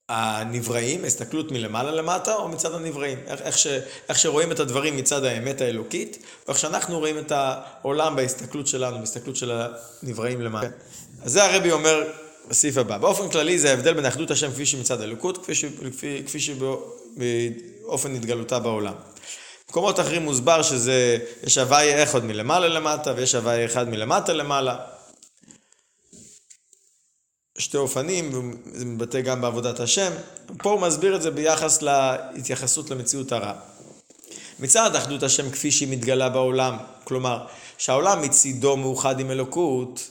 הנבראים, 0.09 1.05
הסתכלות 1.05 1.53
מלמעלה 1.53 1.91
למטה, 1.91 2.35
או 2.35 2.49
מצד 2.49 2.75
הנבראים. 2.75 3.19
איך, 3.27 3.41
איך, 3.41 3.59
ש, 3.59 3.67
איך 4.09 4.19
שרואים 4.19 4.53
את 4.53 4.61
הדברים 4.61 4.97
מצד 4.97 5.25
האמת 5.25 5.61
האלוקית, 5.61 6.19
ואיך 6.49 6.59
שאנחנו 6.59 6.99
רואים 6.99 7.19
את 7.19 7.33
העולם 7.33 8.17
בהסתכלות 8.17 8.67
שלנו, 8.67 8.99
בהסתכלות 8.99 9.37
של 9.37 9.53
הנבראים 10.03 10.41
למטה. 10.41 10.69
אז 11.23 11.33
זה 11.33 11.45
הרבי 11.45 11.73
אומר 11.73 12.13
בסעיף 12.49 12.77
הבא. 12.77 12.99
באופן 12.99 13.31
כללי 13.31 13.59
זה 13.59 13.71
ההבדל 13.71 13.93
בין 13.95 14.07
אחדות 14.07 14.31
השם 14.31 14.51
כפי 14.51 14.67
שמצד 14.67 15.01
האלוקות, 15.01 15.39
כפי, 15.39 15.53
כפי, 15.93 16.23
כפי 16.27 16.41
שבאופן 16.41 18.15
התגלותה 18.15 18.59
בעולם. 18.59 18.95
במקומות 19.71 20.01
אחרים 20.01 20.23
מוסבר 20.23 20.63
שזה, 20.63 21.19
יש 21.43 21.59
הוואי 21.59 22.03
אחד 22.03 22.25
מלמעלה 22.25 22.69
למטה, 22.69 23.13
ויש 23.17 23.35
הוואי 23.35 23.65
אחד 23.65 23.89
מלמטה 23.89 24.33
למעלה. 24.33 24.77
שתי 27.59 27.77
אופנים, 27.77 28.31
וזה 28.35 28.85
מתבטא 28.85 29.21
גם 29.21 29.41
בעבודת 29.41 29.81
השם. 29.81 30.13
פה 30.59 30.71
הוא 30.71 30.81
מסביר 30.81 31.17
את 31.17 31.23
זה 31.23 31.31
ביחס 31.31 31.83
להתייחסות 31.83 32.91
למציאות 32.91 33.33
הרע. 33.33 33.53
מצד 34.59 34.97
אחדות 34.97 35.23
השם 35.23 35.51
כפי 35.51 35.71
שהיא 35.71 35.89
מתגלה 35.89 36.29
בעולם, 36.29 36.77
כלומר, 37.05 37.47
שהעולם 37.79 38.23
מצידו 38.23 38.77
מאוחד 38.77 39.21
עם 39.21 39.31
אלוקות, 39.31 40.11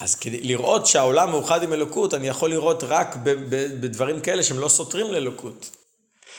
אז 0.00 0.14
כדי 0.14 0.40
לראות 0.40 0.86
שהעולם 0.86 1.30
מאוחד 1.30 1.62
עם 1.62 1.72
אלוקות, 1.72 2.14
אני 2.14 2.28
יכול 2.28 2.50
לראות 2.50 2.82
רק 2.82 3.16
בדברים 3.80 4.20
כאלה 4.20 4.42
שהם 4.42 4.58
לא 4.58 4.68
סותרים 4.68 5.12
לאלוקות. 5.12 5.83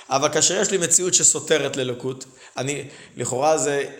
אבל 0.09 0.33
כאשר 0.33 0.61
יש 0.61 0.71
לי 0.71 0.77
מציאות 0.77 1.13
שסותרת 1.13 1.77
לאלוקות, 1.77 2.25
אני, 2.57 2.87
לכאורה 3.17 3.57
זה, 3.57 3.91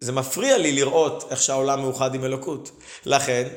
זה 0.00 0.12
מפריע 0.12 0.58
לי 0.58 0.72
לראות 0.72 1.24
איך 1.30 1.42
שהעולם 1.42 1.80
מאוחד 1.80 2.14
עם 2.14 2.24
אלוקות. 2.24 2.70
לכן, 3.06 3.48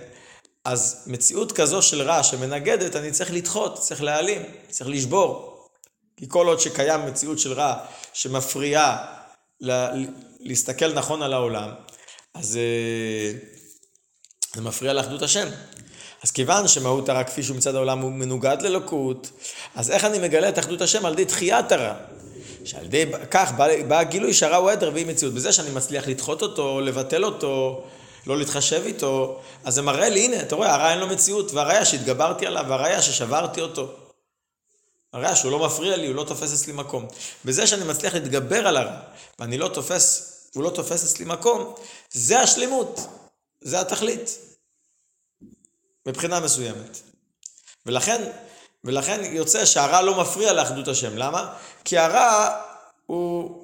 אז 0.65 1.03
מציאות 1.07 1.51
כזו 1.51 1.81
של 1.81 2.01
רע 2.01 2.23
שמנגדת, 2.23 2.95
אני 2.95 3.11
צריך 3.11 3.33
לדחות, 3.33 3.79
צריך 3.79 4.03
להעלים, 4.03 4.41
צריך 4.69 4.89
לשבור. 4.89 5.55
כי 6.17 6.25
כל 6.29 6.47
עוד 6.47 6.59
שקיים 6.59 7.05
מציאות 7.05 7.39
של 7.39 7.53
רע 7.53 7.85
שמפריעה 8.13 9.05
לה, 9.61 9.89
להסתכל 10.39 10.93
נכון 10.93 11.21
על 11.21 11.33
העולם, 11.33 11.69
אז 12.33 12.57
אה, 12.57 13.39
זה 14.55 14.61
מפריע 14.61 14.93
לאחדות 14.93 15.21
השם. 15.21 15.47
אז 16.25 16.31
כיוון 16.31 16.67
שמהות 16.67 17.09
הרע 17.09 17.23
כפי 17.23 17.43
שהוא 17.43 17.57
מצד 17.57 17.75
העולם 17.75 17.99
הוא 17.99 18.11
מנוגד 18.11 18.57
ללוקות, 18.61 19.29
אז 19.75 19.91
איך 19.91 20.05
אני 20.05 20.19
מגלה 20.19 20.49
את 20.49 20.59
אחדות 20.59 20.81
השם? 20.81 21.05
על 21.05 21.13
ידי 21.13 21.25
דחיית 21.25 21.71
הרע. 21.71 21.93
שעל 22.63 22.85
ידי 22.85 23.05
כך 23.31 23.51
בא, 23.51 23.83
בא 23.83 23.99
הגילוי 23.99 24.33
שהרע 24.33 24.55
הוא 24.55 24.69
עדר 24.69 24.91
והיא 24.93 25.05
מציאות. 25.05 25.33
בזה 25.33 25.51
שאני 25.51 25.69
מצליח 25.69 26.07
לדחות 26.07 26.41
אותו, 26.41 26.81
לבטל 26.81 27.25
אותו, 27.25 27.83
לא 28.27 28.37
להתחשב 28.37 28.81
איתו, 28.85 29.39
אז 29.63 29.73
זה 29.73 29.81
מראה 29.81 30.09
לי, 30.09 30.25
הנה, 30.25 30.39
אתה 30.39 30.55
רואה, 30.55 30.73
הרע 30.73 30.91
אין 30.91 30.99
לו 30.99 31.07
מציאות, 31.07 31.53
והראיה 31.53 31.85
שהתגברתי 31.85 32.45
עליו, 32.45 32.65
והראיה 32.69 33.01
ששברתי 33.01 33.61
אותו. 33.61 33.87
הראיה 35.13 35.35
שהוא 35.35 35.51
לא 35.51 35.65
מפריע 35.65 35.97
לי, 35.97 36.07
הוא 36.07 36.15
לא 36.15 36.23
תופס 36.23 36.53
אצלי 36.53 36.73
מקום. 36.73 37.07
בזה 37.45 37.67
שאני 37.67 37.83
מצליח 37.83 38.13
להתגבר 38.13 38.67
על 38.67 38.77
הרע, 38.77 38.97
ואני 39.39 39.57
לא 39.57 39.67
תופס, 39.67 40.35
הוא 40.53 40.63
לא 40.63 40.69
תופס 40.69 41.03
אצלי 41.03 41.25
מקום, 41.25 41.73
זה 42.11 42.39
השלמות, 42.39 43.07
זה 43.61 43.81
התכלית. 43.81 44.54
מבחינה 46.05 46.39
מסוימת. 46.39 46.99
ולכן, 47.85 48.21
ולכן 48.83 49.21
יוצא 49.23 49.65
שהרע 49.65 50.01
לא 50.01 50.21
מפריע 50.21 50.53
לאחדות 50.53 50.87
השם. 50.87 51.17
למה? 51.17 51.53
כי 51.85 51.97
הרע 51.97 52.49
הוא 53.05 53.61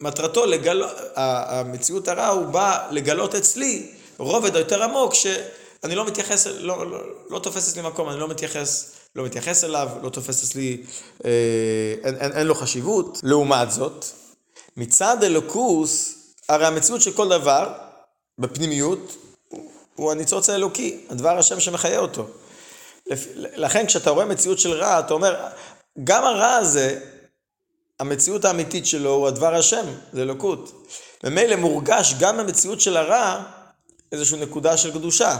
מטרתו 0.00 0.46
לגלות, 0.46 0.90
המציאות 1.16 2.08
הרע 2.08 2.26
הוא 2.26 2.46
בא 2.46 2.88
לגלות 2.90 3.34
אצלי 3.34 3.92
רובד 4.18 4.56
יותר 4.56 4.82
עמוק 4.82 5.14
שאני 5.14 5.94
לא 5.94 6.06
מתייחס, 6.06 6.46
לא, 6.46 6.90
לא, 6.90 6.98
לא 7.30 7.38
תופס 7.38 7.68
אצלי 7.68 7.82
מקום, 7.82 8.08
אני 8.08 8.20
לא 8.20 8.28
מתייחס, 8.28 8.92
לא 9.16 9.24
מתייחס 9.24 9.64
אליו, 9.64 9.88
לא 10.02 10.08
תופס 10.08 10.44
אצלי, 10.44 10.84
אה, 11.24 11.30
אין, 12.04 12.16
אין, 12.16 12.32
אין 12.32 12.46
לו 12.46 12.54
חשיבות. 12.54 13.20
לעומת 13.22 13.70
זאת, 13.70 14.04
מצד 14.76 15.24
אלוקוס, 15.24 16.18
הרי 16.48 16.66
המציאות 16.66 17.02
של 17.02 17.12
כל 17.12 17.28
דבר, 17.28 17.72
בפנימיות, 18.38 19.16
הוא 19.94 20.12
הניצוץ 20.12 20.50
האלוקי, 20.50 21.00
הדבר 21.10 21.38
השם 21.38 21.60
שמחיה 21.60 21.98
אותו. 21.98 22.26
לכן 23.36 23.86
כשאתה 23.86 24.10
רואה 24.10 24.24
מציאות 24.24 24.58
של 24.58 24.72
רע, 24.72 24.98
אתה 24.98 25.14
אומר, 25.14 25.46
גם 26.04 26.24
הרע 26.24 26.54
הזה, 26.54 27.00
המציאות 28.00 28.44
האמיתית 28.44 28.86
שלו 28.86 29.10
הוא 29.10 29.28
הדבר 29.28 29.54
השם, 29.54 29.86
זה 30.12 30.22
אלוקות. 30.22 30.86
ממילא 31.24 31.56
מורגש 31.56 32.14
גם 32.18 32.36
במציאות 32.36 32.80
של 32.80 32.96
הרע 32.96 33.42
איזושהי 34.12 34.40
נקודה 34.40 34.76
של 34.76 34.92
קדושה. 34.92 35.38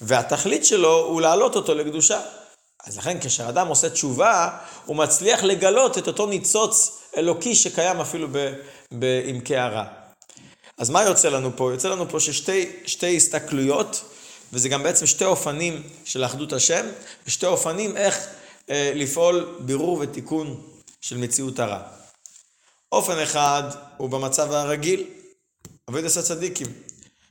והתכלית 0.00 0.64
שלו 0.64 0.98
הוא 0.98 1.20
להעלות 1.20 1.56
אותו 1.56 1.74
לקדושה. 1.74 2.20
אז 2.86 2.98
לכן 2.98 3.20
כשאדם 3.20 3.68
עושה 3.68 3.90
תשובה, 3.90 4.48
הוא 4.84 4.96
מצליח 4.96 5.44
לגלות 5.44 5.98
את 5.98 6.06
אותו 6.06 6.26
ניצוץ 6.26 7.02
אלוקי 7.16 7.54
שקיים 7.54 8.00
אפילו 8.00 8.28
בעמקי 8.92 9.56
הרע. 9.56 10.03
אז 10.78 10.90
מה 10.90 11.02
יוצא 11.02 11.28
לנו 11.28 11.56
פה? 11.56 11.72
יוצא 11.72 11.88
לנו 11.88 12.08
פה 12.08 12.20
ששתי 12.20 13.16
הסתכלויות, 13.16 14.04
וזה 14.52 14.68
גם 14.68 14.82
בעצם 14.82 15.06
שתי 15.06 15.24
אופנים 15.24 15.82
של 16.04 16.24
אחדות 16.24 16.52
השם, 16.52 16.86
ושתי 17.26 17.46
אופנים 17.46 17.96
איך 17.96 18.26
אה, 18.70 18.92
לפעול 18.94 19.56
בירור 19.60 19.98
ותיקון 19.98 20.60
של 21.00 21.16
מציאות 21.16 21.58
הרע. 21.58 21.80
אופן 22.92 23.18
אחד 23.18 23.62
הוא 23.96 24.10
במצב 24.10 24.52
הרגיל, 24.52 25.04
עבוד 25.86 26.04
עשה 26.04 26.22
צדיקים. 26.22 26.66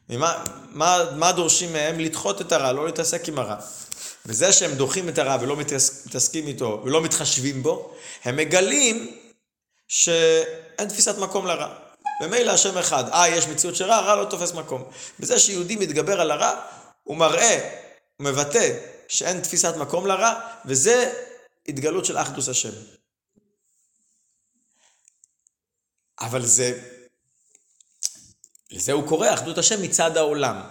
ומה, 0.10 0.44
מה, 0.72 0.98
מה 1.16 1.32
דורשים 1.32 1.74
מהם? 1.74 2.00
לדחות 2.00 2.42
את 2.42 2.52
הרע, 2.52 2.72
לא 2.72 2.86
להתעסק 2.86 3.28
עם 3.28 3.40
הרע. 3.40 3.56
וזה 4.26 4.54
שהם 4.54 4.72
דוחים 4.72 5.10
את 5.10 5.18
הרע 5.18 5.38
ולא 5.42 5.56
מתעסקים 5.56 6.48
איתו 6.48 6.82
ולא 6.86 7.02
מתחשבים 7.02 7.64
בו, 7.64 7.94
הם 8.24 8.38
מגלים 8.38 9.18
שאין 9.88 10.90
תפיסת 10.90 11.18
מקום 11.18 11.48
לרע. 11.48 11.83
ומילא 12.24 12.52
השם 12.52 12.78
אחד, 12.78 13.10
אה, 13.10 13.30
יש 13.30 13.48
מציאות 13.48 13.76
של 13.76 13.86
רע, 13.86 14.00
רע 14.00 14.16
לא 14.16 14.30
תופס 14.30 14.54
מקום. 14.54 14.84
בזה 15.20 15.40
שיהודי 15.40 15.76
מתגבר 15.76 16.22
על 16.22 16.32
הרע, 16.32 16.62
הוא 17.04 17.18
מראה, 17.18 17.80
הוא 18.18 18.26
מבטא 18.28 18.80
שאין 19.08 19.42
תפיסת 19.42 19.76
מקום 19.76 20.08
לרע, 20.08 20.40
וזה 20.66 21.14
התגלות 21.68 22.06
של 22.06 22.18
אחדוס 22.18 22.50
השם. 22.50 22.72
אבל 26.20 26.46
זה, 26.46 26.82
לזה 28.72 28.92
הוא 28.92 29.08
קורא 29.08 29.34
אחדות 29.34 29.58
השם 29.58 29.82
מצד 29.82 30.18
העולם. 30.18 30.62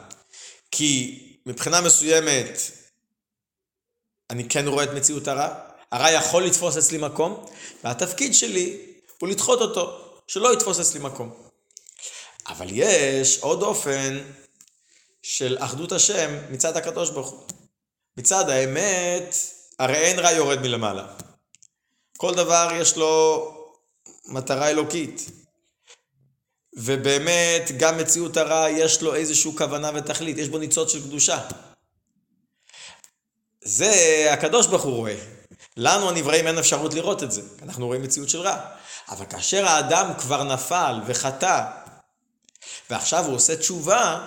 כי 0.70 1.18
מבחינה 1.46 1.80
מסוימת, 1.80 2.58
אני 4.30 4.48
כן 4.48 4.68
רואה 4.68 4.84
את 4.84 4.90
מציאות 4.90 5.28
הרע, 5.28 5.54
הרע 5.92 6.10
יכול 6.10 6.44
לתפוס 6.44 6.76
אצלי 6.76 6.98
מקום, 6.98 7.46
והתפקיד 7.84 8.34
שלי 8.34 8.86
הוא 9.18 9.28
לדחות 9.28 9.60
אותו, 9.60 10.11
שלא 10.32 10.52
יתפוס 10.52 10.80
אצלי 10.80 11.00
מקום. 11.00 11.32
אבל 12.48 12.66
יש 12.70 13.38
עוד 13.38 13.62
אופן 13.62 14.18
של 15.22 15.56
אחדות 15.60 15.92
השם 15.92 16.30
מצד 16.50 16.76
הקדוש 16.76 17.10
ברוך 17.10 17.30
הוא. 17.30 17.46
מצד 18.16 18.50
האמת, 18.50 19.34
הרי 19.78 19.96
אין 19.96 20.18
רע 20.18 20.30
יורד 20.30 20.58
מלמעלה. 20.58 21.06
כל 22.16 22.34
דבר 22.34 22.68
יש 22.80 22.96
לו 22.96 23.46
מטרה 24.26 24.70
אלוקית. 24.70 25.30
ובאמת, 26.72 27.70
גם 27.78 27.98
מציאות 27.98 28.36
הרע 28.36 28.70
יש 28.70 29.02
לו 29.02 29.14
איזושהי 29.14 29.56
כוונה 29.58 29.90
ותכלית, 29.94 30.38
יש 30.38 30.48
בו 30.48 30.58
ניצוץ 30.58 30.92
של 30.92 31.02
קדושה. 31.02 31.48
זה 33.62 34.26
הקדוש 34.32 34.66
ברוך 34.66 34.82
הוא 34.82 34.96
רואה. 34.96 35.16
לנו 35.76 36.08
הנבראים 36.08 36.46
אין 36.46 36.58
אפשרות 36.58 36.94
לראות 36.94 37.22
את 37.22 37.32
זה, 37.32 37.42
אנחנו 37.62 37.86
רואים 37.86 38.02
מציאות 38.02 38.28
של 38.28 38.40
רע. 38.40 38.76
אבל 39.08 39.26
כאשר 39.26 39.66
האדם 39.66 40.10
כבר 40.18 40.44
נפל 40.44 41.00
וחטא, 41.06 41.64
ועכשיו 42.90 43.24
הוא 43.24 43.34
עושה 43.34 43.56
תשובה, 43.56 44.26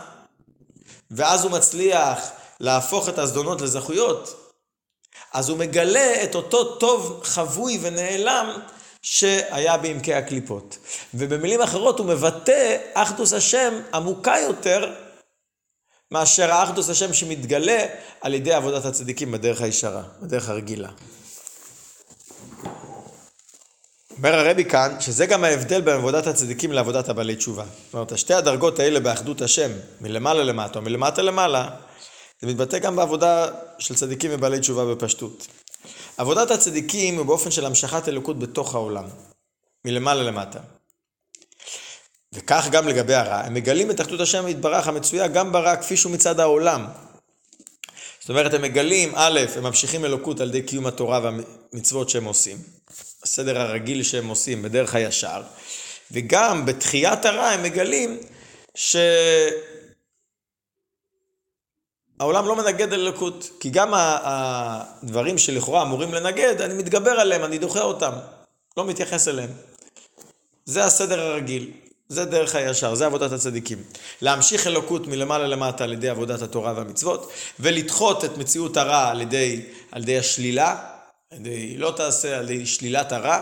ואז 1.12 1.44
הוא 1.44 1.52
מצליח 1.52 2.30
להפוך 2.60 3.10
את 3.10 3.18
הזדונות 3.18 3.62
לזכויות, 3.62 4.52
אז 5.34 5.50
הוא 5.50 5.58
מגלה 5.58 6.24
את 6.24 6.36
אותו 6.36 6.76
טוב 6.76 7.22
חבוי 7.24 7.80
ונעלם 7.82 8.60
שהיה 9.02 9.78
בעמקי 9.78 10.14
הקליפות. 10.14 10.78
ובמילים 11.14 11.62
אחרות 11.62 12.00
הוא 12.00 12.08
מבטא 12.08 12.78
אחדוס 12.94 13.34
השם 13.34 13.82
עמוקה 13.94 14.36
יותר 14.40 14.94
מאשר 16.12 16.52
האחדוס 16.52 16.90
השם 16.90 17.14
שמתגלה 17.14 17.86
על 18.22 18.34
ידי 18.34 18.54
עבודת 18.54 18.86
הצדיקים 18.86 19.32
בדרך 19.32 19.62
הישרה, 19.62 20.04
בדרך 20.22 20.50
הרגילה. 20.50 20.90
אומר 24.18 24.36
הרבי 24.36 24.66
כאן, 24.66 24.96
שזה 25.00 25.26
גם 25.26 25.44
ההבדל 25.44 25.82
בין 25.82 25.96
עבודת 25.96 26.28
הצדיקים 26.28 26.72
לעבודת 26.72 27.10
הבעלי 27.10 27.36
תשובה. 27.36 27.64
זאת 27.86 27.94
אומרת, 27.94 28.18
שתי 28.18 28.34
הדרגות 28.34 28.80
האלה 28.80 29.00
באחדות 29.00 29.42
השם, 29.42 29.72
מלמעלה 30.02 30.44
למטה 30.44 30.80
או 30.80 30.84
מלמטה 30.84 31.22
למעלה, 31.22 31.70
זה 32.42 32.48
מתבטא 32.48 32.80
גם 32.80 32.96
בעבודה 32.96 33.48
של 33.80 33.96
צדיקים 33.96 34.32
ובעלי 34.34 34.60
תשובה 34.60 34.96
בפשטות. 34.96 35.48
עבודת 36.18 36.52
הצדיקים 36.52 37.18
היא 37.18 37.26
באופן 37.26 37.52
של 37.52 37.66
המשכת 37.66 38.08
אלוקות 38.08 38.40
בתוך 38.40 38.76
העולם, 38.76 39.06
מלמעלה 39.86 40.24
למטה. 40.24 40.60
וכך 42.34 42.68
גם 42.72 42.88
לגבי 42.88 43.14
הרע, 43.14 43.36
הם 43.36 43.54
מגלים 43.54 43.92
את 43.92 44.02
אחדות 44.02 44.20
השם 44.20 44.48
יתברך 44.48 44.88
המצויה 44.88 45.28
גם 45.28 45.52
ברע 45.52 45.76
כפי 45.76 45.98
שהוא 45.98 46.12
מצד 46.12 46.40
העולם. 46.40 46.86
זאת 48.20 48.30
אומרת, 48.30 48.54
הם 48.54 48.62
מגלים, 48.62 49.12
א', 49.16 49.40
הם 49.56 49.64
ממשיכים 49.64 50.06
אלוקות 50.06 50.40
על 50.40 50.50
ידי 50.50 50.62
קיום 50.62 50.86
התורה 50.86 51.20
והמצוות 51.24 52.10
שהם 52.10 52.26
עושים, 52.26 52.58
הסדר 53.26 53.62
הרגיל 53.62 54.04
שהם 54.04 54.28
עושים 54.28 54.62
בדרך 54.62 54.96
הישר, 54.96 55.42
וגם 56.12 56.66
בתחיית 56.66 57.26
הרע 57.26 57.48
הם 57.48 57.64
מגלים 57.64 58.18
ש... 58.76 58.96
העולם 62.20 62.48
לא 62.48 62.56
מנגד 62.56 62.94
על 62.94 63.00
אלוקות, 63.00 63.50
כי 63.60 63.70
גם 63.70 63.94
הדברים 63.96 65.38
שלכאורה 65.38 65.82
אמורים 65.82 66.14
לנגד, 66.14 66.62
אני 66.62 66.74
מתגבר 66.74 67.12
עליהם, 67.12 67.44
אני 67.44 67.58
דוחה 67.58 67.82
אותם, 67.82 68.12
לא 68.78 68.86
מתייחס 68.86 69.28
אליהם. 69.28 69.50
זה 70.66 70.86
הסדר 70.86 71.22
הרגיל, 71.22 71.72
זה 72.08 72.26
דרך 72.26 72.56
הישר, 72.56 72.96
זה 72.96 73.06
עבודת 73.06 73.32
הצדיקים. 73.32 73.84
להמשיך 74.22 74.68
אלוקות 74.68 75.08
מלמעלה 75.08 75.48
למטה 75.48 75.84
על 75.84 75.94
ידי 75.94 76.10
עבודת 76.10 76.42
התורה 76.42 76.74
והמצוות, 76.76 77.32
ולדחות 77.60 78.26
את 78.26 78.38
מציאות 78.38 78.78
הרע 78.78 79.10
על 79.10 79.22
ידי, 79.22 79.62
על 79.92 80.02
ידי 80.02 80.18
השלילה, 80.18 80.95
ידי 81.36 81.78
לא 81.78 81.94
תעשה, 81.98 82.38
על 82.38 82.66
שלילת 82.66 83.12
הרע, 83.12 83.40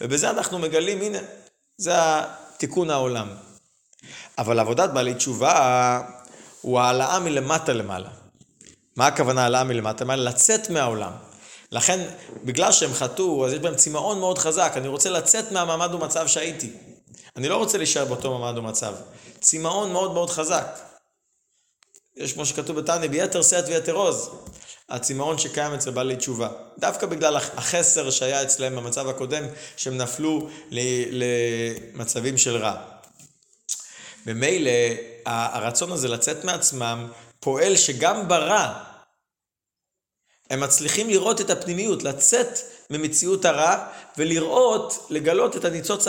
ובזה 0.00 0.30
אנחנו 0.30 0.58
מגלים, 0.58 1.00
הנה, 1.00 1.18
זה 1.76 1.94
תיקון 2.58 2.90
העולם. 2.90 3.28
אבל 4.38 4.58
עבודת 4.58 4.90
בעלי 4.90 5.14
תשובה 5.14 6.00
הוא 6.60 6.80
העלאה 6.80 7.18
מלמטה 7.18 7.72
למעלה. 7.72 8.08
מה 8.96 9.06
הכוונה 9.06 9.42
העלאה 9.42 9.64
מלמטה 9.64 10.04
למעלה? 10.04 10.22
לצאת 10.22 10.70
מהעולם. 10.70 11.12
לכן, 11.72 12.00
בגלל 12.44 12.72
שהם 12.72 12.92
חטאו, 12.94 13.46
אז 13.46 13.52
יש 13.52 13.58
בהם 13.58 13.74
צמאון 13.74 14.18
מאוד 14.18 14.38
חזק. 14.38 14.72
אני 14.76 14.88
רוצה 14.88 15.10
לצאת 15.10 15.52
מהמעמד 15.52 15.94
ומצב 15.94 16.26
שהייתי. 16.26 16.70
אני 17.36 17.48
לא 17.48 17.56
רוצה 17.56 17.78
להישאר 17.78 18.04
באותו 18.04 18.38
מעמד 18.38 18.58
ומצב. 18.58 18.94
צמאון 19.40 19.92
מאוד 19.92 20.12
מאוד 20.12 20.30
חזק. 20.30 20.78
יש 22.16 22.32
כמו 22.32 22.46
שכתוב 22.46 22.80
בתניא, 22.80 23.08
ביתר 23.08 23.42
שאת 23.42 23.64
ויתר 23.68 23.92
עוז. 23.92 24.30
הצמאון 24.88 25.38
שקיים 25.38 25.72
אצל 25.72 25.90
בעלי 25.90 26.16
תשובה. 26.16 26.48
דווקא 26.78 27.06
בגלל 27.06 27.36
החסר 27.36 28.10
שהיה 28.10 28.42
אצלם 28.42 28.76
במצב 28.76 29.08
הקודם, 29.08 29.44
שהם 29.76 29.96
נפלו 29.96 30.48
למצבים 31.10 32.38
של 32.38 32.56
רע. 32.56 32.74
ממילא 34.26 34.70
הרצון 35.26 35.92
הזה 35.92 36.08
לצאת 36.08 36.44
מעצמם 36.44 37.08
פועל 37.40 37.76
שגם 37.76 38.28
ברע 38.28 38.84
הם 40.50 40.60
מצליחים 40.60 41.10
לראות 41.10 41.40
את 41.40 41.50
הפנימיות, 41.50 42.02
לצאת 42.02 42.58
ממציאות 42.90 43.44
הרע 43.44 43.86
ולראות, 44.18 45.06
לגלות 45.10 45.56
את 45.56 45.64
הניצוץ 45.64 46.06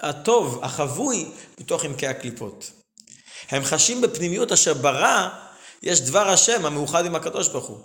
הטוב, 0.00 0.64
החבוי, 0.64 1.30
בתוך 1.60 1.84
עמקי 1.84 2.06
הקליפות. 2.06 2.77
הם 3.50 3.64
חשים 3.64 4.00
בפנימיות 4.00 4.52
אשר 4.52 4.74
ברע 4.74 5.28
יש 5.82 6.00
דבר 6.00 6.28
השם 6.28 6.66
המאוחד 6.66 7.06
עם 7.06 7.14
הקדוש 7.14 7.48
ברוך 7.48 7.66
הוא. 7.66 7.78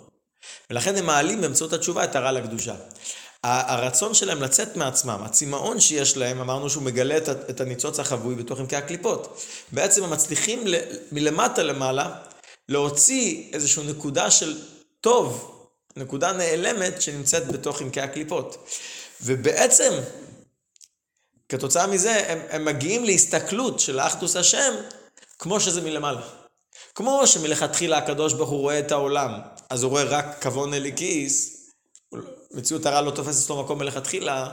ולכן 0.70 0.96
הם 0.96 1.06
מעלים 1.06 1.40
באמצעות 1.40 1.72
התשובה 1.72 2.04
את 2.04 2.16
הרע 2.16 2.32
לקדושה. 2.32 2.74
הרצון 3.44 4.14
שלהם 4.14 4.42
לצאת 4.42 4.76
מעצמם, 4.76 5.22
הצמאון 5.24 5.80
שיש 5.80 6.16
להם, 6.16 6.40
אמרנו 6.40 6.70
שהוא 6.70 6.82
מגלה 6.82 7.16
את 7.50 7.60
הניצוץ 7.60 8.00
החבוי 8.00 8.34
בתוך 8.34 8.60
עמקי 8.60 8.76
הקליפות. 8.76 9.42
בעצם 9.72 10.04
הם 10.04 10.10
מצליחים 10.10 10.64
מלמטה 11.12 11.62
למעלה 11.62 12.10
להוציא 12.68 13.52
איזושהי 13.52 13.86
נקודה 13.86 14.30
של 14.30 14.58
טוב, 15.00 15.50
נקודה 15.96 16.32
נעלמת 16.32 17.02
שנמצאת 17.02 17.48
בתוך 17.48 17.80
עמקי 17.80 18.00
הקליפות. 18.00 18.68
ובעצם, 19.22 19.92
כתוצאה 21.48 21.86
מזה, 21.86 22.32
הם, 22.32 22.38
הם 22.50 22.64
מגיעים 22.64 23.04
להסתכלות 23.04 23.80
של 23.80 23.98
האחדוס 23.98 24.36
השם, 24.36 24.74
כמו 25.38 25.60
שזה 25.60 25.80
מלמעלה. 25.80 26.20
כמו 26.94 27.26
שמלכתחילה 27.26 27.98
הקדוש 27.98 28.32
ברוך 28.32 28.50
הוא 28.50 28.60
רואה 28.60 28.78
את 28.78 28.92
העולם, 28.92 29.30
אז 29.70 29.82
הוא 29.82 29.90
רואה 29.90 30.04
רק 30.04 30.26
כבון 30.40 30.74
אליקיס, 30.74 31.54
מציאות 32.50 32.86
הרע 32.86 33.00
לא 33.00 33.10
תופסת 33.10 33.50
לו 33.50 33.62
מקום 33.62 33.78
מלכתחילה, 33.78 34.48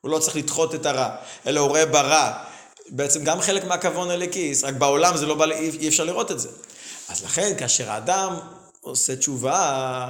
הוא 0.00 0.10
לא 0.10 0.18
צריך 0.18 0.36
לדחות 0.36 0.74
את 0.74 0.86
הרע, 0.86 1.16
אלא 1.46 1.60
הוא 1.60 1.68
רואה 1.68 1.86
ברע. 1.86 2.44
בעצם 2.88 3.24
גם 3.24 3.40
חלק 3.40 3.64
מהכבון 3.64 4.10
אליקיס, 4.10 4.64
רק 4.64 4.74
בעולם 4.74 5.16
זה 5.16 5.26
לא 5.26 5.34
בא, 5.34 5.44
אי 5.80 5.88
אפשר 5.88 6.04
לראות 6.04 6.30
את 6.30 6.40
זה. 6.40 6.48
אז 7.08 7.24
לכן, 7.24 7.54
כאשר 7.58 7.90
האדם 7.90 8.36
עושה 8.80 9.16
תשובה, 9.16 10.08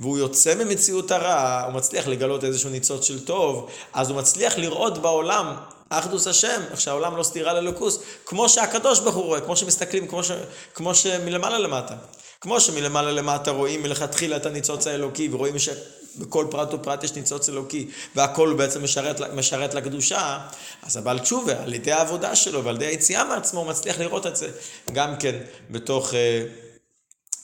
והוא 0.00 0.18
יוצא 0.18 0.54
ממציאות 0.54 1.10
הרע, 1.10 1.62
הוא 1.64 1.72
מצליח 1.72 2.06
לגלות 2.06 2.44
איזשהו 2.44 2.70
ניצוץ 2.70 3.04
של 3.04 3.24
טוב, 3.24 3.70
אז 3.92 4.10
הוא 4.10 4.18
מצליח 4.18 4.58
לראות 4.58 4.98
בעולם 4.98 5.56
אחדוס 5.98 6.26
השם, 6.26 6.62
איך 6.70 6.80
שהעולם 6.80 7.16
לא 7.16 7.22
סתירה 7.22 7.52
ללוקוס, 7.52 7.98
כמו 8.26 8.48
שהקדוש 8.48 9.00
ברוך 9.00 9.14
הוא 9.14 9.24
רואה, 9.24 9.40
כמו 9.40 9.56
שמסתכלים, 9.56 10.06
כמו, 10.08 10.24
ש... 10.24 10.30
כמו 10.74 10.94
שמלמעלה 10.94 11.58
למטה. 11.58 11.94
כמו 12.40 12.60
שמלמעלה 12.60 13.12
למטה 13.12 13.50
רואים 13.50 13.82
מלכתחילה 13.82 14.36
את 14.36 14.46
הניצוץ 14.46 14.86
האלוקי, 14.86 15.28
ורואים 15.32 15.54
שבכל 15.58 16.46
פרט 16.50 16.74
ופרט 16.74 17.04
יש 17.04 17.12
ניצוץ 17.12 17.48
אלוקי, 17.48 17.90
והכל 18.14 18.54
בעצם 18.56 18.84
משרת, 18.84 19.20
משרת 19.20 19.74
לקדושה, 19.74 20.48
אז 20.82 20.96
הבעל 20.96 21.18
תשובה, 21.18 21.62
על 21.62 21.74
ידי 21.74 21.92
העבודה 21.92 22.36
שלו 22.36 22.64
ועל 22.64 22.76
ידי 22.76 22.86
היציאה 22.86 23.24
מעצמו, 23.24 23.60
הוא 23.60 23.68
מצליח 23.68 23.98
לראות 23.98 24.26
את 24.26 24.36
זה 24.36 24.50
גם 24.92 25.16
כן 25.16 25.38
בתוך, 25.70 26.14
אה, 26.14 26.44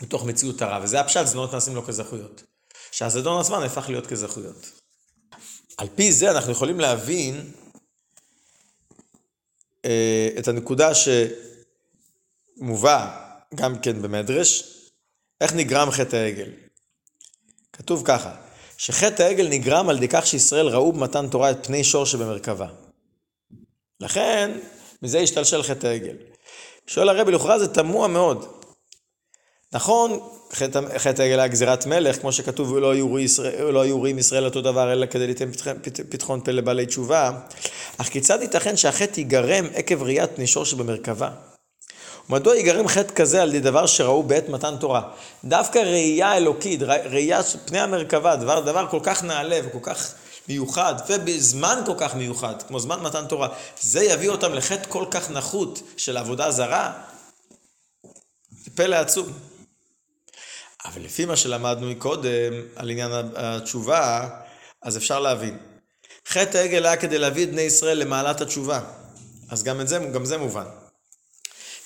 בתוך 0.02 0.24
מציאות 0.24 0.62
הרע. 0.62 0.78
וזה 0.82 1.00
הפשט, 1.00 1.26
זדונות 1.26 1.54
נעשים 1.54 1.74
לו 1.74 1.86
כזכויות. 1.86 2.42
שהזדון 2.90 3.40
עצמן 3.40 3.62
הפך 3.62 3.88
להיות 3.88 4.06
כזכויות. 4.06 4.70
על 5.78 5.86
פי 5.94 6.12
זה 6.12 6.30
אנחנו 6.30 6.52
יכולים 6.52 6.80
להבין 6.80 7.50
את 10.38 10.48
הנקודה 10.48 10.90
שמובא 12.58 13.28
גם 13.54 13.78
כן 13.78 14.02
במדרש, 14.02 14.64
איך 15.40 15.54
נגרם 15.54 15.90
חטא 15.90 16.16
העגל? 16.16 16.50
כתוב 17.72 18.02
ככה, 18.04 18.34
שחטא 18.76 19.22
העגל 19.22 19.48
נגרם 19.48 19.88
על 19.88 19.96
ידי 19.96 20.08
כך 20.08 20.26
שישראל 20.26 20.68
ראו 20.68 20.92
במתן 20.92 21.28
תורה 21.28 21.50
את 21.50 21.66
פני 21.66 21.84
שור 21.84 22.06
שבמרכבה. 22.06 22.68
לכן, 24.00 24.58
מזה 25.02 25.18
השתלשל 25.18 25.62
חטא 25.62 25.86
העגל. 25.86 26.16
שואל 26.86 27.08
הרבי, 27.08 27.32
לכאורה 27.32 27.58
זה 27.58 27.74
תמוה 27.74 28.08
מאוד. 28.08 28.57
נכון, 29.72 30.20
חטא 30.98 31.22
העגל 31.22 31.40
היה 31.40 31.48
גזירת 31.48 31.86
מלך, 31.86 32.20
כמו 32.20 32.32
שכתוב, 32.32 32.78
לא 32.78 32.90
היו 32.90 33.18
ישראל, 33.18 33.70
לא 33.70 33.84
רואים 33.90 34.18
ישראל 34.18 34.44
אותו 34.44 34.60
דבר, 34.60 34.92
אלא 34.92 35.06
כדי 35.06 35.26
ליתן 35.26 35.50
פתחון 36.08 36.40
פה 36.44 36.52
לבעלי 36.52 36.86
תשובה. 36.86 37.30
אך 37.98 38.08
כיצד 38.08 38.42
ייתכן 38.42 38.76
שהחטא 38.76 39.20
ייגרם 39.20 39.66
עקב 39.74 40.02
ראיית 40.02 40.30
פני 40.34 40.46
שור 40.46 40.64
שבמרכבה? 40.64 41.30
מדוע 42.28 42.56
ייגרם 42.56 42.88
חטא 42.88 43.14
כזה 43.14 43.42
על 43.42 43.48
ידי 43.48 43.60
דבר 43.60 43.86
שראו 43.86 44.22
בעת 44.22 44.48
מתן 44.48 44.76
תורה? 44.80 45.02
דווקא 45.44 45.78
ראייה 45.78 46.36
אלוקית, 46.36 46.82
ראייה 46.82 47.40
פני 47.64 47.80
המרכבה, 47.80 48.36
דבר, 48.36 48.60
דבר 48.60 48.86
כל 48.90 49.00
כך 49.02 49.24
נעלה 49.24 49.60
וכל 49.64 49.78
כך 49.82 50.14
מיוחד, 50.48 50.94
ובזמן 51.08 51.82
כל 51.86 51.94
כך 51.98 52.14
מיוחד, 52.14 52.62
כמו 52.68 52.80
זמן 52.80 53.00
מתן 53.00 53.26
תורה, 53.26 53.48
זה 53.80 54.04
יביא 54.04 54.28
אותם 54.28 54.54
לחטא 54.54 54.88
כל 54.88 55.04
כך 55.10 55.30
נחות 55.30 55.82
של 55.96 56.16
עבודה 56.16 56.50
זרה? 56.50 56.92
פלא 58.74 58.96
עצום. 58.96 59.47
אבל 60.88 61.02
לפי 61.04 61.24
מה 61.24 61.36
שלמדנו 61.36 61.90
מקודם 61.90 62.52
על 62.76 62.90
עניין 62.90 63.10
התשובה, 63.36 64.28
אז 64.82 64.96
אפשר 64.96 65.20
להבין. 65.20 65.58
חטא 66.28 66.58
העגל 66.58 66.86
היה 66.86 66.96
כדי 66.96 67.18
להביא 67.18 67.44
את 67.44 67.50
בני 67.50 67.62
ישראל 67.62 67.98
למעלת 67.98 68.40
התשובה. 68.40 68.80
אז 69.50 69.62
גם, 69.62 69.86
זה, 69.86 69.98
גם 69.98 70.24
זה 70.24 70.38
מובן. 70.38 70.64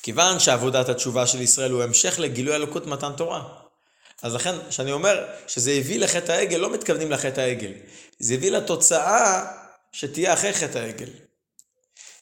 כיוון 0.02 0.40
שעבודת 0.40 0.88
התשובה 0.88 1.26
של 1.26 1.40
ישראל 1.40 1.70
הוא 1.70 1.82
המשך 1.82 2.18
לגילוי 2.18 2.56
אלוקות 2.56 2.86
מתן 2.86 3.12
תורה. 3.16 3.44
אז 4.22 4.34
לכן, 4.34 4.54
כשאני 4.68 4.92
אומר 4.92 5.26
שזה 5.46 5.70
הביא 5.70 5.98
לחטא 5.98 6.32
העגל, 6.32 6.56
לא 6.56 6.72
מתכוונים 6.72 7.10
לחטא 7.10 7.40
העגל. 7.40 7.72
זה 8.18 8.34
הביא 8.34 8.50
לתוצאה 8.50 9.44
שתהיה 9.92 10.32
אחרי 10.32 10.52
חטא 10.52 10.78
העגל. 10.78 11.08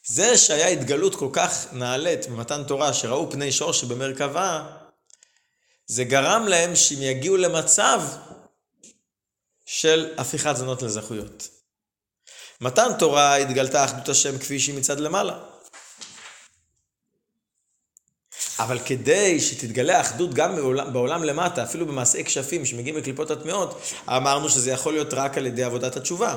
זה 0.07 0.39
שהיה 0.39 0.69
התגלות 0.69 1.15
כל 1.15 1.29
כך 1.33 1.67
נעלית 1.73 2.29
במתן 2.29 2.65
תורה, 2.65 2.95
שראו 2.95 3.31
פני 3.31 3.53
שור 3.53 3.73
שבמרכבה, 3.73 4.80
זה 5.91 6.05
גרם 6.05 6.47
להם 6.49 6.77
שהם 6.77 7.03
יגיעו 7.03 7.37
למצב 7.37 8.03
של 9.67 10.15
הפיכת 10.19 10.57
זונות 10.57 10.83
לזכויות. 10.83 11.49
מתן 12.61 12.91
תורה 12.99 13.37
התגלתה 13.37 13.85
אחדות 13.85 14.09
השם 14.09 14.39
כפי 14.39 14.61
שהיא 14.61 14.79
מצד 14.79 15.01
למעלה. 15.01 15.39
אבל 18.59 18.79
כדי 18.79 19.41
שתתגלה 19.41 19.99
האחדות 19.99 20.35
גם 20.35 20.57
בעולם, 20.57 20.93
בעולם 20.93 21.25
למטה, 21.25 21.63
אפילו 21.63 21.87
במעשי 21.87 22.25
כשפים 22.25 22.67
שמגיעים 22.67 22.97
לקליפות 22.97 23.31
הטמעות, 23.31 23.81
אמרנו 24.09 24.49
שזה 24.49 24.71
יכול 24.71 24.93
להיות 24.93 25.15
רק 25.15 25.39
על 25.39 25.47
ידי 25.47 25.63
עבודת 25.63 25.97
התשובה. 25.97 26.37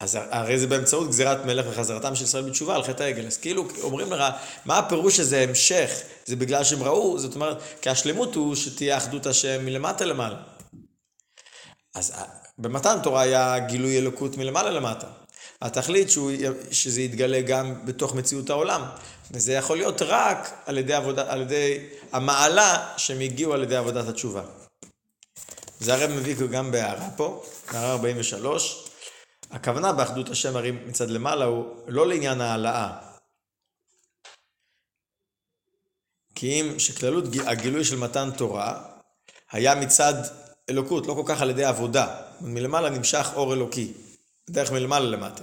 אז 0.00 0.18
הרי 0.30 0.58
זה 0.58 0.66
באמצעות 0.66 1.08
גזירת 1.08 1.44
מלך 1.44 1.66
וחזרתם 1.70 2.14
של 2.14 2.24
ישראל 2.24 2.44
בתשובה 2.44 2.74
על 2.74 2.82
חטא 2.82 3.02
העגל. 3.02 3.26
אז 3.26 3.36
כאילו 3.36 3.68
אומרים 3.82 4.12
לך, 4.12 4.22
מה 4.64 4.78
הפירוש 4.78 5.16
שזה 5.16 5.40
המשך? 5.40 5.90
זה 6.26 6.36
בגלל 6.36 6.64
שהם 6.64 6.82
ראו, 6.82 7.18
זאת 7.18 7.34
אומרת, 7.34 7.58
כי 7.82 7.90
השלמות 7.90 8.34
הוא 8.34 8.54
שתהיה 8.54 8.96
אחדות 8.96 9.26
השם 9.26 9.64
מלמטה 9.64 10.04
למעלה. 10.04 10.36
אז 11.94 12.12
במתן 12.58 12.98
תורה 13.02 13.22
היה 13.22 13.58
גילוי 13.58 13.98
אלוקות 13.98 14.36
מלמעלה 14.36 14.70
למטה. 14.70 15.06
התכלית 15.62 16.10
שהוא, 16.10 16.30
שזה 16.70 17.00
יתגלה 17.00 17.40
גם 17.40 17.86
בתוך 17.86 18.14
מציאות 18.14 18.50
העולם. 18.50 18.82
וזה 19.30 19.52
יכול 19.52 19.76
להיות 19.76 20.02
רק 20.02 20.62
על 20.66 20.78
ידי, 20.78 20.94
עבודה, 20.94 21.32
על 21.32 21.42
ידי 21.42 21.78
המעלה 22.12 22.94
שהם 22.96 23.20
הגיעו 23.20 23.52
על 23.52 23.62
ידי 23.62 23.76
עבודת 23.76 24.08
התשובה. 24.08 24.42
זה 25.80 25.94
הרב 25.94 26.10
מביא 26.10 26.36
גם 26.50 26.70
בהערה 26.70 27.08
פה, 27.16 27.42
הערה 27.68 27.92
43. 27.92 28.87
הכוונה 29.50 29.92
באחדות 29.92 30.28
השם 30.28 30.56
הרים 30.56 30.88
מצד 30.88 31.10
למעלה 31.10 31.44
הוא 31.44 31.74
לא 31.86 32.08
לעניין 32.08 32.40
העלאה. 32.40 32.98
כי 36.34 36.60
אם 36.60 36.78
שכללות 36.78 37.24
הגילוי 37.46 37.84
של 37.84 37.96
מתן 37.96 38.30
תורה 38.36 38.84
היה 39.50 39.74
מצד 39.74 40.14
אלוקות, 40.70 41.06
לא 41.06 41.14
כל 41.14 41.22
כך 41.26 41.42
על 41.42 41.50
ידי 41.50 41.64
עבודה. 41.64 42.20
מלמעלה 42.40 42.90
נמשך 42.90 43.28
אור 43.34 43.54
אלוקי, 43.54 43.92
דרך 44.50 44.72
מלמעלה 44.72 45.06
למטה. 45.06 45.42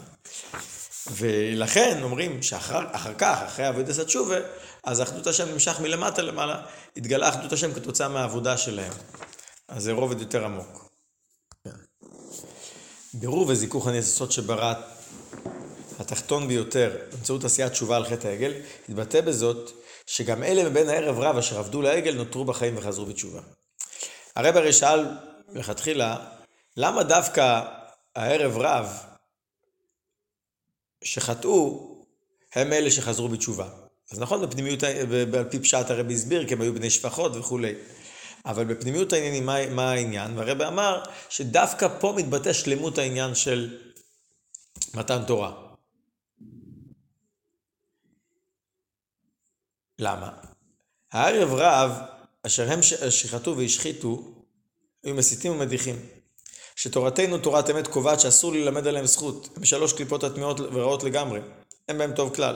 ולכן 1.12 2.04
אומרים 2.04 2.44
שאחר 2.44 3.14
כך, 3.18 3.42
אחרי 3.46 3.66
עבודת 3.66 4.00
התשובה, 4.00 4.38
אז 4.84 5.02
אחדות 5.02 5.28
השם 5.28 5.50
נמשך 5.52 5.80
מלמטה 5.80 6.22
למעלה, 6.22 6.66
התגלה 6.98 7.30
אחדות 7.30 7.54
השם 7.54 7.74
כתוצאה 7.74 8.10
מהעבודה 8.10 8.58
שלהם. 8.58 8.94
אז 9.68 9.84
זה 9.84 9.92
רובד 9.92 10.20
יותר 10.22 10.46
עמוק. 10.46 10.85
בירור 13.20 13.46
וזיכוך 13.48 13.88
הניסות 13.88 14.32
שברא 14.32 14.74
התחתון 16.00 16.48
ביותר 16.48 16.98
באמצעות 17.12 17.44
עשיית 17.44 17.72
תשובה 17.72 17.98
על 17.98 18.06
חטא 18.06 18.28
העגל, 18.28 18.54
התבטא 18.90 19.22
בזאת 19.22 19.72
שגם 20.06 20.44
אלה 20.44 20.70
מבין 20.70 20.90
הערב 20.90 21.20
רב 21.20 21.38
אשר 21.38 21.60
עבדו 21.60 21.82
לעגל 21.82 22.16
נותרו 22.16 22.46
בחיים 22.46 22.78
וחזרו 22.78 23.06
בתשובה. 23.06 23.42
הרב 24.36 24.58
הרי 24.58 24.74
שאל 24.74 25.06
מלכתחילה, 25.50 26.18
למה 26.78 27.04
דווקא 27.04 27.62
הערב 28.16 28.58
רב 28.58 28.90
שחטאו 31.04 31.96
הם 32.54 32.74
אלה 32.74 32.92
שחזרו 32.92 33.30
בתשובה? 33.30 33.70
אז 34.12 34.20
נכון, 34.20 34.42
בפנימיות, 34.42 34.84
על 35.34 35.44
פי 35.50 35.60
פשט 35.60 35.90
הרבי 35.90 36.14
הסביר, 36.14 36.48
כי 36.48 36.54
הם 36.54 36.62
היו 36.62 36.74
בני 36.74 36.90
שפחות 36.90 37.36
וכולי. 37.36 37.74
אבל 38.46 38.66
בפנימיות 38.66 39.14
העניינים, 39.14 39.46
מה, 39.46 39.70
מה 39.70 39.92
העניין? 39.92 40.38
והרבי 40.38 40.66
אמר 40.66 41.04
שדווקא 41.30 41.88
פה 42.00 42.14
מתבטא 42.18 42.54
שלמות 42.54 42.98
העניין 42.98 43.36
של 43.36 43.78
מתן 44.94 45.24
תורה. 45.28 45.54
למה? 50.00 50.32
הערב 51.12 51.54
רב, 51.54 51.92
אשר 52.46 52.72
הם 52.72 52.80
שחטאו 53.10 53.58
והשחיתו, 53.58 54.22
היו 55.04 55.16
מסיתים 55.16 55.52
ומדיחים. 55.52 55.96
שתורתנו, 56.76 57.38
תורת 57.38 57.70
אמת, 57.70 57.88
קובעת 57.88 58.20
שאסור 58.20 58.54
ללמד 58.54 58.88
עליהם 58.88 59.06
זכות. 59.06 59.50
הם 59.56 59.66
שלוש 59.66 59.94
קליפות 59.94 60.24
הטמעות 60.24 60.60
ורעות 60.60 61.04
לגמרי. 61.04 61.40
אין 61.88 61.98
בהם 61.98 62.16
טוב 62.16 62.36
כלל. 62.36 62.56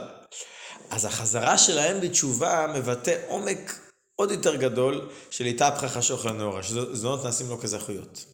אז 0.89 1.05
החזרה 1.05 1.57
שלהם 1.57 2.01
בתשובה 2.01 2.67
מבטא 2.75 3.17
עומק 3.27 3.88
עוד 4.19 4.31
יותר 4.31 4.55
גדול 4.55 5.09
של 5.31 5.45
התהפכה 5.45 5.89
חשוך 5.89 6.25
לנאורה, 6.25 6.63
שזונות 6.63 7.25
נעשים 7.25 7.49
לו 7.49 7.59
כזכויות. 7.59 8.25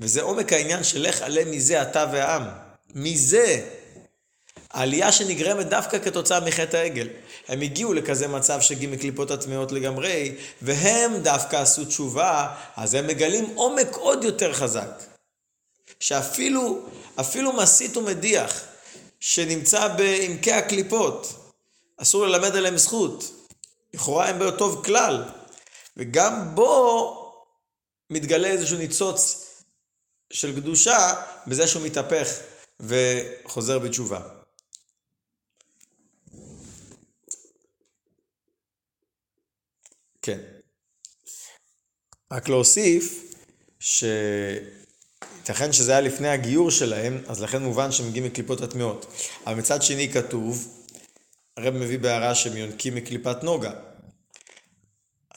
וזה 0.00 0.22
עומק 0.22 0.52
העניין 0.52 0.84
של 0.84 1.08
לך 1.08 1.22
עלה 1.22 1.44
מזה 1.44 1.82
אתה 1.82 2.06
והעם. 2.12 2.42
מזה. 2.94 3.68
העלייה 4.70 5.12
שנגרמת 5.12 5.66
דווקא 5.66 5.98
כתוצאה 5.98 6.40
מחטא 6.40 6.76
העגל. 6.76 7.08
הם 7.48 7.60
הגיעו 7.60 7.92
לכזה 7.92 8.28
מצב 8.28 8.60
שגים 8.60 8.92
מקליפות 8.92 9.30
הטמעות 9.30 9.72
לגמרי, 9.72 10.34
והם 10.62 11.16
דווקא 11.22 11.56
עשו 11.56 11.84
תשובה, 11.84 12.54
אז 12.76 12.94
הם 12.94 13.06
מגלים 13.06 13.44
עומק 13.54 13.94
עוד 13.94 14.24
יותר 14.24 14.52
חזק. 14.52 15.02
שאפילו, 16.00 16.86
אפילו 17.20 17.52
מסית 17.52 17.96
ומדיח, 17.96 18.64
שנמצא 19.20 19.88
בעמקי 19.88 20.52
הקליפות, 20.52 21.34
אסור 21.96 22.26
ללמד 22.26 22.56
עליהם 22.56 22.76
זכות. 22.76 23.37
לכאורה 23.94 24.28
הם 24.28 24.38
באותו 24.38 24.82
כלל, 24.84 25.24
וגם 25.96 26.54
בו 26.54 27.14
מתגלה 28.10 28.48
איזשהו 28.48 28.78
ניצוץ 28.78 29.44
של 30.32 30.56
קדושה 30.60 31.14
בזה 31.46 31.66
שהוא 31.66 31.86
מתהפך 31.86 32.28
וחוזר 32.80 33.78
בתשובה. 33.78 34.20
כן. 40.22 40.38
רק 42.32 42.48
להוסיף 42.48 43.34
שייתכן 43.80 45.72
שזה 45.72 45.92
היה 45.92 46.00
לפני 46.00 46.28
הגיור 46.28 46.70
שלהם, 46.70 47.22
אז 47.26 47.42
לכן 47.42 47.62
מובן 47.62 47.92
שהם 47.92 48.08
מגיעים 48.08 48.26
מקליפות 48.26 48.60
הטמעות. 48.60 49.06
אבל 49.46 49.54
מצד 49.54 49.82
שני 49.82 50.12
כתוב, 50.12 50.84
הרב 51.58 51.74
מביא 51.74 51.98
בהערה 51.98 52.34
שהם 52.34 52.56
יונקים 52.56 52.94
מקליפת 52.94 53.42
נוגה. 53.42 53.70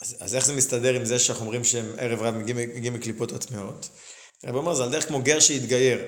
אז, 0.01 0.15
אז 0.19 0.36
איך 0.36 0.45
זה 0.45 0.53
מסתדר 0.53 0.93
עם 0.93 1.05
זה 1.05 1.19
שאנחנו 1.19 1.45
אומרים 1.45 1.63
שהם 1.63 1.86
ערב 1.97 2.22
רב 2.22 2.36
מגיעים, 2.36 2.69
מגיעים 2.76 2.93
מקליפות 2.93 3.32
הטמעות? 3.32 3.89
הרב 4.43 4.55
אומר, 4.55 4.74
זה 4.74 4.84
על 4.84 4.91
דרך 4.91 5.07
כמו 5.07 5.22
גר 5.22 5.39
שהתגייר. 5.39 5.99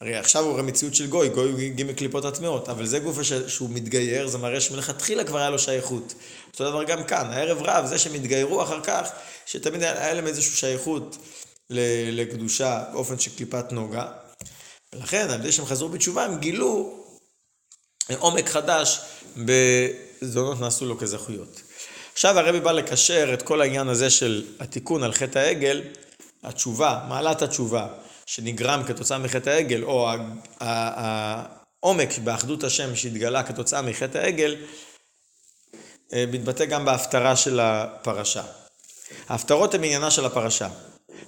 הרי 0.00 0.16
עכשיו 0.16 0.42
הוא 0.44 0.52
רואה 0.52 0.62
מציאות 0.62 0.94
של 0.94 1.06
גוי, 1.06 1.28
גוי 1.28 1.66
הגיע 1.66 1.86
מקליפות 1.86 2.24
הטמעות, 2.24 2.68
אבל 2.68 2.86
זה 2.86 2.98
גוף 2.98 3.22
שהוא 3.46 3.70
מתגייר, 3.70 4.26
זה 4.26 4.38
מראה 4.38 4.60
שמלכתחילה 4.60 5.24
כבר 5.24 5.38
היה 5.38 5.50
לו 5.50 5.58
שייכות. 5.58 6.14
אותו 6.52 6.70
דבר 6.70 6.84
גם 6.84 7.04
כאן, 7.04 7.26
הערב 7.26 7.58
רב, 7.62 7.86
זה 7.86 7.98
שהם 7.98 8.14
התגיירו 8.14 8.62
אחר 8.62 8.80
כך, 8.80 9.08
שתמיד 9.46 9.82
היה 9.82 10.14
להם 10.14 10.26
איזושהי 10.26 10.56
שייכות 10.56 11.16
לקדושה 12.10 12.84
באופן 12.92 13.18
של 13.18 13.36
קליפת 13.36 13.72
נוגה. 13.72 14.06
ולכן, 14.92 15.30
על 15.30 15.40
ידי 15.40 15.52
שהם 15.52 15.66
חזרו 15.66 15.88
בתשובה, 15.88 16.24
הם 16.24 16.38
גילו 16.38 16.98
עומק 18.18 18.48
חדש 18.48 19.00
בזונות 19.36 20.60
נעשו 20.60 20.86
לו 20.86 20.98
כזכויות. 20.98 21.62
עכשיו 22.12 22.38
הרבי 22.38 22.60
בא 22.60 22.72
לקשר 22.72 23.34
את 23.34 23.42
כל 23.42 23.60
העניין 23.60 23.88
הזה 23.88 24.10
של 24.10 24.44
התיקון 24.60 25.02
על 25.02 25.12
חטא 25.12 25.38
העגל, 25.38 25.82
התשובה, 26.42 27.04
מעלת 27.08 27.42
התשובה, 27.42 27.86
שנגרם 28.26 28.82
כתוצאה 28.86 29.18
מחטא 29.18 29.50
העגל, 29.50 29.82
או 29.82 30.10
העומק 30.60 32.18
באחדות 32.24 32.64
השם 32.64 32.96
שהתגלה 32.96 33.42
כתוצאה 33.42 33.82
מחטא 33.82 34.18
העגל, 34.18 34.56
אה, 36.12 36.24
מתבטא 36.32 36.64
גם 36.64 36.84
בהפטרה 36.84 37.36
של 37.36 37.60
הפרשה. 37.60 38.42
ההפטרות 39.28 39.74
הן 39.74 39.84
עניינה 39.84 40.10
של 40.10 40.24
הפרשה. 40.24 40.68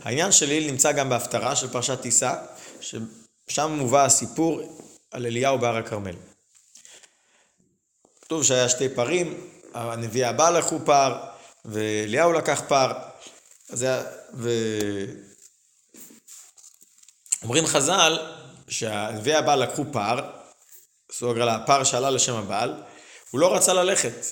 העניין 0.03 0.33
של 0.33 0.47
ליל 0.47 0.71
נמצא 0.71 0.93
גם 0.93 1.09
בהפטרה 1.09 1.57
של 1.57 1.69
פרשת 1.69 2.01
תישא, 2.01 2.35
ששם 2.81 3.71
מובא 3.71 4.05
הסיפור 4.05 4.79
על 5.11 5.27
אליהו 5.27 5.59
בהר 5.59 5.77
הכרמל. 5.77 6.15
כתוב 8.25 8.45
שהיה 8.45 8.69
שתי 8.69 8.89
פרים, 8.89 9.51
הנביא 9.75 10.27
הבא 10.27 10.51
לקחו 10.51 10.79
פר, 10.85 11.17
ואליהו 11.65 12.33
לקח 12.33 12.63
פר. 12.69 12.93
אז 13.71 13.83
היה, 13.83 14.03
ו... 14.35 14.51
אומרים 17.43 17.67
חז"ל 17.67 18.19
שהנביא 18.69 19.37
הבא 19.37 19.55
לקחו 19.55 19.85
פר, 19.93 20.31
סוג 21.13 21.39
על 21.39 21.49
הפר 21.49 21.85
שעלה 21.85 22.11
לשם 22.11 22.35
הבעל, 22.35 22.83
הוא 23.31 23.41
לא 23.41 23.55
רצה 23.55 23.73
ללכת. 23.73 24.27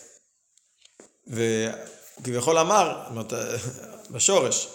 וכביכול 1.27 2.59
אמר, 2.59 3.03
בשורש, 4.11 4.69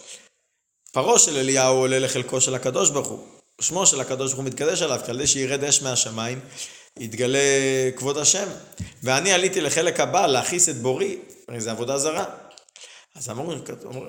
פרעה 0.92 1.20
של 1.20 1.38
אליהו 1.38 1.76
עולה 1.76 2.00
לחלקו 2.00 2.42
של 2.42 2.56
הקדוש 2.56 2.90
ברוך 2.90 3.08
הוא. 3.08 3.28
שמו 3.62 3.86
של 3.86 4.02
הקדוש 4.02 4.32
ברוך 4.32 4.44
הוא 4.44 4.52
מתקדש 4.52 4.82
עליו, 4.82 5.00
כדי 5.06 5.28
שירד 5.28 5.64
אש 5.64 5.82
מהשמיים, 5.82 6.40
יתגלה 7.00 7.40
כבוד 7.96 8.18
השם. 8.18 8.48
ואני 9.04 9.32
עליתי 9.32 9.62
לחלק 9.62 10.00
הבא 10.00 10.28
להכיס 10.28 10.70
את 10.70 10.76
בורי, 10.76 11.18
הרי 11.48 11.62
זה 11.62 11.72
עבודה 11.72 11.98
זרה. 11.98 12.26
אז 13.16 13.30
אמרו, 13.30 13.54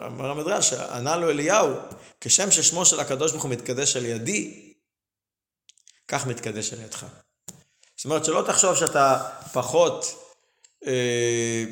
אמר 0.06 0.30
המדרש, 0.30 0.72
ענה 0.72 1.16
לו 1.16 1.30
אליהו, 1.30 1.68
כשם 2.20 2.50
ששמו 2.50 2.86
של 2.86 3.00
הקדוש 3.00 3.32
ברוך 3.32 3.44
הוא 3.44 3.50
מתקדש 3.50 3.96
על 3.96 4.06
ידי, 4.06 4.72
כך 6.08 6.26
מתקדש 6.26 6.72
על 6.72 6.80
ידך. 6.80 7.06
זאת 7.96 8.04
אומרת, 8.04 8.24
שלא 8.24 8.44
תחשוב 8.46 8.76
שאתה 8.76 9.30
פחות 9.52 10.14
אה, 10.86 11.64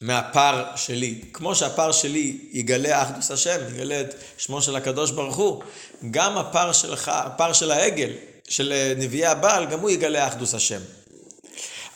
מהפר 0.00 0.76
שלי. 0.76 1.24
כמו 1.32 1.54
שהפר 1.54 1.92
שלי 1.92 2.48
יגלה 2.52 3.02
אחדוס 3.02 3.30
השם, 3.30 3.74
יגלה 3.74 4.00
את 4.00 4.14
שמו 4.38 4.62
של 4.62 4.76
הקדוש 4.76 5.10
ברוך 5.10 5.36
הוא, 5.36 5.62
גם 6.10 6.38
הפר 6.38 6.72
שלך, 6.72 7.08
הפר 7.08 7.52
של 7.52 7.70
העגל, 7.70 8.10
של 8.48 8.72
אה, 8.72 8.92
נביאי 8.96 9.26
הבעל, 9.26 9.66
גם 9.66 9.80
הוא 9.80 9.90
יגלה 9.90 10.28
אחדוס 10.28 10.54
השם. 10.54 10.80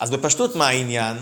אז 0.00 0.10
בפשטות 0.10 0.56
מה 0.56 0.68
העניין? 0.68 1.16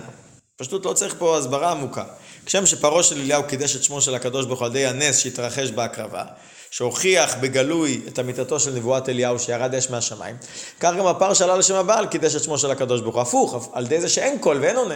פשטות 0.56 0.84
לא 0.84 0.92
צריך 0.92 1.14
פה 1.18 1.38
הסברה 1.38 1.70
עמוקה. 1.70 2.04
כשם 2.46 2.66
שפרעה 2.66 3.02
של 3.02 3.20
אליהו 3.20 3.44
קידש 3.44 3.76
את 3.76 3.84
שמו 3.84 4.00
של 4.00 4.14
הקדוש 4.14 4.46
ברוך 4.46 4.60
הוא 4.60 4.66
על 4.66 4.70
ידי 4.76 4.86
הנס 4.86 5.18
שהתרחש 5.18 5.70
בהקרבה, 5.70 6.24
שהוכיח 6.70 7.34
בגלוי 7.40 8.00
את 8.08 8.18
אמיתתו 8.18 8.60
של 8.60 8.70
נבואת 8.74 9.08
אליהו 9.08 9.38
שירד 9.38 9.74
אש 9.74 9.90
מהשמיים, 9.90 10.36
כך 10.80 10.92
גם 10.98 11.06
הפר 11.06 11.34
שעלה 11.34 11.56
לשם 11.56 11.74
הבעל 11.74 12.06
קידש 12.06 12.36
את 12.36 12.42
שמו 12.42 12.58
של 12.58 12.70
הקדוש 12.70 13.00
ברוך 13.00 13.32
הוא. 13.32 13.56
הפוך, 13.56 13.70
על 13.72 13.84
ידי 13.84 14.00
זה 14.00 14.08
שאין 14.08 14.38
קול 14.38 14.58
ואין 14.60 14.76
עונה, 14.76 14.94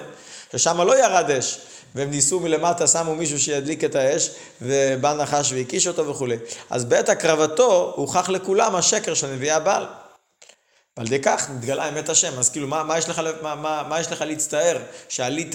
ששם 0.52 0.80
לא 0.80 0.98
ירד 1.04 1.30
אש. 1.30 1.58
והם 1.94 2.10
ניסו 2.10 2.40
מלמטה, 2.40 2.86
שמו 2.86 3.14
מישהו 3.14 3.38
שידליק 3.38 3.84
את 3.84 3.94
האש, 3.94 4.30
ובא 4.62 5.14
נחש 5.14 5.52
והקיש 5.52 5.88
אותו 5.88 6.06
וכולי. 6.06 6.36
אז 6.70 6.84
בעת 6.84 7.08
הקרבתו 7.08 7.92
הוכח 7.96 8.28
לכולם 8.28 8.76
השקר 8.76 9.14
של 9.14 9.26
נביאי 9.26 9.50
הבעל. 9.50 9.84
ועל 11.00 11.06
ידי 11.06 11.22
כך 11.22 11.50
נתגלה 11.50 11.88
אמת 11.88 12.08
השם. 12.08 12.38
אז 12.38 12.50
כאילו, 12.50 12.68
מה, 12.68 12.84
מה, 12.84 12.98
יש 12.98 13.08
לך, 13.08 13.22
מה, 13.42 13.54
מה, 13.54 13.82
מה 13.88 14.00
יש 14.00 14.12
לך 14.12 14.22
להצטער 14.22 14.78
שעלית 15.08 15.54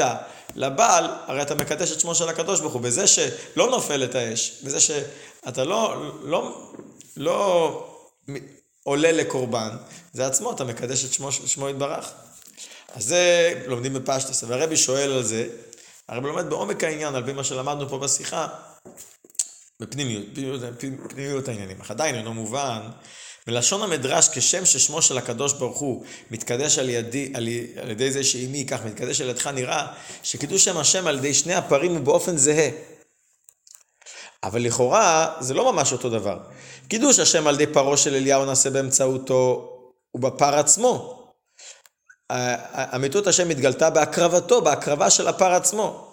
לבעל, 0.56 1.06
הרי 1.26 1.42
אתה 1.42 1.56
מקדש 1.56 1.92
את 1.92 2.00
שמו 2.00 2.16
של 2.16 2.30
הקדוש 2.30 2.62
ברוך 2.62 2.74
הוא, 2.74 2.82
בזה 2.82 3.08
שלא 3.08 3.70
נופלת 3.70 4.16
האש, 4.16 4.62
בזה 4.64 4.80
שאתה 4.80 5.64
לא, 5.64 6.12
לא, 6.24 6.72
לא 7.18 7.88
עולה 8.84 9.12
לקורבן, 9.12 9.70
זה 10.14 10.28
עצמו, 10.28 10.52
אתה 10.52 10.64
מקדש 10.64 11.06
את 11.06 11.14
שמו, 11.14 11.32
שמו 11.32 11.70
יתברך. 11.70 12.12
אז 12.96 13.04
זה 13.04 13.54
לומדים 13.68 13.94
בפשטוס, 13.94 14.44
והרבי 14.44 14.78
שואל 14.78 15.12
על 15.12 15.24
זה, 15.24 15.48
הרבי 16.08 16.28
לומד 16.28 16.50
בעומק 16.50 16.84
העניין, 16.84 17.16
על 17.16 17.26
פי 17.26 17.34
מה 17.34 17.44
שלמדנו 17.44 17.90
פה 17.90 17.98
בשיחה, 17.98 18.48
בפנימיות, 19.80 20.26
פנימיות, 20.34 20.62
פנימיות 21.10 21.48
העניינים. 21.48 21.82
אך 21.82 21.92
עדיין 21.92 22.16
אינו 22.16 22.34
מובן 22.34 22.82
בלשון 23.48 23.82
המדרש, 23.82 24.30
כשם 24.30 24.66
ששמו 24.66 25.02
של 25.02 25.18
הקדוש 25.18 25.54
ברוך 25.54 25.78
הוא 25.78 26.04
מתקדש 26.32 26.80
על 26.80 26.90
ידי, 26.90 27.32
על, 27.36 27.48
על 27.82 27.92
ידי 27.92 28.12
זה 28.12 28.24
שאימי 28.24 28.66
כך 28.66 28.86
מתקדש 28.86 29.22
על 29.22 29.30
ידך, 29.30 29.48
נראה 29.48 29.88
שקידוש 30.24 30.64
שם 30.66 30.78
השם 30.78 31.08
על 31.08 31.18
ידי 31.18 31.34
שני 31.34 31.54
הפרים 31.54 31.96
הוא 31.96 32.06
באופן 32.06 32.38
זהה. 32.38 32.70
אבל 34.44 34.62
לכאורה 34.62 35.36
זה 35.40 35.54
לא 35.54 35.74
ממש 35.74 35.92
אותו 35.92 36.10
דבר. 36.10 36.40
קידוש 36.88 37.20
השם 37.20 37.48
על 37.48 37.56
ידי 37.56 37.74
פרעה 37.74 37.98
של 37.98 38.14
אליהו 38.14 38.46
נעשה 38.46 38.70
באמצעותו 38.70 39.72
ובפר 40.14 40.56
עצמו. 40.56 41.26
אמיתות 42.96 43.28
השם 43.28 43.50
התגלתה 43.50 43.90
בהקרבתו, 43.90 44.62
בהקרבה 44.62 45.10
של 45.10 45.28
הפר 45.28 45.54
עצמו. 45.54 46.12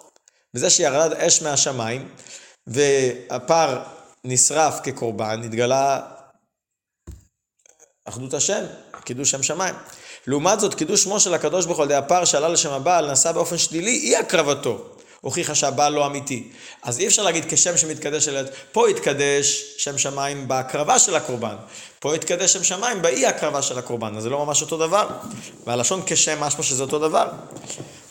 בזה 0.53 0.69
שירד 0.69 1.13
אש 1.13 1.41
מהשמיים 1.41 2.09
והפר 2.67 3.83
נשרף 4.23 4.79
כקורבן, 4.83 5.41
התגלה 5.43 6.01
אחדות 8.05 8.33
השם, 8.33 8.63
קידוש 9.03 9.31
שם 9.31 9.43
שמיים. 9.43 9.75
לעומת 10.27 10.59
זאת, 10.59 10.73
קידוש 10.73 11.03
שמו 11.03 11.19
של 11.19 11.33
הקדוש 11.33 11.65
ברוך 11.65 11.77
הוא 11.77 11.83
על 11.83 11.89
ידי 11.89 11.97
הפר 11.97 12.25
שעלה 12.25 12.47
לשם 12.47 12.71
הבעל 12.71 13.07
נעשה 13.07 13.31
באופן 13.31 13.57
שלילי, 13.57 13.91
אי 13.91 14.17
הקרבתו. 14.17 14.89
הוכיחה 15.21 15.55
שהבעל 15.55 15.93
לא 15.93 16.05
אמיתי. 16.05 16.51
אז 16.81 16.99
אי 16.99 17.07
אפשר 17.07 17.23
להגיד 17.23 17.45
כשם 17.49 17.77
שמתקדש 17.77 18.27
אל... 18.27 18.45
פה 18.71 18.87
התקדש 18.87 19.75
שם 19.77 19.97
שמיים 19.97 20.47
בהקרבה 20.47 20.99
של 20.99 21.15
הקורבן. 21.15 21.55
פה 21.99 22.15
התקדש 22.15 22.53
שם 22.53 22.63
שמיים 22.63 23.01
באי 23.01 23.25
הקרבה 23.25 23.61
של 23.61 23.79
הקורבן. 23.79 24.17
אז 24.17 24.23
זה 24.23 24.29
לא 24.29 24.45
ממש 24.45 24.61
אותו 24.61 24.77
דבר. 24.77 25.07
והלשון 25.67 26.01
כשם 26.05 26.39
משמע 26.39 26.63
שזה 26.63 26.83
אותו 26.83 26.99
דבר. 26.99 27.27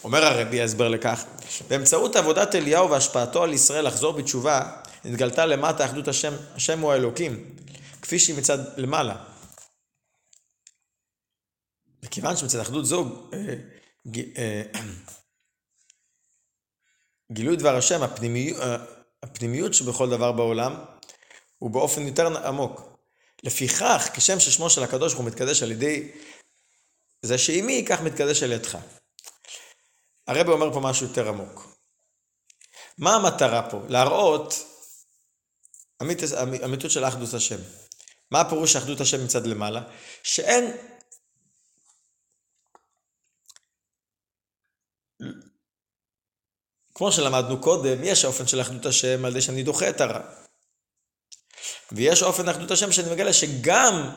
אומר 0.05 0.25
הרבי 0.25 0.61
ההסבר 0.61 0.89
לכך, 0.89 1.25
באמצעות 1.69 2.17
עבודת 2.17 2.55
אליהו 2.55 2.91
והשפעתו 2.91 3.43
על 3.43 3.53
ישראל 3.53 3.87
לחזור 3.87 4.13
בתשובה, 4.13 4.63
נתגלתה 5.05 5.47
למטה 5.47 5.85
אחדות 5.85 6.09
השם, 6.09 6.33
השם 6.57 6.81
הוא 6.81 6.93
האלוקים, 6.93 7.45
כפי 8.03 8.19
שהיא 8.19 8.37
מצד 8.39 8.59
למעלה. 8.77 9.32
וכיוון 12.05 12.37
שמצד 12.37 12.59
אחדות 12.59 12.87
זו 12.87 13.29
אה, 13.33 13.55
אה, 14.39 14.63
גילוי 17.33 17.57
דבר 17.57 17.77
השם, 17.77 18.03
הפנימיות, 18.03 18.61
אה, 18.61 18.77
הפנימיות 19.23 19.75
שבכל 19.75 20.11
דבר 20.11 20.33
בעולם, 20.33 20.85
הוא 21.59 21.71
באופן 21.71 22.07
יותר 22.07 22.47
עמוק. 22.47 22.93
לפיכך, 23.43 24.09
כשם 24.15 24.41
ששמו 24.41 24.71
של 24.71 24.83
הקדוש 24.83 25.13
ברוך 25.13 25.25
הוא 25.25 25.33
מתקדש 25.33 25.63
על 25.63 25.71
ידי 25.71 26.13
זה 27.23 27.39
שאימי, 27.39 27.85
כך 27.89 28.01
מתקדש 28.01 28.43
על 28.43 28.53
ידך. 28.53 28.79
הרב 30.27 30.49
אומר 30.49 30.73
פה 30.73 30.81
משהו 30.81 31.07
יותר 31.07 31.29
עמוק. 31.29 31.77
מה 32.99 33.15
המטרה 33.15 33.71
פה? 33.71 33.81
להראות 33.89 34.55
אמיתות 36.03 36.31
אמית, 36.65 36.81
של 36.91 37.05
אחדות 37.05 37.35
השם. 37.35 37.57
מה 38.31 38.41
הפירוש 38.41 38.77
אחדות 38.77 39.01
השם 39.01 39.25
מצד 39.25 39.47
למעלה? 39.47 39.83
שאין 40.23 40.77
כמו 46.95 47.13
שלמדנו 47.13 47.61
קודם, 47.61 48.05
יש 48.05 48.25
אופן 48.25 48.47
של 48.47 48.61
אחדות 48.61 48.87
השם 48.87 49.25
על 49.25 49.31
ידי 49.31 49.41
שאני 49.41 49.63
דוחה 49.63 49.89
את 49.89 50.01
הרע. 50.01 50.21
ויש 51.93 52.23
אופן 52.23 52.49
אחדות 52.49 52.71
השם 52.71 52.93
שאני 52.93 53.11
מגלה 53.11 53.33
שגם 53.33 54.11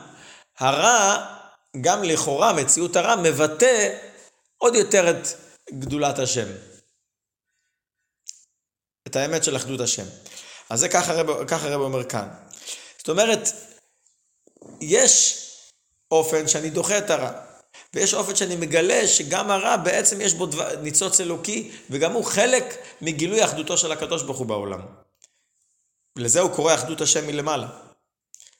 הרע, 0.58 1.26
גם 1.80 2.04
לכאורה 2.04 2.52
מציאות 2.52 2.96
הרע, 2.96 3.16
מבטא 3.16 3.98
עוד 4.58 4.74
יותר 4.74 5.10
את 5.10 5.26
גדולת 5.70 6.18
השם. 6.18 6.46
את 9.06 9.16
האמת 9.16 9.44
של 9.44 9.56
אחדות 9.56 9.80
השם. 9.80 10.04
אז 10.70 10.80
זה 10.80 10.88
ככה 10.88 11.12
הרב, 11.12 11.48
ככה 11.48 11.68
הרב 11.68 11.80
אומר 11.80 12.08
כאן. 12.08 12.28
זאת 12.98 13.08
אומרת, 13.08 13.40
יש 14.80 15.42
אופן 16.10 16.48
שאני 16.48 16.70
דוחה 16.70 16.98
את 16.98 17.10
הרע. 17.10 17.45
ויש 17.96 18.14
אופן 18.14 18.36
שאני 18.36 18.56
מגלה 18.56 19.06
שגם 19.06 19.50
הרע 19.50 19.76
בעצם 19.76 20.20
יש 20.20 20.34
בו 20.34 20.46
דבר, 20.46 20.80
ניצוץ 20.82 21.20
אלוקי, 21.20 21.70
וגם 21.90 22.12
הוא 22.12 22.24
חלק 22.24 22.76
מגילוי 23.00 23.44
אחדותו 23.44 23.78
של 23.78 23.92
הקדוש 23.92 24.22
ברוך 24.22 24.38
הוא 24.38 24.46
בעולם. 24.46 24.80
לזה 26.16 26.40
הוא 26.40 26.50
קורא 26.50 26.74
אחדות 26.74 27.00
השם 27.00 27.26
מלמעלה. 27.26 27.68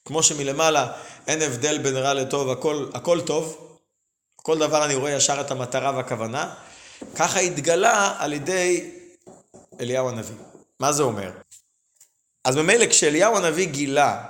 כמו 0.04 0.22
שמלמעלה 0.22 0.92
אין 1.26 1.42
הבדל 1.42 1.78
בין 1.78 1.96
רע 1.96 2.14
לטוב, 2.14 2.50
הכל, 2.50 2.88
הכל 2.94 3.20
טוב, 3.20 3.76
כל 4.36 4.58
דבר 4.58 4.84
אני 4.84 4.94
רואה 4.94 5.10
ישר 5.10 5.40
את 5.40 5.50
המטרה 5.50 5.96
והכוונה, 5.96 6.54
ככה 7.14 7.40
התגלה 7.40 8.14
על 8.18 8.32
ידי 8.32 8.90
אליהו 9.80 10.08
הנביא. 10.08 10.36
מה 10.80 10.92
זה 10.92 11.02
אומר? 11.02 11.30
אז 12.44 12.56
ממילא 12.56 12.86
כשאליהו 12.86 13.36
הנביא 13.36 13.66
גילה, 13.66 14.24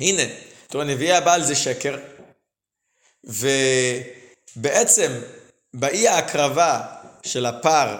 הנה, 0.00 0.22
תראה, 0.66 0.84
נביאי 0.84 1.12
הבעל 1.12 1.44
זה 1.44 1.54
שקר, 1.54 1.98
ובעצם 3.26 5.12
באי 5.74 6.08
ההקרבה 6.08 6.80
של 7.22 7.46
הפר 7.46 7.98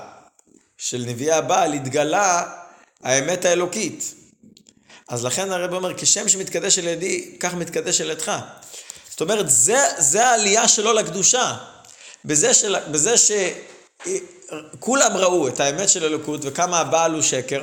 של 0.78 1.04
נביאי 1.06 1.32
הבעל 1.32 1.72
התגלה 1.72 2.56
האמת 3.02 3.44
האלוקית. 3.44 4.14
אז 5.08 5.24
לכן 5.24 5.52
הרב 5.52 5.72
אומר, 5.72 5.98
כשם 5.98 6.28
שמתקדש 6.28 6.78
על 6.78 6.88
ידי, 6.88 7.36
כך 7.40 7.54
מתקדש 7.54 8.00
על 8.00 8.10
ידך. 8.10 8.38
זאת 9.10 9.20
אומרת, 9.20 9.50
זה, 9.50 9.78
זה 9.98 10.26
העלייה 10.26 10.68
שלו 10.68 10.92
לקדושה. 10.92 11.56
בזה, 12.24 12.54
של, 12.54 12.76
בזה 12.90 13.14
שכולם 14.76 15.16
ראו 15.16 15.48
את 15.48 15.60
האמת 15.60 15.88
של 15.88 16.04
אלוקות 16.04 16.40
וכמה 16.44 16.80
הבעל 16.80 17.12
הוא 17.12 17.22
שקר, 17.22 17.62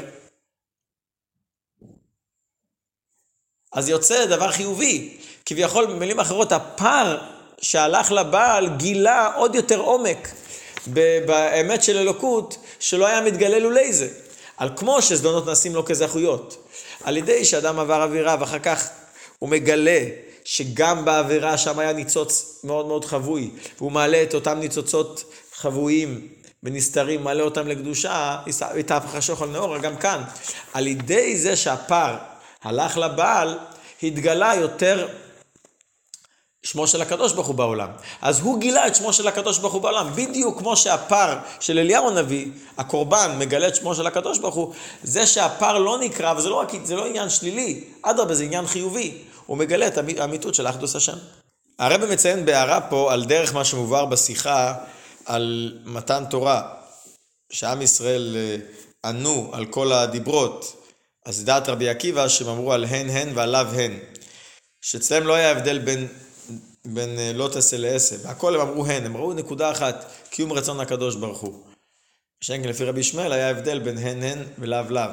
אז 3.73 3.89
יוצא 3.89 4.25
דבר 4.25 4.51
חיובי. 4.51 5.17
כביכול, 5.45 5.85
במילים 5.85 6.19
אחרות, 6.19 6.51
הפר 6.51 7.30
שהלך 7.61 8.11
לבעל 8.11 8.69
גילה 8.77 9.31
עוד 9.35 9.55
יותר 9.55 9.79
עומק 9.79 10.27
באמת 10.87 11.83
של 11.83 11.97
אלוקות, 11.97 12.57
שלא 12.79 13.07
היה 13.07 13.21
מתגלה 13.21 13.59
לולי 13.59 13.93
זה. 13.93 14.07
על 14.57 14.69
כמו 14.75 15.01
שזדונות 15.01 15.45
נעשים 15.45 15.75
לו 15.75 15.85
כזכויות. 15.85 16.67
על 17.03 17.17
ידי 17.17 17.45
שאדם 17.45 17.79
עבר 17.79 18.01
עבירה 18.01 18.35
ואחר 18.39 18.59
כך 18.59 18.89
הוא 19.39 19.49
מגלה 19.49 19.99
שגם 20.43 21.05
בעבירה 21.05 21.57
שם 21.57 21.79
היה 21.79 21.93
ניצוץ 21.93 22.59
מאוד 22.63 22.87
מאוד 22.87 23.05
חבוי, 23.05 23.51
והוא 23.77 23.91
מעלה 23.91 24.23
את 24.23 24.33
אותם 24.33 24.59
ניצוצות 24.59 25.23
חבויים 25.53 26.27
ונסתרים, 26.63 27.23
מעלה 27.23 27.43
אותם 27.43 27.67
לקדושה, 27.67 28.37
יתהפך 28.75 29.15
החשוך 29.15 29.41
על 29.41 29.49
נאורה, 29.49 29.79
גם 29.79 29.95
כאן. 29.95 30.21
על 30.73 30.87
ידי 30.87 31.37
זה 31.37 31.55
שהפר 31.55 32.15
הלך 32.63 32.97
לבעל, 32.97 33.57
התגלה 34.03 34.53
יותר 34.55 35.07
שמו 36.63 36.87
של 36.87 37.01
הקדוש 37.01 37.33
ברוך 37.33 37.47
הוא 37.47 37.55
בעולם. 37.55 37.89
אז 38.21 38.39
הוא 38.39 38.59
גילה 38.59 38.87
את 38.87 38.95
שמו 38.95 39.13
של 39.13 39.27
הקדוש 39.27 39.57
ברוך 39.57 39.73
הוא 39.73 39.81
בעולם. 39.81 40.11
בדיוק 40.15 40.57
כמו 40.57 40.77
שהפר 40.77 41.37
של 41.59 41.79
אליהו 41.79 42.09
הנביא, 42.09 42.47
הקורבן, 42.77 43.35
מגלה 43.39 43.67
את 43.67 43.75
שמו 43.75 43.95
של 43.95 44.07
הקדוש 44.07 44.37
ברוך 44.37 44.55
הוא, 44.55 44.73
זה 45.03 45.27
שהפר 45.27 45.77
לא 45.77 45.97
נקרא, 45.99 46.33
וזה 46.37 46.49
לא, 46.49 46.55
רק, 46.55 46.71
לא 46.89 47.05
עניין 47.05 47.29
שלילי, 47.29 47.83
אדרבה, 48.01 48.33
זה 48.33 48.43
עניין 48.43 48.67
חיובי. 48.67 49.17
הוא 49.45 49.57
מגלה 49.57 49.87
את 49.87 49.97
האמיתות 50.19 50.55
של 50.55 50.67
אחדוס 50.67 50.95
השם. 50.95 51.17
הרב 51.79 52.05
מציין 52.05 52.45
בהערה 52.45 52.81
פה 52.81 53.13
על 53.13 53.25
דרך 53.25 53.53
מה 53.53 53.65
שמובהר 53.65 54.05
בשיחה 54.05 54.73
על 55.25 55.77
מתן 55.85 56.23
תורה, 56.29 56.73
שעם 57.51 57.81
ישראל 57.81 58.35
אה, 58.35 58.55
ענו 59.09 59.49
על 59.53 59.65
כל 59.65 59.91
הדיברות. 59.91 60.75
אז 61.25 61.43
דעת 61.43 61.69
רבי 61.69 61.89
עקיבא 61.89 62.27
שהם 62.27 62.47
אמרו 62.47 62.73
על 62.73 62.85
הן 62.85 63.09
הן 63.09 63.29
ועליו 63.33 63.67
הן. 63.73 63.99
שאצלם 64.81 65.27
לא 65.27 65.33
היה 65.33 65.51
הבדל 65.51 65.79
בין 65.79 66.07
בין 66.85 67.35
לא 67.35 67.49
תעשה 67.53 67.77
לעשה, 67.77 68.15
והכל 68.23 68.55
הם 68.55 68.61
אמרו 68.61 68.85
הן, 68.85 69.05
הם 69.05 69.17
ראו 69.17 69.33
נקודה 69.33 69.71
אחת, 69.71 70.05
קיום 70.29 70.53
רצון 70.53 70.79
הקדוש 70.79 71.15
ברוך 71.15 71.39
הוא. 71.39 71.63
שנקל 72.41 72.69
לפי 72.69 72.83
רבי 72.83 72.99
ישמעאל 72.99 73.31
היה 73.31 73.49
הבדל 73.49 73.79
בין 73.79 73.97
הן 73.97 74.23
הן 74.23 74.43
ולאו 74.57 74.89
לאו. 74.89 75.11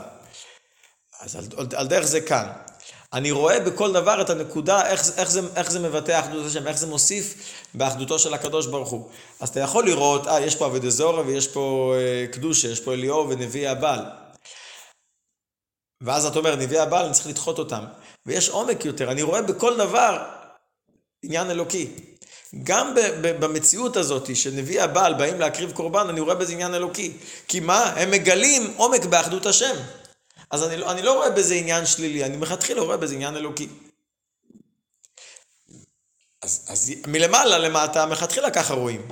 אז 1.21 1.37
על, 1.37 1.45
על, 1.57 1.67
על 1.75 1.87
דרך 1.87 2.07
זה 2.07 2.21
כאן. 2.21 2.49
אני 3.13 3.31
רואה 3.31 3.61
בכל 3.61 3.93
דבר 3.93 4.23
את 4.23 4.31
הנקודה, 4.31 4.87
איך, 4.87 5.03
איך, 5.17 5.31
זה, 5.31 5.41
איך 5.57 5.71
זה 5.71 5.81
מבטא 5.81 6.21
אחדות 6.21 6.47
השם, 6.47 6.67
איך 6.67 6.77
זה 6.77 6.87
מוסיף 6.87 7.55
באחדותו 7.75 8.19
של 8.19 8.35
הקדוש 8.35 8.67
ברוך 8.67 8.89
הוא. 8.89 9.09
אז 9.41 9.49
אתה 9.49 9.61
יכול 9.61 9.85
לראות, 9.85 10.27
אה, 10.27 10.41
יש 10.41 10.57
פה 10.57 10.67
אבי 10.67 10.79
דזורה 10.79 11.27
ויש 11.27 11.49
פה 11.49 11.95
אה, 11.97 12.27
קדושה, 12.33 12.69
יש 12.69 12.81
פה 12.81 12.93
אליאור 12.93 13.27
ונביא 13.29 13.69
הבעל. 13.69 14.05
ואז 16.01 16.27
אתה 16.27 16.39
אומר, 16.39 16.57
נביאי 16.57 16.81
הבעל, 16.81 17.05
אני 17.05 17.15
צריך 17.15 17.27
לדחות 17.27 17.59
אותם. 17.59 17.85
ויש 18.27 18.49
עומק 18.49 18.85
יותר, 18.85 19.11
אני 19.11 19.23
רואה 19.23 19.43
בכל 19.43 19.77
דבר 19.77 20.38
עניין 21.23 21.51
אלוקי. 21.51 21.89
גם 22.63 22.95
במציאות 23.23 23.97
הזאת 23.97 24.37
שנביא 24.37 24.83
הבעל 24.83 25.15
באים 25.15 25.41
להקריב 25.41 25.73
קורבן, 25.73 26.09
אני 26.09 26.21
רואה 26.21 26.35
בזה 26.35 26.53
עניין 26.53 26.75
אלוקי. 26.75 27.13
כי 27.49 27.61
מה? 27.61 27.85
הם 27.85 28.11
מגלים 28.11 28.75
עומק 28.77 29.05
באחדות 29.05 29.47
השם. 29.47 29.75
אז 30.51 30.63
אני, 30.63 30.77
לא, 30.77 30.91
אני 30.91 31.03
לא 31.03 31.13
רואה 31.13 31.31
בזה 31.31 31.55
עניין 31.55 31.87
שלילי, 31.87 32.25
אני 32.25 32.37
מלכתחילה 32.37 32.83
רואה 32.83 32.97
בזה 32.97 33.15
עניין 33.15 33.37
אלוקי. 33.37 33.69
אז, 36.43 36.67
אז 36.69 36.93
מלמעלה 37.07 37.59
למטה, 37.59 38.07
מלכתחילה 38.07 38.51
ככה 38.51 38.75
רואים. 38.75 39.09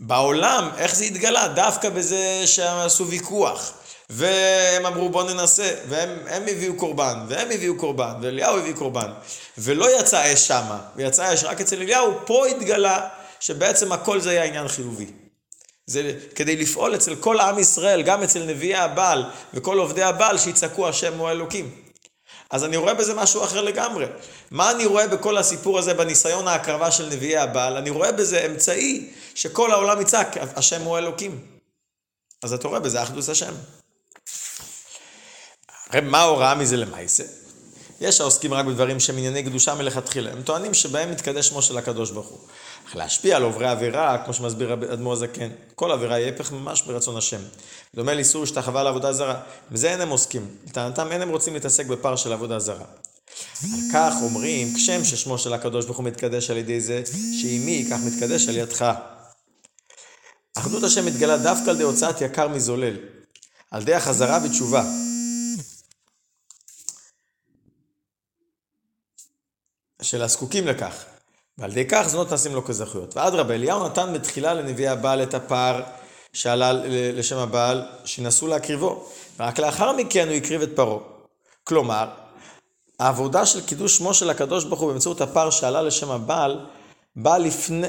בעולם, 0.00 0.70
איך 0.76 0.94
זה 0.94 1.04
התגלה? 1.04 1.48
דווקא 1.48 1.88
בזה 1.88 2.42
שעשו 2.46 3.06
ויכוח. 3.06 3.72
והם 4.12 4.86
אמרו 4.86 5.08
בוא 5.08 5.22
ננסה, 5.22 5.74
והם 5.88 6.42
הביאו 6.48 6.76
קורבן, 6.76 7.24
והם 7.28 7.50
הביאו 7.50 7.76
קורבן, 7.76 8.12
ואליהו 8.22 8.58
הביא 8.58 8.74
קורבן, 8.74 9.10
ולא 9.58 10.00
יצא 10.00 10.32
אש 10.32 10.48
שמה, 10.48 10.78
ויצא 10.96 11.34
אש 11.34 11.44
רק 11.44 11.60
אצל 11.60 11.76
אליהו, 11.76 12.12
פה 12.26 12.46
התגלה 12.46 13.08
שבעצם 13.40 13.92
הכל 13.92 14.20
זה 14.20 14.30
היה 14.30 14.44
עניין 14.44 14.68
חיובי. 14.68 15.06
זה 15.86 16.18
כדי 16.34 16.56
לפעול 16.56 16.94
אצל 16.94 17.16
כל 17.16 17.40
עם 17.40 17.58
ישראל, 17.58 18.02
גם 18.02 18.22
אצל 18.22 18.44
נביאי 18.44 18.74
הבעל 18.74 19.24
וכל 19.54 19.78
עובדי 19.78 20.02
הבעל, 20.02 20.38
שיצעקו 20.38 20.88
השם 20.88 21.18
הוא 21.18 21.28
האלוקים. 21.28 21.70
אז 22.50 22.64
אני 22.64 22.76
רואה 22.76 22.94
בזה 22.94 23.14
משהו 23.14 23.44
אחר 23.44 23.62
לגמרי. 23.62 24.06
מה 24.50 24.70
אני 24.70 24.86
רואה 24.86 25.06
בכל 25.06 25.36
הסיפור 25.36 25.78
הזה, 25.78 25.94
בניסיון 25.94 26.48
ההקרבה 26.48 26.90
של 26.90 27.06
נביאי 27.06 27.36
הבעל? 27.36 27.76
אני 27.76 27.90
רואה 27.90 28.12
בזה 28.12 28.46
אמצעי 28.46 29.10
שכל 29.34 29.72
העולם 29.72 30.00
יצעק, 30.00 30.36
השם 30.56 30.82
הוא 30.82 30.96
האלוקים. 30.96 31.40
אז 32.42 32.52
אתה 32.52 32.68
רואה 32.68 32.80
בזה 32.80 33.02
אחדוס 33.02 33.28
השם. 33.28 33.52
הרי 35.90 36.00
מה 36.00 36.18
ההוראה 36.18 36.54
מזה 36.54 36.76
למעשה? 36.76 37.24
יש 38.00 38.20
העוסקים 38.20 38.54
רק 38.54 38.64
בדברים 38.64 39.00
שהם 39.00 39.16
ענייני 39.16 39.42
קדושה 39.42 39.74
מלכתחילה. 39.74 40.32
הם 40.32 40.42
טוענים 40.42 40.74
שבהם 40.74 41.10
מתקדש 41.10 41.48
שמו 41.48 41.62
של 41.62 41.78
הקדוש 41.78 42.10
ברוך 42.10 42.26
הוא. 42.26 42.38
אך 42.88 42.96
להשפיע 42.96 43.36
על 43.36 43.42
עוברי 43.42 43.68
עבירה, 43.68 44.18
כמו 44.24 44.34
שמסביר 44.34 44.72
אדמו"ר 44.72 45.12
הזקן, 45.12 45.48
כל 45.74 45.92
עבירה 45.92 46.14
היא 46.14 46.28
הפך 46.28 46.52
ממש 46.52 46.82
ברצון 46.82 47.16
השם. 47.16 47.40
דומה 47.94 48.14
לאיסור 48.14 48.42
השתחווה 48.42 48.82
לעבודה 48.82 49.12
זרה. 49.12 49.40
בזה 49.70 49.90
אין 49.92 50.00
הם 50.00 50.08
עוסקים. 50.08 50.48
לטענתם 50.66 51.12
אין 51.12 51.22
הם 51.22 51.28
רוצים 51.28 51.54
להתעסק 51.54 51.86
בפער 51.86 52.16
של 52.16 52.32
עבודה 52.32 52.58
זרה. 52.58 52.84
על 53.62 53.80
כך 53.92 54.14
אומרים, 54.22 54.74
כשם 54.74 55.04
ששמו 55.04 55.38
של 55.38 55.52
הקדוש 55.52 55.84
ברוך 55.84 55.96
הוא 55.96 56.06
מתקדש 56.06 56.50
על 56.50 56.56
ידי 56.56 56.80
זה, 56.80 57.02
שעימי 57.40 57.86
כך 57.90 57.98
מתקדש 58.06 58.48
על 58.48 58.56
ידך. 58.56 58.92
אחדות 60.58 60.82
השם 60.82 61.06
מתגלה 61.06 61.38
דווקא 61.38 61.70
על 61.70 61.76
ידי 61.76 61.84
הוצאת 61.84 62.20
יקר 62.20 62.48
מזולל, 62.48 62.96
על 63.70 63.82
ידי 63.82 63.94
החזרה 63.94 64.38
בתשובה. 64.38 65.09
של 70.02 70.22
הזקוקים 70.22 70.66
לכך. 70.66 71.04
ועל 71.58 71.70
ידי 71.70 71.84
כך 71.88 72.04
זנות 72.08 72.30
נעשים 72.30 72.54
לו 72.54 72.64
כזכויות. 72.64 73.16
ואדרבה, 73.16 73.54
אליהו 73.54 73.86
נתן 73.86 74.12
בתחילה 74.14 74.54
לנביאי 74.54 74.88
הבעל 74.88 75.22
את 75.22 75.34
הפר 75.34 75.82
שעלה 76.32 76.72
לשם 77.12 77.36
הבעל, 77.36 77.82
שינסו 78.04 78.46
להקריבו. 78.46 79.08
ורק 79.40 79.58
לאחר 79.58 79.92
מכן 79.92 80.28
הוא 80.28 80.36
הקריב 80.36 80.62
את 80.62 80.70
פרעה. 80.76 80.98
כלומר, 81.64 82.08
העבודה 82.98 83.46
של 83.46 83.66
קידוש 83.66 83.96
שמו 83.96 84.14
של 84.14 84.30
הקדוש 84.30 84.64
ברוך 84.64 84.80
הוא 84.80 84.90
באמצעות 84.90 85.20
הפר 85.20 85.50
שעלה 85.50 85.82
לשם 85.82 86.10
הבעל, 86.10 86.66
בא 87.16 87.38
לפני, 87.38 87.86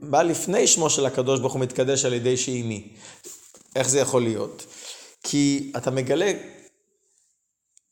בא 0.00 0.22
לפני 0.22 0.66
שמו 0.66 0.90
של 0.90 1.06
הקדוש 1.06 1.40
ברוך 1.40 1.52
הוא 1.52 1.60
מתקדש 1.60 2.04
על 2.04 2.12
ידי 2.12 2.36
שאימי. 2.36 2.88
איך 3.76 3.88
זה 3.88 4.00
יכול 4.00 4.22
להיות? 4.22 4.66
כי 5.22 5.72
אתה 5.76 5.90
מגלה, 5.90 6.32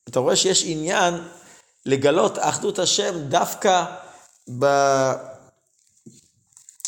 אתה 0.08 0.20
רואה 0.20 0.36
שיש 0.36 0.64
עניין 0.66 1.14
לגלות 1.88 2.38
אחדות 2.40 2.78
השם 2.78 3.14
דווקא 3.28 3.84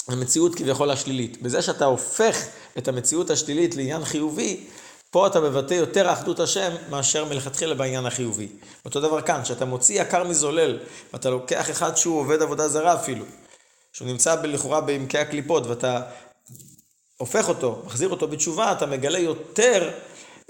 במציאות 0.09 0.55
כביכול 0.55 0.91
השלילית. 0.91 1.43
בזה 1.43 1.63
שאתה 1.63 1.85
הופך 1.85 2.37
את 2.79 2.89
המציאות 2.89 3.31
השלילית 3.31 3.77
לעניין 3.77 4.05
חיובי, 4.05 4.67
פה 5.11 5.27
אתה 5.27 5.41
מבטא 5.41 5.75
יותר 5.75 6.13
אחדות 6.13 6.41
השם 6.41 6.73
מאשר 6.91 7.25
מלכתחילה 7.25 7.75
בעניין 7.75 8.07
החיובי. 8.07 8.49
אותו 8.85 9.01
דבר 9.01 9.21
כאן, 9.23 9.41
כשאתה 9.45 9.65
מוציא 9.65 10.03
יקר 10.03 10.25
מזולל, 10.25 10.79
ואתה 11.13 11.31
לוקח 11.31 11.71
אחד 11.71 11.97
שהוא 11.97 12.21
עובד 12.21 12.43
עבודה 12.43 12.69
זרה 12.69 12.95
אפילו, 12.95 13.25
שהוא 13.93 14.09
נמצא 14.09 14.43
לכאורה 14.43 14.81
בעמקי 14.81 15.19
הקליפות, 15.19 15.67
ואתה 15.67 16.03
הופך 17.17 17.49
אותו, 17.49 17.83
מחזיר 17.87 18.09
אותו 18.09 18.29
בתשובה, 18.29 18.73
אתה 18.73 18.87
מגלה 18.87 19.19
יותר 19.19 19.91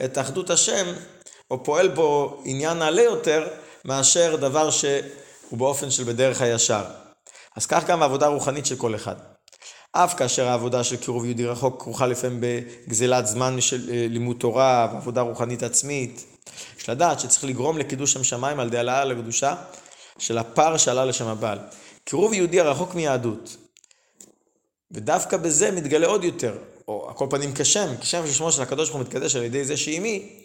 את 0.05 0.19
אחדות 0.19 0.51
השם, 0.51 0.87
או 1.51 1.65
פועל 1.65 1.89
בו 1.89 2.43
עניין 2.45 2.79
נעלה 2.79 3.03
יותר, 3.03 3.49
מאשר 3.85 4.37
דבר 4.37 4.71
שהוא 4.71 5.59
באופן 5.59 5.91
של 5.91 6.05
בדרך 6.05 6.41
הישר. 6.41 6.85
אז 7.57 7.67
כך 7.67 7.87
גם 7.87 8.03
העבודה 8.03 8.27
הרוחנית 8.27 8.67
של 8.67 8.77
כל 8.77 8.95
אחד. 8.95 9.15
אף 9.93 10.15
כאשר 10.15 10.49
העבודה 10.49 10.85
של 10.85 10.97
קירוב 10.97 11.25
יהודי 11.25 11.47
רחוק 11.47 11.83
כרוכה 11.83 12.07
לפעמים 12.07 12.41
בגזלת 12.41 13.27
זמן 13.27 13.61
של 13.61 13.91
אה, 13.91 14.07
לימוד 14.09 14.37
תורה 14.41 14.89
ועבודה 14.93 15.21
רוחנית 15.21 15.63
עצמית, 15.63 16.25
יש 16.79 16.89
לדעת 16.89 17.21
שצריך 17.21 17.45
לגרום 17.45 17.79
לקידוש 17.79 18.13
שם 18.13 18.25
שמיים 18.25 18.61
על 18.61 18.67
ידי 18.67 18.77
העלאה 18.77 19.05
לקדושה 19.05 19.55
של 20.19 20.39
הפר 20.39 20.77
שעלה 20.77 21.05
לשם 21.05 21.27
הבעל. 21.27 21.59
קירוב 22.05 22.33
יהודי 22.33 22.61
הרחוק 22.61 22.95
מיהדות. 22.95 23.57
ודווקא 24.91 25.37
בזה 25.37 25.71
מתגלה 25.71 26.07
עוד 26.07 26.25
יותר, 26.25 26.59
או 26.89 27.09
על 27.09 27.15
כל 27.15 27.27
פנים 27.31 27.55
כשם, 27.55 27.97
כשם 28.01 28.27
ששמו 28.27 28.53
של 28.53 28.63
הקדוש 28.63 28.89
ברוך 28.89 29.01
הוא 29.01 29.07
מתקדש 29.07 29.37
על 29.37 29.43
ידי 29.43 29.65
זה 29.65 29.77
שעימי, 29.77 30.43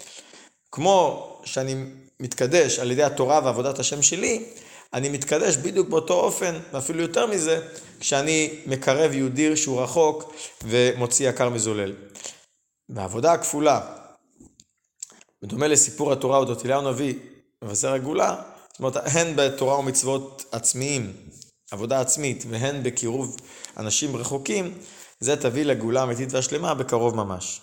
כמו 0.71 1.29
שאני 1.45 1.75
מתקדש 2.19 2.79
על 2.79 2.91
ידי 2.91 3.03
התורה 3.03 3.41
ועבודת 3.43 3.79
השם 3.79 4.01
שלי, 4.01 4.45
אני 4.93 5.09
מתקדש 5.09 5.57
בדיוק 5.57 5.89
באותו 5.89 6.13
אופן, 6.13 6.59
ואפילו 6.73 7.01
יותר 7.01 7.27
מזה, 7.27 7.59
כשאני 7.99 8.49
מקרב 8.65 9.13
יהודי 9.13 9.57
שהוא 9.57 9.81
רחוק 9.81 10.33
ומוציא 10.63 11.29
יקר 11.29 11.49
מזולל. 11.49 11.93
בעבודה 12.89 13.31
הכפולה, 13.33 13.81
בדומה 15.41 15.67
לסיפור 15.67 16.11
התורה 16.13 16.37
אודות 16.37 16.65
אליהו 16.65 16.87
הנביא, 16.87 17.13
מבשר 17.63 17.93
הגאולה, 17.93 18.35
זאת 18.71 18.79
אומרת, 18.79 18.95
הן 19.15 19.35
בתורה 19.35 19.79
ומצוות 19.79 20.45
עצמיים, 20.51 21.13
עבודה 21.71 22.01
עצמית, 22.01 22.43
והן 22.49 22.83
בקירוב 22.83 23.37
אנשים 23.77 24.15
רחוקים, 24.15 24.77
זה 25.19 25.35
תביא 25.35 25.65
לגאולה 25.65 26.01
האמיתית 26.01 26.33
והשלמה 26.33 26.73
בקרוב 26.73 27.15
ממש. 27.15 27.61